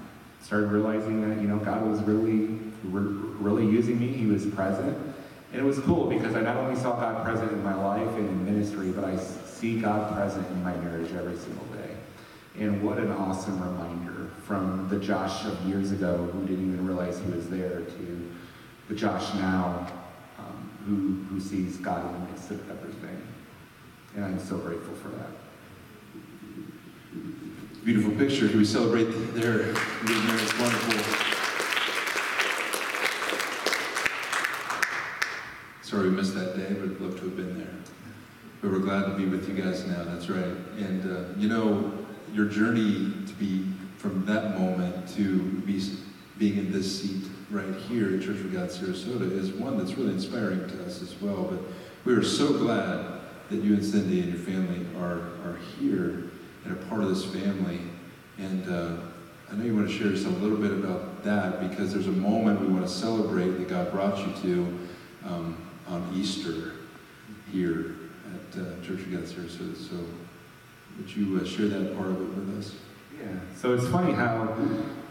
started 0.41 0.67
realizing 0.67 1.27
that 1.27 1.41
you 1.41 1.47
know 1.47 1.57
God 1.57 1.85
was 1.85 2.01
really, 2.03 2.59
re- 2.83 3.31
really 3.39 3.65
using 3.65 3.99
me. 3.99 4.07
He 4.07 4.25
was 4.25 4.45
present, 4.45 4.97
and 5.51 5.61
it 5.61 5.63
was 5.63 5.79
cool 5.79 6.07
because 6.07 6.35
I 6.35 6.41
not 6.41 6.57
only 6.57 6.79
saw 6.79 6.99
God 6.99 7.23
present 7.25 7.51
in 7.51 7.63
my 7.63 7.75
life 7.75 8.15
and 8.17 8.29
in 8.29 8.45
ministry, 8.45 8.91
but 8.91 9.03
I 9.03 9.17
see 9.17 9.79
God 9.79 10.13
present 10.15 10.47
in 10.47 10.63
my 10.63 10.75
marriage 10.77 11.11
every 11.13 11.37
single 11.37 11.65
day. 11.65 11.95
And 12.59 12.83
what 12.83 12.97
an 12.97 13.11
awesome 13.11 13.61
reminder 13.61 14.31
from 14.43 14.89
the 14.89 14.99
Josh 14.99 15.45
of 15.45 15.61
years 15.63 15.91
ago 15.91 16.17
who 16.33 16.45
didn't 16.45 16.73
even 16.73 16.85
realize 16.85 17.19
he 17.19 17.31
was 17.31 17.49
there 17.49 17.81
to 17.81 18.31
the 18.89 18.95
Josh 18.95 19.33
now 19.35 19.87
um, 20.37 20.71
who, 20.85 21.33
who 21.33 21.39
sees 21.39 21.77
God 21.77 22.05
in 22.05 22.13
the 22.13 22.31
midst 22.31 22.51
of 22.51 22.69
everything. 22.69 23.21
And 24.15 24.25
I'm 24.25 24.39
so 24.39 24.57
grateful 24.57 24.93
for 24.95 25.09
that. 25.09 25.29
Beautiful 27.83 28.11
picture. 28.11 28.47
Can 28.47 28.59
we 28.59 28.65
celebrate 28.65 29.05
their 29.33 29.73
getting 29.73 30.27
married? 30.27 30.43
It's 30.43 30.59
wonderful. 30.59 31.01
Sorry 35.81 36.09
we 36.09 36.15
missed 36.15 36.35
that 36.35 36.55
day, 36.55 36.75
but 36.75 36.83
I'd 36.83 37.01
love 37.01 37.17
to 37.17 37.25
have 37.25 37.35
been 37.35 37.57
there. 37.57 37.73
But 38.61 38.69
we're 38.69 38.79
glad 38.79 39.05
to 39.05 39.17
be 39.17 39.25
with 39.25 39.49
you 39.49 39.55
guys 39.55 39.87
now. 39.87 40.03
That's 40.03 40.29
right. 40.29 40.55
And 40.77 41.11
uh, 41.11 41.23
you 41.39 41.49
know, 41.49 41.91
your 42.31 42.45
journey 42.45 43.13
to 43.25 43.33
be 43.39 43.65
from 43.97 44.27
that 44.27 44.59
moment 44.59 45.09
to 45.15 45.39
be 45.61 45.81
being 46.37 46.59
in 46.59 46.71
this 46.71 47.01
seat 47.01 47.23
right 47.49 47.73
here 47.89 48.15
at 48.15 48.21
Church 48.21 48.41
of 48.41 48.53
God 48.53 48.69
Sarasota 48.69 49.31
is 49.31 49.53
one 49.53 49.79
that's 49.79 49.97
really 49.97 50.13
inspiring 50.13 50.67
to 50.67 50.85
us 50.85 51.01
as 51.01 51.19
well. 51.19 51.45
But 51.45 51.61
we 52.05 52.13
are 52.13 52.23
so 52.23 52.53
glad 52.53 53.21
that 53.49 53.63
you 53.63 53.73
and 53.73 53.83
Cindy 53.83 54.19
and 54.19 54.29
your 54.29 54.39
family 54.39 54.85
are 54.99 55.31
are 55.43 55.57
here 55.79 56.30
and 56.63 56.73
a 56.73 56.85
part 56.85 57.03
of 57.03 57.09
this 57.09 57.25
family. 57.25 57.79
And 58.37 58.69
uh, 58.69 58.97
I 59.51 59.55
know 59.55 59.65
you 59.65 59.75
want 59.75 59.89
to 59.89 59.93
share 59.93 60.09
just 60.09 60.25
a 60.25 60.29
little 60.29 60.57
bit 60.57 60.71
about 60.71 61.23
that 61.23 61.69
because 61.69 61.93
there's 61.93 62.07
a 62.07 62.11
moment 62.11 62.61
we 62.61 62.67
want 62.67 62.85
to 62.87 62.91
celebrate 62.91 63.49
that 63.49 63.69
God 63.69 63.91
brought 63.91 64.17
you 64.19 64.33
to 64.41 64.79
um, 65.25 65.69
on 65.87 66.11
Easter 66.15 66.73
here 67.51 67.95
at 68.33 68.59
uh, 68.59 68.81
Church 68.81 69.01
of 69.01 69.11
God 69.11 69.23
Sarasota. 69.23 69.75
So 69.75 69.97
would 70.97 71.15
you 71.15 71.39
uh, 71.39 71.45
share 71.45 71.67
that 71.67 71.95
part 71.95 72.09
of 72.09 72.21
it 72.21 72.37
with 72.37 72.59
us? 72.59 72.75
Yeah, 73.19 73.27
so 73.55 73.73
it's 73.73 73.87
funny 73.87 74.13
how 74.13 74.45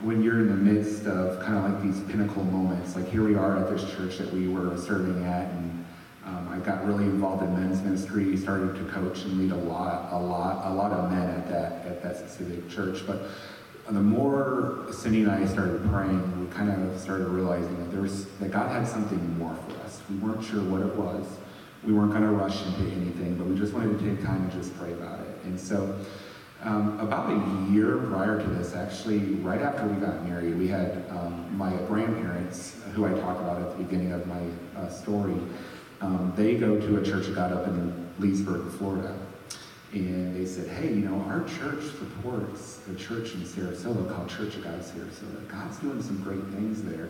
when 0.02 0.22
you're 0.22 0.40
in 0.40 0.48
the 0.48 0.54
midst 0.54 1.06
of 1.06 1.40
kind 1.44 1.58
of 1.58 1.70
like 1.70 1.82
these 1.82 2.00
pinnacle 2.10 2.42
moments, 2.44 2.96
like 2.96 3.08
here 3.08 3.24
we 3.24 3.34
are 3.34 3.56
at 3.58 3.70
this 3.70 3.88
church 3.94 4.18
that 4.18 4.32
we 4.32 4.48
were 4.48 4.76
serving 4.76 5.24
at, 5.24 5.50
and 5.50 5.79
I 6.50 6.58
got 6.58 6.84
really 6.84 7.04
involved 7.04 7.42
in 7.42 7.54
men's 7.54 7.80
ministry, 7.82 8.36
started 8.36 8.74
to 8.76 8.84
coach 8.92 9.22
and 9.22 9.38
lead 9.38 9.52
a 9.52 9.56
lot, 9.56 10.12
a 10.12 10.18
lot, 10.18 10.70
a 10.70 10.74
lot 10.74 10.92
of 10.92 11.10
men 11.10 11.28
at 11.30 11.48
that 11.48 11.86
at 11.86 12.02
that 12.02 12.16
specific 12.16 12.68
church. 12.68 13.06
But 13.06 13.22
the 13.88 14.00
more 14.00 14.86
Cindy 14.92 15.22
and 15.22 15.30
I 15.30 15.46
started 15.46 15.88
praying, 15.90 16.40
we 16.40 16.52
kind 16.52 16.70
of 16.70 17.00
started 17.00 17.28
realizing 17.28 17.78
that 17.78 17.90
there 17.90 18.02
was 18.02 18.26
that 18.38 18.50
God 18.50 18.70
had 18.70 18.86
something 18.86 19.38
more 19.38 19.54
for 19.54 19.80
us. 19.84 20.00
We 20.10 20.16
weren't 20.16 20.44
sure 20.44 20.62
what 20.62 20.80
it 20.82 20.94
was. 20.96 21.26
We 21.84 21.92
weren't 21.92 22.10
going 22.10 22.24
to 22.24 22.30
rush 22.30 22.66
into 22.66 22.82
anything, 22.92 23.36
but 23.36 23.46
we 23.46 23.56
just 23.56 23.72
wanted 23.72 23.98
to 23.98 24.04
take 24.04 24.24
time 24.24 24.42
and 24.42 24.52
just 24.52 24.76
pray 24.78 24.92
about 24.92 25.20
it. 25.20 25.28
And 25.44 25.58
so. 25.58 25.98
Um, 26.62 27.00
about 27.00 27.30
a 27.30 27.72
year 27.72 27.96
prior 28.10 28.38
to 28.38 28.46
this, 28.50 28.74
actually, 28.74 29.20
right 29.36 29.62
after 29.62 29.86
we 29.86 29.96
got 29.96 30.22
married, 30.28 30.58
we 30.58 30.68
had 30.68 31.06
um, 31.08 31.48
my 31.56 31.74
grandparents, 31.88 32.76
who 32.92 33.06
I 33.06 33.18
talked 33.18 33.40
about 33.40 33.62
at 33.62 33.78
the 33.78 33.82
beginning 33.82 34.12
of 34.12 34.26
my 34.26 34.42
uh, 34.76 34.90
story, 34.90 35.36
um, 36.00 36.32
they 36.36 36.54
go 36.54 36.78
to 36.78 36.98
a 36.98 37.04
church 37.04 37.28
of 37.28 37.34
God 37.34 37.52
up 37.52 37.66
in 37.66 38.08
Leesburg, 38.18 38.70
Florida. 38.72 39.16
And 39.92 40.36
they 40.36 40.46
said, 40.46 40.68
hey, 40.68 40.88
you 40.88 41.00
know, 41.00 41.20
our 41.28 41.40
church 41.40 41.82
supports 41.98 42.80
a 42.88 42.94
church 42.94 43.34
in 43.34 43.40
Sarasota 43.40 44.08
called 44.14 44.28
Church 44.28 44.54
of 44.54 44.64
God 44.64 44.80
Sarasota. 44.80 45.48
God's 45.48 45.78
doing 45.78 46.00
some 46.00 46.22
great 46.22 46.44
things 46.54 46.82
there. 46.82 47.08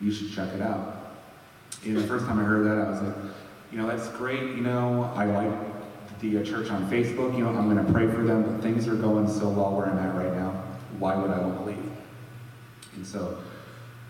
You 0.00 0.12
should 0.12 0.30
check 0.30 0.52
it 0.52 0.60
out. 0.60 1.16
And 1.84 1.96
the 1.96 2.06
first 2.06 2.26
time 2.26 2.38
I 2.38 2.42
heard 2.42 2.66
that, 2.66 2.86
I 2.86 2.90
was 2.90 3.02
like, 3.02 3.32
you 3.72 3.78
know, 3.78 3.86
that's 3.86 4.08
great. 4.10 4.42
You 4.42 4.60
know, 4.60 5.10
I 5.14 5.24
like 5.24 6.20
the 6.20 6.38
uh, 6.38 6.44
church 6.44 6.70
on 6.70 6.90
Facebook. 6.90 7.32
You 7.36 7.44
know, 7.44 7.50
I'm 7.50 7.72
going 7.72 7.84
to 7.84 7.92
pray 7.92 8.06
for 8.06 8.22
them, 8.22 8.42
but 8.42 8.62
things 8.62 8.86
are 8.86 8.96
going 8.96 9.26
so 9.26 9.48
well 9.48 9.74
where 9.74 9.86
I'm 9.86 9.98
at 9.98 10.14
right 10.14 10.34
now. 10.34 10.62
Why 10.98 11.16
would 11.16 11.30
I 11.30 11.38
want 11.38 11.58
to 11.58 11.64
leave? 11.64 11.92
And 12.96 13.06
so 13.06 13.38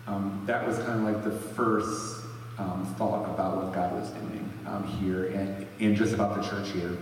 um, 0.07 0.43
that 0.47 0.67
was 0.67 0.77
kind 0.79 1.07
of 1.07 1.13
like 1.13 1.23
the 1.23 1.31
first 1.31 2.20
um, 2.61 2.85
thought 2.97 3.25
about 3.33 3.57
what 3.57 3.73
God 3.73 3.93
was 3.93 4.09
doing 4.11 4.47
um, 4.67 4.83
here 4.83 5.25
and, 5.27 5.67
and 5.79 5.95
just 5.95 6.13
about 6.13 6.35
the 6.35 6.47
church 6.47 6.69
here. 6.71 6.97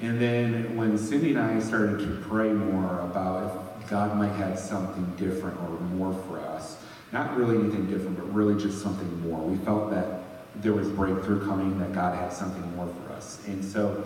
And 0.00 0.20
then 0.20 0.76
when 0.76 0.96
Cindy 0.96 1.30
and 1.30 1.38
I 1.38 1.60
started 1.60 1.98
to 1.98 2.28
pray 2.28 2.52
more 2.52 3.00
about 3.00 3.66
if 3.82 3.90
God 3.90 4.16
might 4.16 4.32
have 4.32 4.58
something 4.58 5.04
different 5.16 5.60
or 5.60 5.78
more 5.80 6.14
for 6.26 6.40
us, 6.40 6.82
not 7.12 7.36
really 7.36 7.58
anything 7.58 7.86
different, 7.86 8.16
but 8.16 8.32
really 8.32 8.60
just 8.60 8.82
something 8.82 9.28
more, 9.28 9.40
we 9.40 9.58
felt 9.64 9.90
that 9.90 10.62
there 10.62 10.72
was 10.72 10.88
breakthrough 10.88 11.44
coming, 11.44 11.78
that 11.80 11.92
God 11.92 12.16
had 12.16 12.32
something 12.32 12.64
more 12.76 12.86
for 12.86 13.12
us. 13.12 13.42
And 13.46 13.64
so 13.64 14.04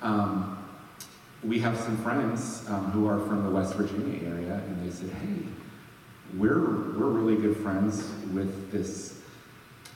um, 0.00 0.64
we 1.42 1.58
have 1.58 1.76
some 1.76 1.96
friends 1.98 2.64
um, 2.68 2.90
who 2.92 3.06
are 3.08 3.18
from 3.26 3.44
the 3.44 3.50
West 3.50 3.74
Virginia 3.74 4.26
area, 4.26 4.54
and 4.54 4.86
they 4.86 4.94
said, 4.94 5.10
hey, 5.10 5.42
we're, 6.36 6.92
we're 6.92 7.10
really 7.10 7.36
good 7.36 7.56
friends 7.56 8.10
with 8.32 8.70
this 8.70 9.19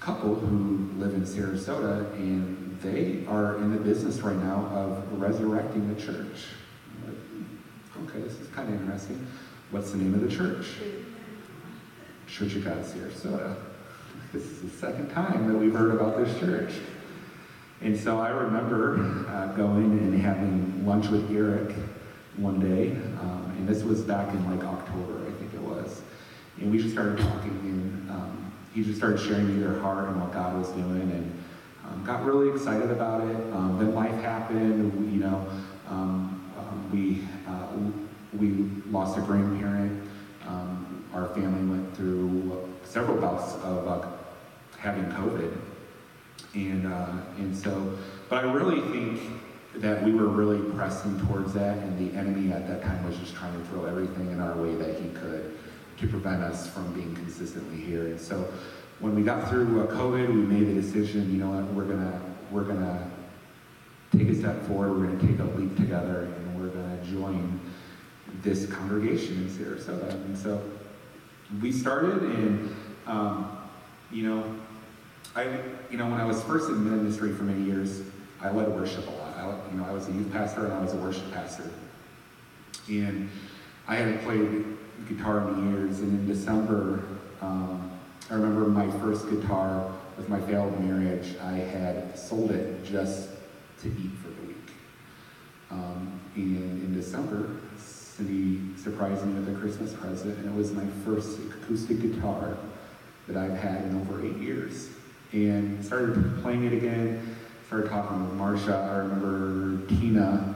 couple 0.05 0.35
who 0.35 0.91
live 0.99 1.15
in 1.15 1.23
Sarasota, 1.23 2.13
and 2.17 2.79
they 2.83 3.25
are 3.27 3.57
in 3.57 3.73
the 3.73 3.79
business 3.79 4.21
right 4.21 4.37
now 4.37 4.67
of 4.67 5.19
resurrecting 5.19 5.93
the 5.95 5.99
church. 5.99 6.45
I'm 6.91 7.09
like, 7.09 7.17
"Hmm, 7.17 8.05
okay, 8.05 8.21
this 8.21 8.39
is 8.39 8.49
kind 8.49 8.69
of 8.69 8.79
interesting. 8.83 9.27
What's 9.71 9.93
the 9.93 9.97
name 9.97 10.13
of 10.13 10.21
the 10.21 10.29
church? 10.29 10.67
Church 12.27 12.55
of 12.57 12.65
God 12.65 12.85
Sarasota. 12.85 13.57
This 14.31 14.43
is 14.43 14.61
the 14.61 14.69
second 14.77 15.09
time 15.09 15.49
that 15.51 15.57
we've 15.57 15.73
heard 15.73 15.95
about 15.95 16.19
this 16.19 16.39
church. 16.39 16.73
And 17.81 17.99
so 17.99 18.21
I 18.21 18.29
remember 18.29 19.27
uh, 19.29 19.57
going 19.57 19.99
and 19.99 20.21
having 20.21 20.85
lunch 20.87 21.07
with 21.09 21.35
Eric 21.35 21.75
one 22.37 22.61
day, 22.61 22.91
um, 23.21 23.55
and 23.57 23.67
this 23.67 23.83
was 23.83 24.03
back 24.03 24.35
in 24.35 24.51
like 24.51 24.67
October, 24.67 25.27
I 25.27 25.31
think 25.39 25.55
it 25.55 25.63
was. 25.63 26.03
And 26.61 26.71
we 26.71 26.77
just 26.77 26.93
started 26.93 27.19
talking, 27.19 27.59
he 28.75 28.83
just 28.83 28.99
started 28.99 29.21
sharing 29.21 29.61
their 29.61 29.79
heart 29.79 30.09
and 30.09 30.21
what 30.21 30.33
God 30.33 30.59
was 30.59 30.69
doing, 30.71 31.03
and 31.03 31.45
um, 31.87 32.05
got 32.05 32.25
really 32.25 32.51
excited 32.51 32.91
about 32.91 33.23
it. 33.23 33.37
Um, 33.53 33.79
then 33.79 33.95
life 33.95 34.15
happened, 34.21 35.13
you 35.13 35.21
know, 35.21 35.47
um, 35.89 36.51
um, 36.59 36.91
we, 36.93 37.23
uh, 37.47 37.69
we 38.37 38.69
lost 38.91 39.17
a 39.17 39.21
grandparent. 39.21 40.03
Um, 40.47 41.05
our 41.15 41.29
family 41.29 41.71
went 41.71 41.97
through 41.97 42.69
several 42.85 43.17
bouts 43.19 43.55
of 43.63 43.87
uh, 43.87 44.09
having 44.79 45.05
COVID. 45.05 45.57
And, 46.55 46.87
uh, 46.87 47.13
and 47.39 47.57
so, 47.57 47.97
but 48.29 48.45
I 48.45 48.53
really 48.53 48.81
think 48.93 49.21
that 49.77 50.03
we 50.03 50.13
were 50.13 50.29
really 50.29 50.71
pressing 50.73 51.19
towards 51.27 51.53
that, 51.55 51.79
and 51.79 51.99
the 51.99 52.17
enemy 52.19 52.53
at 52.53 52.67
that 52.69 52.83
time 52.83 53.05
was 53.05 53.17
just 53.19 53.35
trying 53.35 53.59
to 53.61 53.69
throw 53.69 53.85
everything 53.87 54.31
in 54.31 54.41
our 54.41 54.57
way 54.57 54.75
that 54.75 55.01
he 55.01 55.09
could 55.11 55.57
to 55.99 56.09
prevent 56.09 56.43
us 56.43 56.69
from 56.69 56.93
being 56.93 57.15
consistently 57.15 57.81
here. 57.81 58.07
And 58.07 58.21
so, 58.21 58.53
when 59.01 59.15
we 59.15 59.23
got 59.23 59.49
through 59.49 59.83
uh, 59.83 59.87
COVID, 59.87 60.29
we 60.29 60.35
made 60.35 60.69
the 60.69 60.81
decision. 60.81 61.31
You 61.33 61.39
know 61.39 61.51
what? 61.51 61.65
We're 61.75 61.85
gonna 61.85 62.21
we're 62.51 62.65
gonna 62.65 63.11
take 64.17 64.29
a 64.29 64.35
step 64.35 64.63
forward. 64.67 64.93
We're 64.93 65.07
gonna 65.07 65.29
take 65.29 65.39
a 65.41 65.59
leap 65.59 65.77
together, 65.77 66.33
and 66.37 66.61
we're 66.61 66.69
gonna 66.69 67.03
join 67.05 67.61
this 68.43 68.67
congregation 68.67 69.43
in 69.43 69.49
Sarasota. 69.49 70.13
And 70.13 70.37
so, 70.37 70.63
we 71.61 71.73
started, 71.73 72.23
and 72.23 72.75
um, 73.07 73.59
you 74.11 74.29
know, 74.29 74.55
I, 75.35 75.45
you 75.91 75.99
know, 75.99 76.07
when 76.07 76.21
I 76.21 76.25
was 76.25 76.43
first 76.45 76.69
in 76.69 76.85
ministry 77.03 77.33
for 77.33 77.43
many 77.43 77.65
years, 77.65 78.03
I 78.41 78.51
led 78.51 78.69
worship 78.69 79.07
a 79.07 79.11
lot. 79.11 79.37
I, 79.37 79.71
you 79.71 79.79
know, 79.79 79.85
I 79.85 79.91
was 79.91 80.09
a 80.09 80.13
youth 80.13 80.33
pastor 80.33 80.65
and 80.65 80.73
I 80.73 80.81
was 80.81 80.93
a 80.93 80.97
worship 80.97 81.33
pastor. 81.33 81.71
And 82.89 83.29
I 83.89 83.97
hadn't 83.97 84.19
played 84.23 84.65
guitar 85.09 85.49
in 85.49 85.73
years. 85.73 86.01
And 86.01 86.21
in 86.21 86.27
December, 86.27 87.05
um, 87.41 87.91
I 88.31 88.35
remember 88.35 88.67
my 88.69 88.91
first 88.99 89.29
guitar 89.29 89.91
with 90.17 90.29
my 90.29 90.41
failed 90.41 90.79
marriage. 90.81 91.37
I 91.43 91.53
had 91.53 92.19
sold 92.19 92.51
it 92.51 92.85
just 92.85 93.29
to 93.83 93.89
eat 93.89 94.13
for 94.23 94.29
the 94.29 94.47
week. 94.49 94.57
Um, 95.71 96.21
and 96.37 96.83
in 96.83 96.95
December, 96.95 97.57
Cindy 97.79 98.61
surprised 98.77 99.27
me 99.27 99.35
with 99.35 99.49
a 99.55 99.59
Christmas 99.59 99.93
present, 99.93 100.39
and 100.39 100.47
it 100.47 100.55
was 100.55 100.73
my 100.73 100.87
first 101.05 101.39
acoustic 101.41 102.01
guitar 102.01 102.57
that 103.27 103.37
I've 103.37 103.59
had 103.59 103.83
in 103.85 104.01
over 104.01 104.25
eight 104.25 104.37
years 104.37 104.89
and 105.33 105.85
started 105.85 106.41
playing 106.43 106.65
it 106.65 106.73
again. 106.73 107.37
Started 107.67 107.91
talking 107.91 108.23
with 108.23 108.35
Marcia. 108.35 108.77
I 108.77 108.99
remember 108.99 109.85
Tina, 109.89 110.54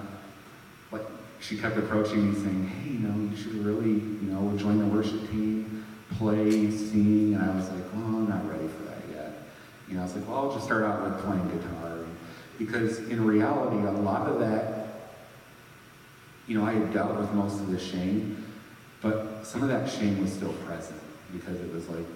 she 1.41 1.57
kept 1.57 1.76
approaching 1.76 2.30
me 2.30 2.34
saying, 2.34 2.66
"Hey, 2.68 2.91
you 2.91 2.99
know, 3.01 3.30
you 3.30 3.36
should 3.36 3.55
really, 3.64 3.93
you 3.93 4.28
know, 4.30 4.57
join 4.57 4.78
the 4.78 4.86
worship 4.86 5.30
team, 5.30 5.84
play, 6.16 6.70
sing." 6.70 7.34
And 7.34 7.43
I 7.43 7.55
was 7.55 7.68
like, 7.70 7.84
"Well, 7.95 8.05
I'm 8.05 8.28
not 8.28 8.49
ready 8.49 8.68
for 8.68 8.82
that 8.84 9.03
yet." 9.12 9.49
You 9.89 9.95
know, 9.95 10.01
I 10.01 10.05
was 10.05 10.14
like, 10.14 10.28
"Well, 10.28 10.39
I'll 10.39 10.53
just 10.53 10.64
start 10.64 10.84
out 10.84 11.05
with 11.05 11.18
playing 11.24 11.49
guitar," 11.49 11.99
because 12.59 12.99
in 13.09 13.24
reality, 13.24 13.86
a 13.86 13.93
lot 13.93 14.26
of 14.26 14.41
that, 14.41 14.89
you 16.47 16.59
know, 16.59 16.64
I 16.64 16.72
had 16.72 16.93
dealt 16.93 17.16
with 17.16 17.32
most 17.32 17.61
of 17.61 17.70
the 17.70 17.78
shame, 17.78 18.45
but 19.01 19.45
some 19.45 19.62
of 19.62 19.68
that 19.68 19.89
shame 19.89 20.20
was 20.20 20.32
still 20.32 20.53
present 20.64 21.01
because 21.32 21.61
it 21.61 21.72
was 21.72 21.89
like, 21.89 22.07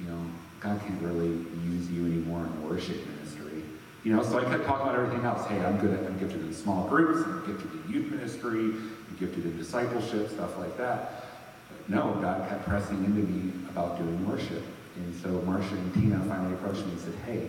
you 0.00 0.06
know, 0.06 0.20
God 0.60 0.80
can't 0.80 1.02
really 1.02 1.44
use 1.64 1.90
you 1.90 2.06
anymore 2.06 2.46
in 2.46 2.68
worship 2.68 2.96
ministry. 3.06 3.62
You 4.06 4.14
know, 4.14 4.22
so 4.22 4.38
I 4.38 4.44
kept 4.44 4.64
talking 4.66 4.86
about 4.86 4.94
everything 4.94 5.24
else. 5.24 5.44
Hey, 5.48 5.58
I'm 5.64 5.78
good 5.78 5.98
I'm 6.06 6.16
gifted 6.16 6.40
in 6.42 6.54
small 6.54 6.86
groups, 6.86 7.26
I'm 7.26 7.44
gifted 7.44 7.72
in 7.72 7.92
youth 7.92 8.12
ministry, 8.12 8.60
I'm 8.60 9.16
gifted 9.18 9.44
in 9.44 9.58
discipleship, 9.58 10.30
stuff 10.30 10.56
like 10.58 10.76
that. 10.76 11.24
But 11.68 11.88
no, 11.90 12.16
God 12.20 12.48
kept 12.48 12.68
pressing 12.68 13.04
into 13.04 13.22
me 13.22 13.50
about 13.68 13.98
doing 13.98 14.24
worship. 14.30 14.62
And 14.94 15.12
so 15.20 15.30
Marcia 15.42 15.74
and 15.74 15.92
Tina 15.92 16.20
finally 16.28 16.54
approached 16.54 16.86
me 16.86 16.92
and 16.92 17.00
said, 17.00 17.14
hey, 17.26 17.48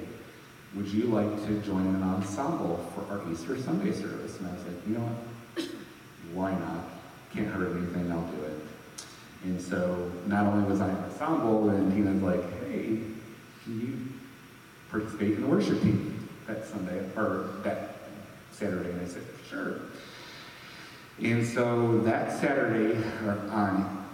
would 0.73 0.87
you 0.87 1.03
like 1.03 1.29
to 1.45 1.59
join 1.59 1.85
an 1.85 2.01
ensemble 2.01 2.91
for 2.95 3.05
our 3.13 3.31
Easter 3.31 3.55
Sunday 3.61 3.91
service? 3.91 4.39
And 4.39 4.47
I 4.47 4.53
was 4.53 4.63
like, 4.63 4.87
you 4.87 4.93
know 4.95 5.01
what? 5.01 5.67
Why 6.33 6.51
not? 6.57 6.85
Can't 7.35 7.49
hurt 7.49 7.77
anything, 7.77 8.11
I'll 8.11 8.21
do 8.21 8.43
it. 8.45 8.59
And 9.43 9.61
so 9.61 10.11
not 10.25 10.47
only 10.47 10.67
was 10.67 10.81
I 10.81 10.89
in 10.89 10.95
ensemble, 10.95 11.69
and 11.69 11.93
Tina's 11.93 12.23
like, 12.23 12.41
hey, 12.65 12.97
can 13.63 13.79
you 13.79 13.99
participate 14.89 15.33
in 15.33 15.41
the 15.41 15.47
worship 15.47 15.79
team 15.83 16.16
that 16.47 16.65
Sunday, 16.65 17.03
or 17.15 17.49
that 17.63 17.95
Saturday? 18.51 18.89
And 18.89 19.01
I 19.01 19.05
said, 19.05 19.23
sure. 19.49 19.81
And 21.21 21.45
so 21.45 21.99
that 21.99 22.39
Saturday, 22.39 23.01
on, 23.49 24.05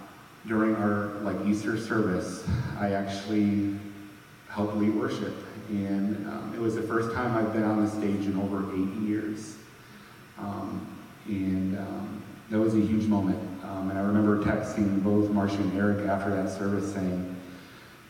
during 0.46 0.74
our 0.76 1.06
like 1.22 1.36
Easter 1.46 1.78
service, 1.78 2.46
I 2.78 2.92
actually 2.92 3.76
helped 4.48 4.76
lead 4.76 4.94
worship. 4.94 5.34
And 5.68 6.26
um, 6.28 6.52
it 6.54 6.60
was 6.60 6.74
the 6.74 6.82
first 6.82 7.14
time 7.14 7.36
I've 7.36 7.52
been 7.52 7.64
on 7.64 7.84
the 7.84 7.90
stage 7.90 8.26
in 8.26 8.38
over 8.38 8.70
eight 8.74 9.08
years. 9.08 9.56
Um, 10.38 10.86
and 11.26 11.78
um, 11.78 12.22
that 12.50 12.58
was 12.58 12.74
a 12.74 12.80
huge 12.80 13.06
moment. 13.06 13.38
Um, 13.64 13.90
and 13.90 13.98
I 13.98 14.02
remember 14.02 14.42
texting 14.44 15.02
both 15.02 15.30
Marcia 15.30 15.56
and 15.56 15.78
Eric 15.78 16.06
after 16.06 16.30
that 16.30 16.50
service 16.50 16.92
saying, 16.92 17.33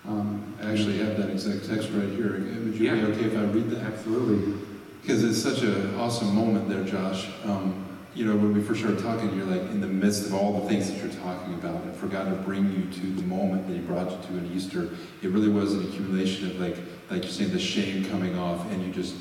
um, 0.06 0.54
I 0.62 0.70
actually 0.72 0.98
have 0.98 1.16
that 1.16 1.30
exact 1.30 1.68
text 1.68 1.88
right 1.92 2.08
here. 2.10 2.32
Would 2.32 2.74
you 2.78 2.86
Yeah. 2.86 2.94
be 2.94 3.12
okay 3.12 3.24
if 3.24 3.36
I 3.38 3.44
read 3.44 3.70
that? 3.70 3.82
absolutely. 3.82 4.54
Because 5.00 5.22
it's 5.24 5.38
such 5.38 5.62
an 5.62 5.94
awesome 5.96 6.34
moment 6.34 6.68
there, 6.68 6.82
Josh. 6.84 7.28
Um, 7.44 7.74
you 8.14 8.24
know, 8.24 8.36
when 8.36 8.54
we 8.54 8.60
first 8.60 8.80
started 8.80 9.00
talking, 9.00 9.34
you're 9.36 9.46
like 9.46 9.62
in 9.70 9.80
the 9.80 9.86
midst 9.88 10.26
of 10.26 10.34
all 10.34 10.60
the 10.60 10.68
things 10.68 10.90
that 10.90 10.98
you're 10.98 11.12
talking 11.22 11.54
about, 11.54 11.82
and 11.82 11.94
for 11.96 12.06
God 12.06 12.24
to 12.26 12.36
bring 12.36 12.70
you 12.70 12.90
to 13.00 13.06
the 13.20 13.26
moment 13.26 13.66
that 13.66 13.74
He 13.74 13.80
brought 13.80 14.10
you 14.10 14.16
to 14.28 14.38
in 14.38 14.52
Easter, 14.54 14.90
it 15.22 15.30
really 15.30 15.48
was 15.48 15.74
an 15.74 15.84
accumulation 15.84 16.50
of 16.50 16.60
like, 16.60 16.76
like 17.10 17.22
you're 17.22 17.32
saying, 17.32 17.50
the 17.52 17.58
shame 17.58 18.04
coming 18.04 18.38
off, 18.38 18.70
and 18.70 18.84
you 18.86 18.92
just 18.92 19.16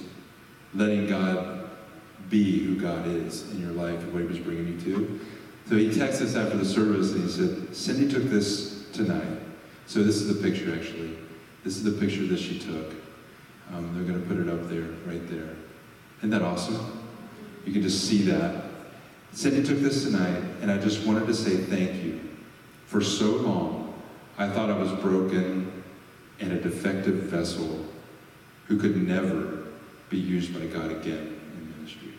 letting 0.74 1.08
God 1.08 1.70
be 2.30 2.60
who 2.60 2.76
God 2.80 3.08
is 3.08 3.52
in 3.52 3.60
your 3.60 3.72
life 3.72 4.00
and 4.00 4.14
what 4.14 4.22
He 4.22 4.28
was 4.28 4.40
bringing 4.40 4.68
you 4.68 4.80
to. 4.82 5.20
So 5.70 5.78
he 5.78 5.88
texted 5.90 6.24
us 6.24 6.36
after 6.36 6.58
the 6.58 6.66
service 6.66 7.14
and 7.14 7.24
he 7.24 7.30
said, 7.30 7.76
Cindy 7.76 8.12
took 8.12 8.24
this 8.24 8.90
tonight. 8.92 9.40
So 9.88 10.04
this 10.04 10.16
is 10.16 10.36
the 10.36 10.42
picture 10.42 10.74
actually. 10.74 11.18
This 11.64 11.78
is 11.78 11.84
the 11.84 11.92
picture 11.92 12.26
that 12.28 12.40
she 12.40 12.60
took. 12.60 12.94
Um, 13.74 13.94
they're 13.96 14.04
going 14.04 14.22
to 14.22 14.28
put 14.28 14.38
it 14.38 14.50
up 14.50 14.70
there, 14.70 14.90
right 15.06 15.28
there. 15.30 15.56
Isn't 16.20 16.30
that 16.32 16.42
awesome? 16.42 17.08
You 17.66 17.74
can 17.74 17.82
just 17.82 18.08
see 18.08 18.24
that. 18.24 18.66
Cindy 19.32 19.64
took 19.64 19.80
this 19.80 20.04
tonight, 20.04 20.44
and 20.62 20.70
I 20.70 20.78
just 20.78 21.06
wanted 21.08 21.26
to 21.28 21.34
say 21.34 21.58
thank 21.58 22.04
you. 22.04 22.20
For 22.86 23.02
so 23.02 23.38
long, 23.38 24.02
I 24.38 24.48
thought 24.50 24.70
I 24.70 24.78
was 24.78 24.92
broken 25.02 25.84
and 26.40 26.52
a 26.52 26.60
defective 26.60 27.16
vessel 27.16 27.86
who 28.68 28.78
could 28.78 28.96
never 28.96 29.64
be 30.10 30.18
used 30.18 30.54
by 30.54 30.66
God 30.68 30.92
again 30.92 31.40
in 31.54 31.74
ministry. 31.78 32.14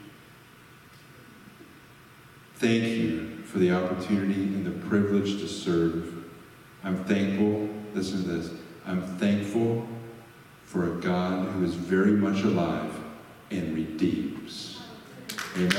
Thank 2.57 2.85
you 2.85 3.43
for 3.45 3.59
the 3.59 3.73
opportunity 3.73 4.35
and 4.35 4.67
the 4.67 4.87
privilege 4.89 5.41
to 5.41 5.49
serve. 5.49 6.14
I'm 6.85 7.03
thankful, 7.05 7.68
listen 7.95 8.22
to 8.24 8.28
this, 8.28 8.51
I'm 8.87 9.03
thankful 9.16 9.87
for 10.64 10.99
a 10.99 11.01
God 11.01 11.49
who 11.49 11.64
is 11.64 11.74
very 11.74 12.12
much 12.12 12.43
alive 12.43 12.95
and 13.51 13.74
redeems. 13.74 14.82
Amen? 15.57 15.70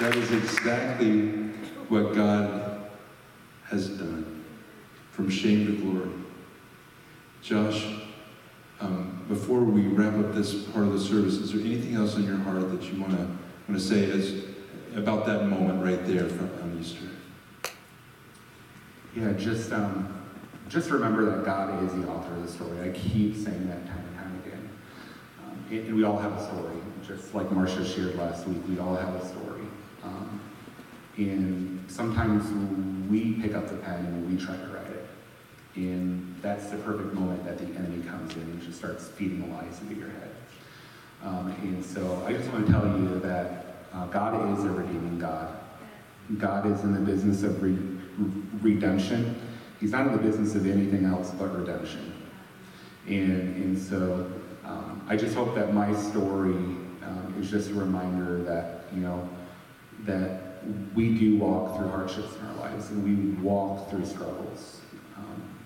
That 0.00 0.16
is 0.16 0.32
exactly 0.32 1.28
what 1.88 2.14
God 2.14 2.90
has 3.64 3.88
done 3.88 4.44
from 5.12 5.30
shame 5.30 5.66
to 5.66 5.76
glory. 5.82 6.10
Josh, 7.42 7.86
um, 8.80 9.24
before 9.28 9.60
we 9.60 9.82
wrap 9.82 10.18
up 10.18 10.34
this 10.34 10.64
part 10.64 10.86
of 10.86 10.92
the 10.92 11.00
service, 11.00 11.34
is 11.34 11.52
there 11.52 11.60
anything 11.60 11.94
else 11.94 12.16
in 12.16 12.24
your 12.24 12.36
heart 12.38 12.70
that 12.70 12.82
you 12.92 13.00
want 13.00 13.12
to 13.12 13.26
want 13.68 13.80
to 13.80 13.80
say 13.80 14.10
as, 14.10 14.49
about 14.96 15.26
that 15.26 15.46
moment 15.46 15.84
right 15.84 16.04
there 16.06 16.28
from, 16.28 16.50
on 16.62 16.78
Easter? 16.80 17.06
Yeah, 19.14 19.32
just 19.32 19.72
um, 19.72 20.20
just 20.68 20.90
remember 20.90 21.24
that 21.26 21.44
God 21.44 21.82
is 21.84 21.92
the 21.92 22.08
author 22.08 22.32
of 22.34 22.42
the 22.42 22.52
story. 22.52 22.88
I 22.88 22.92
keep 22.92 23.34
saying 23.34 23.66
that 23.68 23.86
time 23.86 24.04
and 24.06 24.16
time 24.16 24.42
again. 24.46 24.70
Um, 25.44 25.64
and, 25.70 25.96
we 25.96 26.04
all 26.04 26.16
have 26.18 26.32
a 26.32 26.44
story, 26.44 26.76
just 27.04 27.34
like 27.34 27.50
Marcia 27.50 27.84
shared 27.84 28.14
last 28.14 28.46
week. 28.46 28.58
We 28.68 28.78
all 28.78 28.94
have 28.94 29.14
a 29.16 29.26
story. 29.26 29.62
Um, 30.04 30.40
and 31.16 31.84
sometimes 31.88 32.44
we 33.10 33.32
pick 33.34 33.54
up 33.54 33.68
the 33.68 33.76
pen 33.76 34.06
and 34.06 34.30
we 34.30 34.42
try 34.42 34.56
to 34.56 34.66
write 34.68 34.86
it. 34.86 35.08
And 35.74 36.36
that's 36.40 36.66
the 36.66 36.76
perfect 36.78 37.14
moment 37.14 37.44
that 37.44 37.58
the 37.58 37.66
enemy 37.76 38.04
comes 38.04 38.34
in 38.34 38.42
and 38.42 38.62
just 38.62 38.78
starts 38.78 39.08
feeding 39.08 39.40
the 39.40 39.54
lies 39.54 39.80
into 39.80 39.96
your 39.96 40.08
head. 40.08 40.30
Um, 41.24 41.54
and 41.62 41.84
so 41.84 42.24
I 42.26 42.32
just 42.32 42.48
want 42.50 42.66
to 42.66 42.72
tell 42.72 42.86
you 42.86 43.18
that 43.20 43.69
uh, 43.92 44.06
God 44.06 44.58
is 44.58 44.64
a 44.64 44.70
redeeming 44.70 45.18
God. 45.18 45.56
God 46.38 46.70
is 46.70 46.82
in 46.84 46.94
the 46.94 47.00
business 47.00 47.42
of 47.42 47.62
re- 47.62 47.76
redemption. 48.60 49.40
He's 49.80 49.90
not 49.90 50.06
in 50.06 50.12
the 50.12 50.18
business 50.18 50.54
of 50.54 50.66
anything 50.66 51.04
else 51.04 51.30
but 51.30 51.56
redemption. 51.56 52.12
And, 53.06 53.56
and 53.56 53.78
so 53.78 54.30
um, 54.64 55.04
I 55.08 55.16
just 55.16 55.34
hope 55.34 55.54
that 55.54 55.74
my 55.74 55.94
story 55.94 56.52
um, 56.52 57.34
is 57.40 57.50
just 57.50 57.70
a 57.70 57.74
reminder 57.74 58.42
that, 58.44 58.84
you 58.94 59.00
know, 59.00 59.28
that 60.04 60.62
we 60.94 61.18
do 61.18 61.38
walk 61.38 61.76
through 61.76 61.88
hardships 61.88 62.36
in 62.36 62.46
our 62.46 62.54
lives 62.56 62.90
and 62.90 63.02
we 63.02 63.42
walk 63.42 63.90
through 63.90 64.04
struggles. 64.04 64.82
Um, 65.16 65.58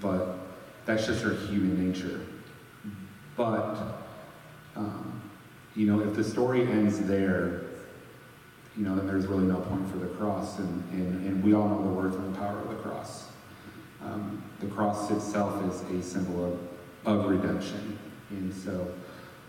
but 0.00 0.38
that's 0.86 1.06
just 1.06 1.24
our 1.24 1.34
human 1.34 1.86
nature. 1.86 2.20
But, 3.36 3.76
um, 4.74 5.17
you 5.78 5.86
know, 5.86 6.00
if 6.00 6.16
the 6.16 6.24
story 6.24 6.62
ends 6.62 6.98
there, 6.98 7.62
you 8.76 8.84
know, 8.84 8.96
then 8.96 9.06
there's 9.06 9.28
really 9.28 9.44
no 9.44 9.60
point 9.60 9.88
for 9.88 9.98
the 9.98 10.08
cross. 10.08 10.58
And, 10.58 10.92
and, 10.92 11.26
and 11.26 11.44
we 11.44 11.54
all 11.54 11.68
know 11.68 11.82
the 11.84 11.88
worth 11.88 12.16
and 12.16 12.34
the 12.34 12.38
power 12.38 12.58
of 12.58 12.68
the 12.68 12.74
cross. 12.76 13.28
Um, 14.04 14.42
the 14.58 14.66
cross 14.66 15.08
itself 15.12 15.62
is 15.70 15.82
a 15.92 16.02
symbol 16.02 16.58
of, 17.06 17.20
of 17.20 17.30
redemption. 17.30 17.96
And 18.30 18.52
so, 18.52 18.92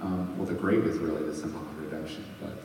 um, 0.01 0.37
well, 0.37 0.45
the 0.45 0.53
grave 0.53 0.85
is 0.85 0.99
really 0.99 1.23
the 1.23 1.33
symbol 1.33 1.61
of 1.61 1.83
redemption. 1.83 2.23
But, 2.39 2.61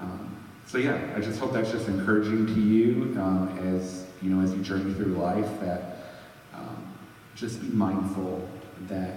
um, 0.00 0.36
so 0.66 0.78
yeah, 0.78 1.00
I 1.16 1.20
just 1.20 1.38
hope 1.38 1.52
that's 1.52 1.70
just 1.70 1.86
encouraging 1.86 2.46
to 2.46 2.60
you 2.60 3.14
um, 3.20 3.56
as, 3.72 4.04
you 4.20 4.30
know, 4.30 4.42
as 4.42 4.52
you 4.52 4.62
journey 4.62 4.92
through 4.94 5.14
life 5.14 5.60
that 5.60 5.98
um, 6.52 6.92
just 7.36 7.60
be 7.60 7.68
mindful 7.68 8.48
that 8.88 9.14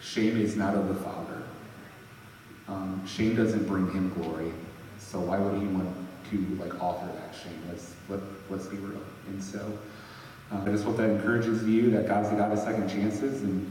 shame 0.00 0.38
is 0.38 0.56
not 0.56 0.74
of 0.74 0.88
the 0.88 0.94
Father. 0.94 1.29
Um, 2.70 3.04
shame 3.06 3.34
doesn't 3.34 3.66
bring 3.66 3.90
him 3.90 4.14
glory. 4.14 4.52
So 4.98 5.18
why 5.18 5.38
would 5.38 5.60
he 5.60 5.66
want 5.66 5.92
to 6.30 6.62
like 6.62 6.80
author 6.80 7.06
that 7.06 7.34
shame? 7.34 7.60
Let's 7.68 7.94
let, 8.08 8.20
let's 8.48 8.66
be 8.66 8.76
real. 8.76 9.02
And 9.26 9.42
so 9.42 9.76
uh, 10.52 10.62
I 10.62 10.66
just 10.66 10.84
hope 10.84 10.96
that 10.98 11.10
encourages 11.10 11.64
you 11.64 11.90
that 11.90 12.06
God's 12.06 12.30
the 12.30 12.36
God 12.36 12.52
of 12.52 12.58
second 12.58 12.88
chances, 12.88 13.42
and 13.42 13.70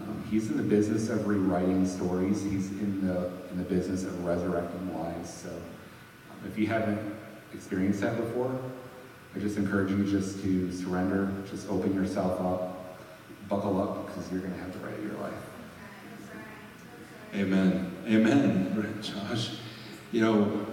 um, 0.00 0.24
He's 0.28 0.50
in 0.50 0.56
the 0.56 0.62
business 0.64 1.08
of 1.10 1.26
rewriting 1.28 1.86
stories. 1.86 2.42
He's 2.42 2.70
in 2.70 3.06
the 3.06 3.30
in 3.50 3.58
the 3.58 3.64
business 3.64 4.04
of 4.04 4.24
resurrecting 4.24 4.94
lives. 4.98 5.32
So 5.32 5.50
um, 5.50 6.46
if 6.46 6.58
you 6.58 6.66
haven't 6.66 7.00
experienced 7.52 8.00
that 8.00 8.16
before, 8.16 8.56
I 9.34 9.38
just 9.38 9.56
encourage 9.56 9.90
you 9.90 10.04
just 10.04 10.42
to 10.42 10.72
surrender, 10.72 11.32
just 11.50 11.68
open 11.68 11.94
yourself 11.94 12.40
up, 12.40 12.98
buckle 13.48 13.80
up, 13.80 14.06
because 14.06 14.30
you're 14.32 14.40
going 14.40 14.54
to 14.54 14.60
have 14.60 14.82
right 14.82 14.94
of 14.94 15.04
your 15.04 15.14
life. 15.14 15.53
Amen. 17.34 17.90
Amen, 18.06 19.00
Josh. 19.02 19.56
You 20.12 20.20
know, 20.20 20.66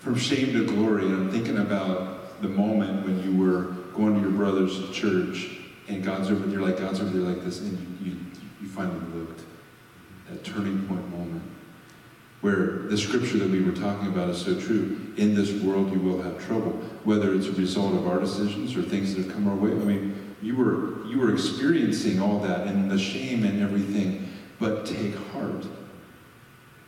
from 0.00 0.16
shame 0.16 0.52
to 0.52 0.66
glory, 0.66 1.04
I'm 1.04 1.30
thinking 1.30 1.58
about 1.58 2.42
the 2.42 2.48
moment 2.48 3.06
when 3.06 3.22
you 3.22 3.38
were 3.38 3.74
going 3.94 4.14
to 4.14 4.20
your 4.20 4.30
brother's 4.30 4.90
church 4.90 5.60
and 5.86 6.02
God's 6.02 6.30
over 6.30 6.46
there, 6.46 6.60
like 6.60 6.78
God's 6.78 7.00
over 7.00 7.10
there 7.10 7.28
like 7.28 7.44
this, 7.44 7.60
and 7.60 7.78
you, 8.00 8.10
you, 8.10 8.16
you 8.62 8.68
finally 8.68 8.98
looked. 9.14 9.42
That 10.28 10.42
turning 10.44 10.86
point 10.88 11.08
moment 11.10 11.42
where 12.40 12.78
the 12.88 12.98
scripture 12.98 13.38
that 13.38 13.48
we 13.48 13.62
were 13.62 13.72
talking 13.72 14.08
about 14.08 14.28
is 14.28 14.38
so 14.38 14.58
true. 14.60 15.14
In 15.16 15.34
this 15.34 15.52
world, 15.62 15.92
you 15.92 16.00
will 16.00 16.20
have 16.22 16.44
trouble, 16.44 16.72
whether 17.04 17.32
it's 17.34 17.46
a 17.46 17.52
result 17.52 17.94
of 17.94 18.08
our 18.08 18.18
decisions 18.18 18.76
or 18.76 18.82
things 18.82 19.14
that 19.14 19.24
have 19.24 19.32
come 19.32 19.46
our 19.46 19.54
way. 19.54 19.70
I 19.70 19.74
mean, 19.74 20.34
you 20.42 20.56
were 20.56 21.06
you 21.06 21.20
were 21.20 21.32
experiencing 21.32 22.20
all 22.20 22.40
that 22.40 22.66
and 22.66 22.90
the 22.90 22.98
shame 22.98 23.44
and 23.44 23.62
everything, 23.62 24.28
but 24.58 24.84
take 24.84 25.14
heart. 25.32 25.64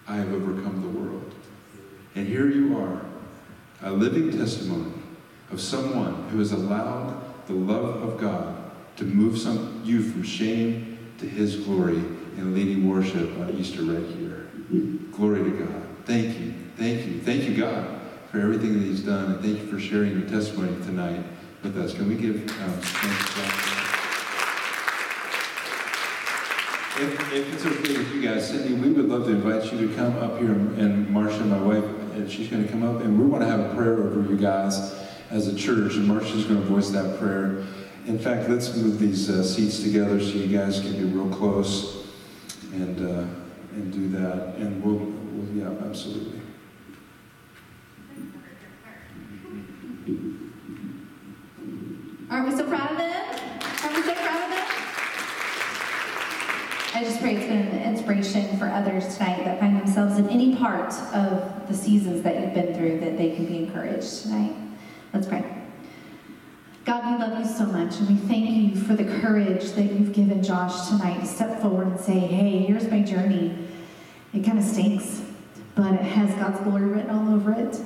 I 0.07 0.17
have 0.17 0.33
overcome 0.33 0.83
the 0.83 0.99
world. 0.99 1.35
And 2.15 2.27
here 2.27 2.49
you 2.49 2.79
are, 2.79 3.01
a 3.83 3.91
living 3.91 4.37
testimony 4.37 4.93
of 5.51 5.61
someone 5.61 6.29
who 6.29 6.39
has 6.39 6.53
allowed 6.53 7.23
the 7.47 7.55
love 7.55 8.03
of 8.03 8.21
God 8.21 8.71
to 8.97 9.05
move 9.05 9.39
some 9.39 9.83
you 9.85 10.03
from 10.03 10.23
shame 10.23 10.99
to 11.19 11.27
his 11.27 11.57
glory 11.57 11.97
in 11.97 12.55
leading 12.55 12.89
worship 12.89 13.39
on 13.39 13.51
Easter 13.51 13.83
right 13.83 14.07
here. 14.17 14.49
Glory 15.13 15.45
to 15.45 15.51
God. 15.51 15.83
Thank 16.05 16.39
you. 16.39 16.55
Thank 16.77 17.07
you. 17.07 17.21
Thank 17.21 17.45
you, 17.45 17.57
God, 17.57 18.01
for 18.31 18.41
everything 18.41 18.75
that 18.75 18.85
he's 18.85 19.01
done. 19.01 19.33
And 19.33 19.41
thank 19.41 19.59
you 19.59 19.67
for 19.67 19.79
sharing 19.79 20.19
your 20.19 20.29
testimony 20.29 20.75
tonight 20.85 21.25
with 21.63 21.77
us. 21.79 21.95
Can 21.95 22.09
we 22.09 22.17
give 22.17 22.37
um, 22.37 22.73
thanks 22.81 23.35
to 23.35 23.41
God? 23.41 23.95
If, 26.97 27.33
if 27.33 27.53
it's 27.55 27.67
okay 27.67 27.99
with 27.99 28.15
you 28.15 28.23
guys, 28.23 28.49
Cindy, 28.49 28.75
we 28.75 28.91
would 28.93 29.09
love 29.09 29.25
to 29.25 29.33
invite 29.33 29.73
you 29.73 29.89
to 29.89 29.95
come 29.97 30.17
up 30.19 30.39
here, 30.39 30.53
and 30.53 31.11
Marcia, 31.11 31.45
my 31.45 31.61
wife, 31.61 31.85
and 32.15 32.31
she's 32.31 32.47
going 32.47 32.65
to 32.65 32.71
come 32.71 32.85
up, 32.85 33.03
and 33.03 33.19
we 33.19 33.27
want 33.27 33.43
to 33.43 33.49
have 33.49 33.59
a 33.59 33.75
prayer 33.75 33.95
over 33.95 34.31
you 34.31 34.37
guys 34.37 34.95
as 35.31 35.49
a 35.49 35.57
church, 35.57 35.97
and 35.97 36.07
Marcia's 36.07 36.45
going 36.45 36.61
to 36.61 36.67
voice 36.67 36.91
that 36.91 37.19
prayer. 37.19 37.65
In 38.07 38.17
fact, 38.17 38.49
let's 38.49 38.77
move 38.77 39.01
these 39.01 39.29
uh, 39.29 39.43
seats 39.43 39.83
together 39.83 40.21
so 40.21 40.37
you 40.37 40.57
guys 40.57 40.79
can 40.79 40.93
be 40.93 41.03
real 41.03 41.29
close 41.35 42.07
and 42.75 43.01
uh, 43.01 43.27
and 43.73 43.93
do 43.93 44.09
that, 44.11 44.55
and 44.57 44.81
we'll, 44.81 44.95
we'll 44.95 45.57
yeah, 45.57 45.87
absolutely. 45.89 46.41
Aren't 52.31 52.49
we 52.49 52.57
so 52.57 52.69
proud 52.69 52.93
of 52.93 52.99
them? 52.99 53.51
Aren't 53.83 53.97
we 53.97 54.03
so 54.03 54.15
proud 54.15 54.45
of 54.45 54.51
them? 54.51 54.65
Been 57.25 57.39
an 57.39 57.95
inspiration 57.95 58.59
for 58.59 58.67
others 58.67 59.17
tonight 59.17 59.47
that 59.47 59.59
find 59.59 59.81
themselves 59.81 60.19
in 60.19 60.29
any 60.29 60.57
part 60.57 60.93
of 61.15 61.67
the 61.67 61.75
seasons 61.75 62.23
that 62.23 62.39
you've 62.39 62.53
been 62.53 62.75
through 62.75 63.01
that 63.01 63.17
they 63.17 63.35
can 63.35 63.47
be 63.47 63.57
encouraged 63.57 64.23
tonight. 64.23 64.55
Let's 65.15 65.27
pray. 65.27 65.43
God, 66.85 67.11
we 67.11 67.25
love 67.27 67.39
you 67.39 67.51
so 67.51 67.65
much, 67.65 67.97
and 67.97 68.11
we 68.11 68.17
thank 68.29 68.51
you 68.51 68.79
for 68.79 68.95
the 68.95 69.05
courage 69.23 69.71
that 69.73 69.85
you've 69.85 70.13
given 70.13 70.43
Josh 70.43 70.91
tonight 70.91 71.21
to 71.21 71.27
step 71.27 71.63
forward 71.63 71.87
and 71.87 71.99
say, 71.99 72.19
hey, 72.19 72.59
here's 72.59 72.91
my 72.91 73.01
journey. 73.01 73.57
It 74.35 74.45
kind 74.45 74.59
of 74.59 74.65
stinks, 74.65 75.23
but 75.75 75.95
it 75.95 76.03
has 76.03 76.29
God's 76.35 76.61
glory 76.61 76.85
written 76.85 77.11
all 77.11 77.35
over 77.35 77.53
it. 77.53 77.81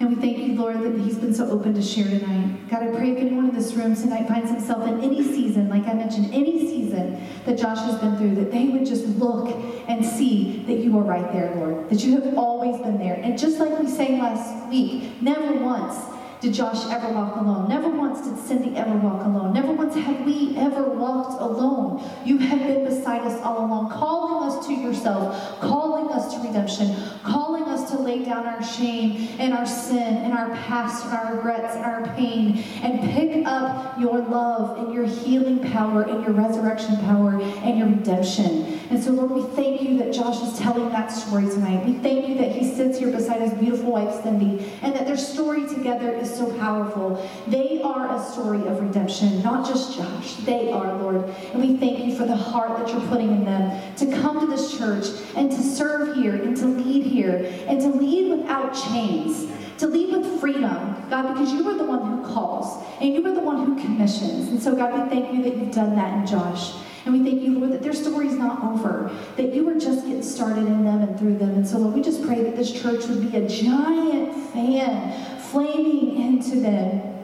And 0.00 0.10
we 0.10 0.14
thank 0.16 0.38
you, 0.38 0.54
Lord, 0.54 0.80
that 0.82 0.96
He's 1.00 1.18
been 1.18 1.34
so 1.34 1.50
open 1.50 1.74
to 1.74 1.82
share 1.82 2.04
tonight. 2.04 2.68
God, 2.70 2.84
I 2.84 2.94
pray 2.94 3.10
if 3.10 3.18
anyone 3.18 3.48
in 3.48 3.54
this 3.54 3.74
room 3.74 3.96
tonight 3.96 4.28
finds 4.28 4.50
himself 4.50 4.86
in 4.86 5.00
any 5.00 5.24
season, 5.24 5.68
like 5.68 5.88
I 5.88 5.94
mentioned, 5.94 6.32
any 6.32 6.60
season 6.60 7.20
that 7.46 7.58
Josh 7.58 7.78
has 7.78 7.98
been 7.98 8.16
through, 8.16 8.36
that 8.36 8.52
they 8.52 8.66
would 8.68 8.86
just 8.86 9.06
look 9.18 9.48
and 9.88 10.04
see 10.04 10.62
that 10.68 10.78
you 10.78 10.96
are 10.98 11.02
right 11.02 11.32
there, 11.32 11.52
Lord, 11.56 11.90
that 11.90 12.04
you 12.04 12.20
have 12.20 12.38
always 12.38 12.80
been 12.80 12.98
there. 12.98 13.14
And 13.14 13.36
just 13.36 13.58
like 13.58 13.76
we 13.76 13.88
sang 13.88 14.20
last 14.20 14.68
week, 14.70 15.20
never 15.20 15.54
once 15.54 15.96
did 16.40 16.54
Josh 16.54 16.86
ever 16.90 17.12
walk 17.12 17.36
alone. 17.36 17.68
Never 17.68 17.88
once 17.88 18.26
did 18.26 18.38
Cindy 18.38 18.76
ever 18.76 18.96
walk 18.96 19.24
alone. 19.24 19.52
Never 19.52 19.72
once 19.72 19.94
have 19.96 20.24
we 20.24 20.56
ever 20.56 20.84
walked 20.84 21.40
alone. 21.40 22.02
You 22.24 22.38
have 22.38 22.60
been 22.60 22.84
beside 22.84 23.22
us 23.22 23.40
all 23.42 23.64
along, 23.64 23.90
calling 23.90 24.48
us 24.48 24.66
to 24.66 24.72
yourself, 24.72 25.60
calling 25.60 26.08
us 26.10 26.34
to 26.34 26.40
redemption, 26.40 26.94
calling 27.24 27.64
us 27.64 27.90
to 27.90 27.98
lay 27.98 28.24
down 28.24 28.46
our 28.46 28.62
shame 28.62 29.28
and 29.38 29.52
our 29.52 29.66
sin 29.66 30.18
and 30.18 30.32
our 30.32 30.50
past 30.50 31.04
and 31.06 31.14
our 31.14 31.36
regrets 31.36 31.74
and 31.74 31.84
our 31.84 32.06
pain 32.14 32.62
and 32.82 33.00
pick 33.12 33.44
up 33.46 33.98
your 33.98 34.18
love 34.18 34.78
and 34.78 34.94
your 34.94 35.06
healing 35.06 35.58
power 35.72 36.02
and 36.02 36.22
your 36.24 36.32
resurrection 36.32 36.96
power 36.98 37.40
and 37.40 37.78
your 37.78 37.88
redemption. 37.88 38.78
And 38.90 39.02
so, 39.02 39.10
Lord, 39.10 39.30
we 39.32 39.42
thank 39.54 39.82
you 39.82 39.98
that 39.98 40.12
Josh 40.12 40.40
is 40.40 40.58
telling 40.58 40.88
that 40.90 41.08
story 41.08 41.44
tonight. 41.44 41.84
We 41.84 41.94
thank 41.94 42.28
you 42.28 42.36
that 42.36 42.52
he 42.52 42.72
sits 42.74 42.98
here 42.98 43.10
beside 43.10 43.42
his 43.42 43.52
beautiful 43.54 43.92
wife, 43.92 44.22
Cindy, 44.22 44.72
and 44.82 44.94
that 44.94 45.06
their 45.06 45.16
story 45.16 45.66
together 45.68 46.12
is 46.28 46.38
so 46.38 46.56
powerful. 46.58 47.28
They 47.46 47.80
are 47.82 48.14
a 48.14 48.22
story 48.22 48.66
of 48.66 48.80
redemption, 48.80 49.42
not 49.42 49.66
just 49.66 49.96
Josh. 49.96 50.34
They 50.36 50.70
are, 50.70 50.96
Lord. 50.98 51.24
And 51.52 51.62
we 51.62 51.76
thank 51.76 52.04
you 52.04 52.16
for 52.16 52.24
the 52.24 52.36
heart 52.36 52.78
that 52.78 52.88
you're 52.92 53.08
putting 53.08 53.30
in 53.30 53.44
them 53.44 53.94
to 53.96 54.06
come 54.20 54.40
to 54.40 54.46
this 54.46 54.76
church 54.76 55.06
and 55.36 55.50
to 55.50 55.62
serve 55.62 56.16
here 56.16 56.34
and 56.34 56.56
to 56.56 56.66
lead 56.66 57.04
here 57.04 57.52
and 57.66 57.80
to 57.80 57.88
lead 57.88 58.30
without 58.30 58.72
chains. 58.72 59.50
To 59.78 59.86
lead 59.86 60.12
with 60.12 60.40
freedom, 60.40 60.96
God, 61.08 61.34
because 61.34 61.52
you 61.52 61.68
are 61.68 61.78
the 61.78 61.84
one 61.84 62.00
who 62.00 62.34
calls 62.34 62.84
and 63.00 63.14
you 63.14 63.24
are 63.24 63.32
the 63.32 63.40
one 63.40 63.64
who 63.64 63.80
commissions. 63.80 64.48
And 64.48 64.60
so, 64.60 64.74
God, 64.74 64.92
we 64.92 65.08
thank 65.08 65.32
you 65.32 65.40
that 65.44 65.56
you've 65.56 65.72
done 65.72 65.94
that 65.94 66.18
in 66.18 66.26
Josh. 66.26 66.72
And 67.04 67.14
we 67.14 67.30
thank 67.30 67.42
you, 67.42 67.58
Lord, 67.58 67.72
that 67.72 67.82
their 67.82 67.92
story 67.92 68.26
is 68.26 68.34
not 68.34 68.62
over, 68.62 69.10
that 69.36 69.54
you 69.54 69.68
are 69.70 69.78
just 69.78 70.04
getting 70.04 70.22
started 70.22 70.66
in 70.66 70.84
them 70.84 71.02
and 71.02 71.18
through 71.18 71.38
them. 71.38 71.50
And 71.50 71.66
so, 71.66 71.78
Lord, 71.78 71.94
we 71.94 72.02
just 72.02 72.26
pray 72.26 72.42
that 72.42 72.56
this 72.56 72.70
church 72.70 73.06
would 73.06 73.30
be 73.30 73.38
a 73.38 73.48
giant 73.48 74.34
fan 74.52 75.37
flaming 75.50 76.20
into 76.20 76.60
them 76.60 77.18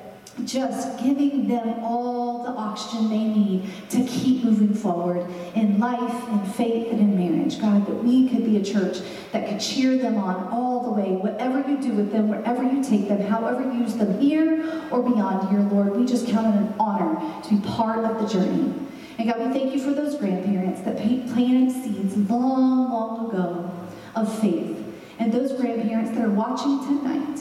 just 0.44 0.98
giving 0.98 1.46
them 1.46 1.84
all 1.84 2.42
the 2.42 2.50
oxygen 2.50 3.08
they 3.08 3.24
need 3.24 3.70
to 3.88 4.04
keep 4.04 4.44
moving 4.44 4.74
forward 4.74 5.24
in 5.54 5.78
life, 5.78 6.28
in 6.28 6.44
faith, 6.52 6.90
and 6.90 7.00
in 7.00 7.16
marriage. 7.16 7.60
God, 7.60 7.86
that 7.86 7.94
we 8.02 8.28
could 8.28 8.44
be 8.44 8.56
a 8.56 8.64
church 8.64 8.98
that 9.32 9.48
could 9.48 9.60
cheer 9.60 9.96
them 9.96 10.18
on 10.18 10.48
all 10.48 10.82
the 10.82 10.90
way, 10.90 11.12
whatever 11.12 11.60
you 11.68 11.80
do 11.80 11.92
with 11.92 12.10
them, 12.10 12.28
wherever 12.28 12.62
you 12.62 12.82
take 12.82 13.08
them, 13.08 13.20
however 13.20 13.62
you 13.62 13.82
use 13.82 13.94
them 13.94 14.18
here 14.20 14.82
or 14.90 15.02
beyond 15.02 15.48
here, 15.50 15.60
Lord. 15.60 15.96
We 15.96 16.04
just 16.04 16.26
count 16.26 16.54
it 16.54 16.58
an 16.58 16.74
honor 16.80 17.42
to 17.42 17.54
be 17.54 17.66
part 17.68 18.04
of 18.04 18.20
the 18.20 18.26
journey. 18.26 18.74
And 19.18 19.28
God, 19.28 19.38
we 19.38 19.58
thank 19.58 19.72
you 19.72 19.80
for 19.80 19.92
those 19.92 20.16
grandparents 20.16 20.80
that 20.80 20.96
planted 20.96 21.70
seeds 21.70 22.16
long, 22.28 22.90
long 22.90 23.28
ago 23.28 23.70
of 24.16 24.40
faith. 24.40 24.80
And 25.20 25.32
those 25.32 25.52
grandparents 25.52 26.10
that 26.10 26.24
are 26.24 26.30
watching 26.30 26.80
tonight 26.80 27.38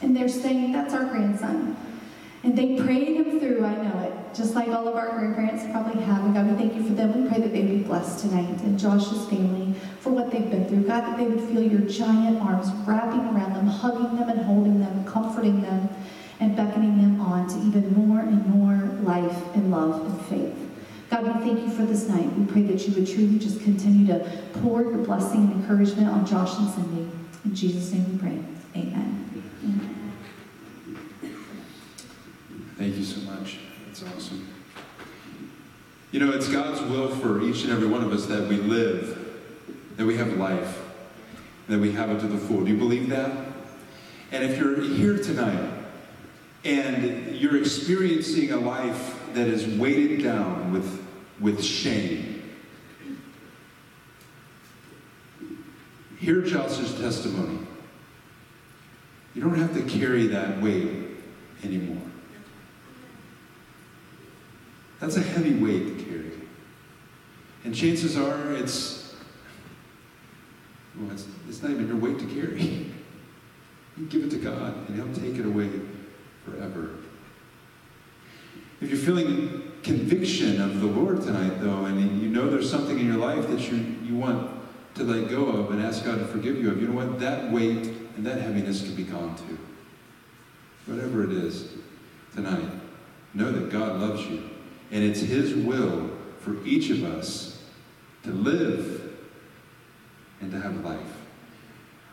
and 0.00 0.16
they're 0.16 0.28
saying, 0.28 0.72
That's 0.72 0.94
our 0.94 1.04
grandson. 1.04 1.76
And 2.44 2.56
they 2.56 2.76
prayed 2.76 3.16
him 3.16 3.40
through, 3.40 3.64
I 3.64 3.74
know 3.74 3.98
it, 4.00 4.34
just 4.34 4.54
like 4.54 4.68
all 4.68 4.86
of 4.86 4.94
our 4.94 5.10
grandparents 5.10 5.64
probably 5.72 6.00
have. 6.04 6.24
And 6.24 6.34
God, 6.34 6.46
we 6.48 6.56
thank 6.56 6.74
you 6.76 6.84
for 6.84 6.94
them. 6.94 7.24
We 7.24 7.28
pray 7.28 7.40
that 7.40 7.52
they 7.52 7.62
be 7.62 7.78
blessed 7.78 8.20
tonight 8.20 8.60
and 8.60 8.78
Josh's 8.78 9.28
family 9.28 9.74
for 9.98 10.10
what 10.10 10.30
they've 10.30 10.48
been 10.48 10.68
through. 10.68 10.84
God, 10.84 11.00
that 11.00 11.16
they 11.16 11.26
would 11.26 11.40
feel 11.48 11.62
your 11.62 11.80
giant 11.80 12.40
arms 12.40 12.68
wrapping 12.86 13.20
around 13.34 13.54
them, 13.54 13.66
hugging 13.66 14.16
them 14.16 14.28
and 14.28 14.40
holding 14.42 14.78
them, 14.78 15.04
comforting 15.04 15.62
them, 15.62 15.88
and 16.38 16.54
beckoning 16.54 16.96
them 16.98 17.20
on 17.20 17.48
to 17.48 17.58
even 17.66 17.92
more 17.94 18.20
and 18.20 18.46
more 18.46 18.76
life 19.02 19.54
and 19.56 19.72
love 19.72 20.06
and 20.06 20.20
faith. 20.26 20.54
God, 21.10 21.24
we 21.24 21.44
thank 21.44 21.60
you 21.60 21.70
for 21.70 21.82
this 21.82 22.08
night. 22.08 22.32
We 22.36 22.44
pray 22.44 22.62
that 22.62 22.86
you 22.86 22.94
would 22.94 23.08
truly 23.08 23.38
just 23.38 23.62
continue 23.62 24.06
to 24.06 24.42
pour 24.62 24.82
your 24.82 24.98
blessing 24.98 25.50
and 25.50 25.52
encouragement 25.54 26.08
on 26.08 26.24
Josh 26.24 26.56
and 26.58 26.70
Cindy. 26.70 27.10
In 27.44 27.54
Jesus' 27.54 27.92
name 27.92 28.12
we 28.12 28.18
pray. 28.18 28.38
Amen. 28.76 29.17
Thank 32.78 32.96
you 32.96 33.04
so 33.04 33.20
much. 33.22 33.58
That's 33.86 34.04
awesome. 34.04 34.46
You 36.12 36.20
know, 36.20 36.30
it's 36.30 36.48
God's 36.48 36.80
will 36.82 37.08
for 37.08 37.42
each 37.42 37.64
and 37.64 37.72
every 37.72 37.88
one 37.88 38.04
of 38.04 38.12
us 38.12 38.26
that 38.26 38.48
we 38.48 38.56
live, 38.56 39.18
that 39.96 40.06
we 40.06 40.16
have 40.16 40.34
life, 40.34 40.78
that 41.66 41.80
we 41.80 41.90
have 41.92 42.10
it 42.10 42.20
to 42.20 42.28
the 42.28 42.38
full. 42.38 42.60
Do 42.60 42.70
you 42.70 42.78
believe 42.78 43.08
that? 43.08 43.32
And 44.30 44.44
if 44.44 44.58
you're 44.58 44.80
here 44.80 45.18
tonight 45.18 45.72
and 46.64 47.34
you're 47.36 47.56
experiencing 47.56 48.52
a 48.52 48.56
life 48.56 49.18
that 49.34 49.48
is 49.48 49.66
weighted 49.66 50.22
down 50.22 50.72
with, 50.72 51.04
with 51.40 51.62
shame, 51.62 52.42
hear 56.20 56.42
Josh's 56.42 56.94
testimony. 56.94 57.58
You 59.34 59.42
don't 59.42 59.58
have 59.58 59.74
to 59.74 59.82
carry 59.82 60.28
that 60.28 60.62
weight 60.62 60.90
anymore. 61.64 62.02
That's 65.00 65.16
a 65.16 65.22
heavy 65.22 65.54
weight 65.54 65.98
to 65.98 66.04
carry. 66.04 66.32
And 67.64 67.74
chances 67.74 68.16
are 68.16 68.52
it's, 68.52 69.14
well, 70.98 71.12
it's, 71.12 71.26
it's 71.48 71.62
not 71.62 71.70
even 71.70 71.86
your 71.86 71.96
weight 71.96 72.18
to 72.18 72.26
carry. 72.26 72.92
You 73.96 74.06
give 74.06 74.24
it 74.24 74.30
to 74.30 74.38
God, 74.38 74.88
and 74.88 74.96
He'll 74.96 75.14
take 75.14 75.38
it 75.38 75.46
away 75.46 75.70
forever. 76.44 76.90
If 78.80 78.90
you're 78.90 78.98
feeling 78.98 79.72
conviction 79.82 80.60
of 80.60 80.80
the 80.80 80.86
Lord 80.86 81.22
tonight, 81.22 81.60
though, 81.60 81.86
and 81.86 82.22
you 82.22 82.28
know 82.28 82.48
there's 82.48 82.70
something 82.70 82.98
in 82.98 83.06
your 83.06 83.16
life 83.16 83.48
that 83.48 83.70
you, 83.70 83.76
you 84.04 84.16
want 84.16 84.50
to 84.94 85.02
let 85.02 85.30
go 85.30 85.46
of 85.46 85.70
and 85.70 85.82
ask 85.82 86.04
God 86.04 86.18
to 86.18 86.26
forgive 86.26 86.56
you 86.56 86.70
of, 86.70 86.80
you 86.80 86.88
know 86.88 86.94
what? 86.94 87.18
That 87.20 87.50
weight 87.50 87.86
and 88.16 88.26
that 88.26 88.40
heaviness 88.40 88.82
can 88.82 88.94
be 88.94 89.04
gone 89.04 89.36
too. 89.36 89.58
Whatever 90.86 91.24
it 91.24 91.32
is 91.32 91.72
tonight, 92.34 92.70
know 93.34 93.50
that 93.50 93.70
God 93.70 94.00
loves 94.00 94.22
you. 94.26 94.48
And 94.90 95.04
it's 95.04 95.20
His 95.20 95.54
will 95.54 96.10
for 96.40 96.64
each 96.64 96.90
of 96.90 97.04
us 97.04 97.62
to 98.24 98.30
live 98.30 99.12
and 100.40 100.50
to 100.52 100.60
have 100.60 100.84
life. 100.84 101.00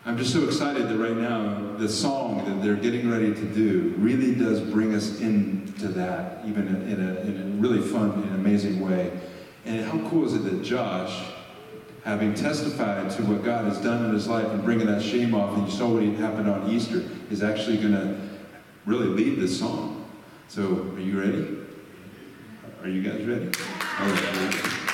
I'm 0.08 0.20
just 0.20 0.32
so 0.32 0.44
excited 0.44 0.88
that 0.88 0.98
right 0.98 1.18
now 1.18 1.78
the 1.78 1.90
song 1.90 2.46
that 2.46 2.64
they're 2.64 2.76
getting 2.76 3.10
ready 3.10 3.34
to 3.34 3.42
do 3.42 3.96
really 3.98 4.36
does 4.36 4.62
bring 4.62 4.94
us 4.94 5.20
into 5.20 5.88
that, 5.90 6.46
even 6.46 6.68
in 6.68 7.02
a, 7.02 7.22
in 7.22 7.42
a 7.42 7.46
really 7.60 7.82
fun 7.82 8.12
and 8.12 8.36
amazing 8.36 8.80
way. 8.82 9.20
And 9.66 9.84
how 9.84 9.98
cool 10.10 10.26
is 10.26 10.36
it 10.36 10.44
that 10.44 10.62
Josh, 10.62 11.26
having 12.04 12.36
testified 12.36 13.10
to 13.12 13.24
what 13.24 13.44
God 13.44 13.66
has 13.66 13.82
done 13.82 14.06
in 14.06 14.14
his 14.14 14.28
life 14.28 14.46
and 14.46 14.64
bringing 14.64 14.86
that 14.86 15.02
shame 15.02 15.34
off, 15.34 15.58
and 15.58 15.68
you 15.68 15.74
saw 15.76 15.88
what 15.88 16.04
happened 16.04 16.48
on 16.48 16.70
Easter, 16.70 17.04
is 17.32 17.42
actually 17.42 17.78
going 17.78 17.94
to 17.94 18.30
really 18.86 19.08
lead 19.08 19.40
this 19.40 19.58
song. 19.58 20.06
So, 20.48 20.92
are 20.96 21.00
you 21.00 21.20
ready? 21.20 21.65
Are 22.86 22.90
you 22.90 23.02
guys 23.02 23.24
ready? 23.26 24.85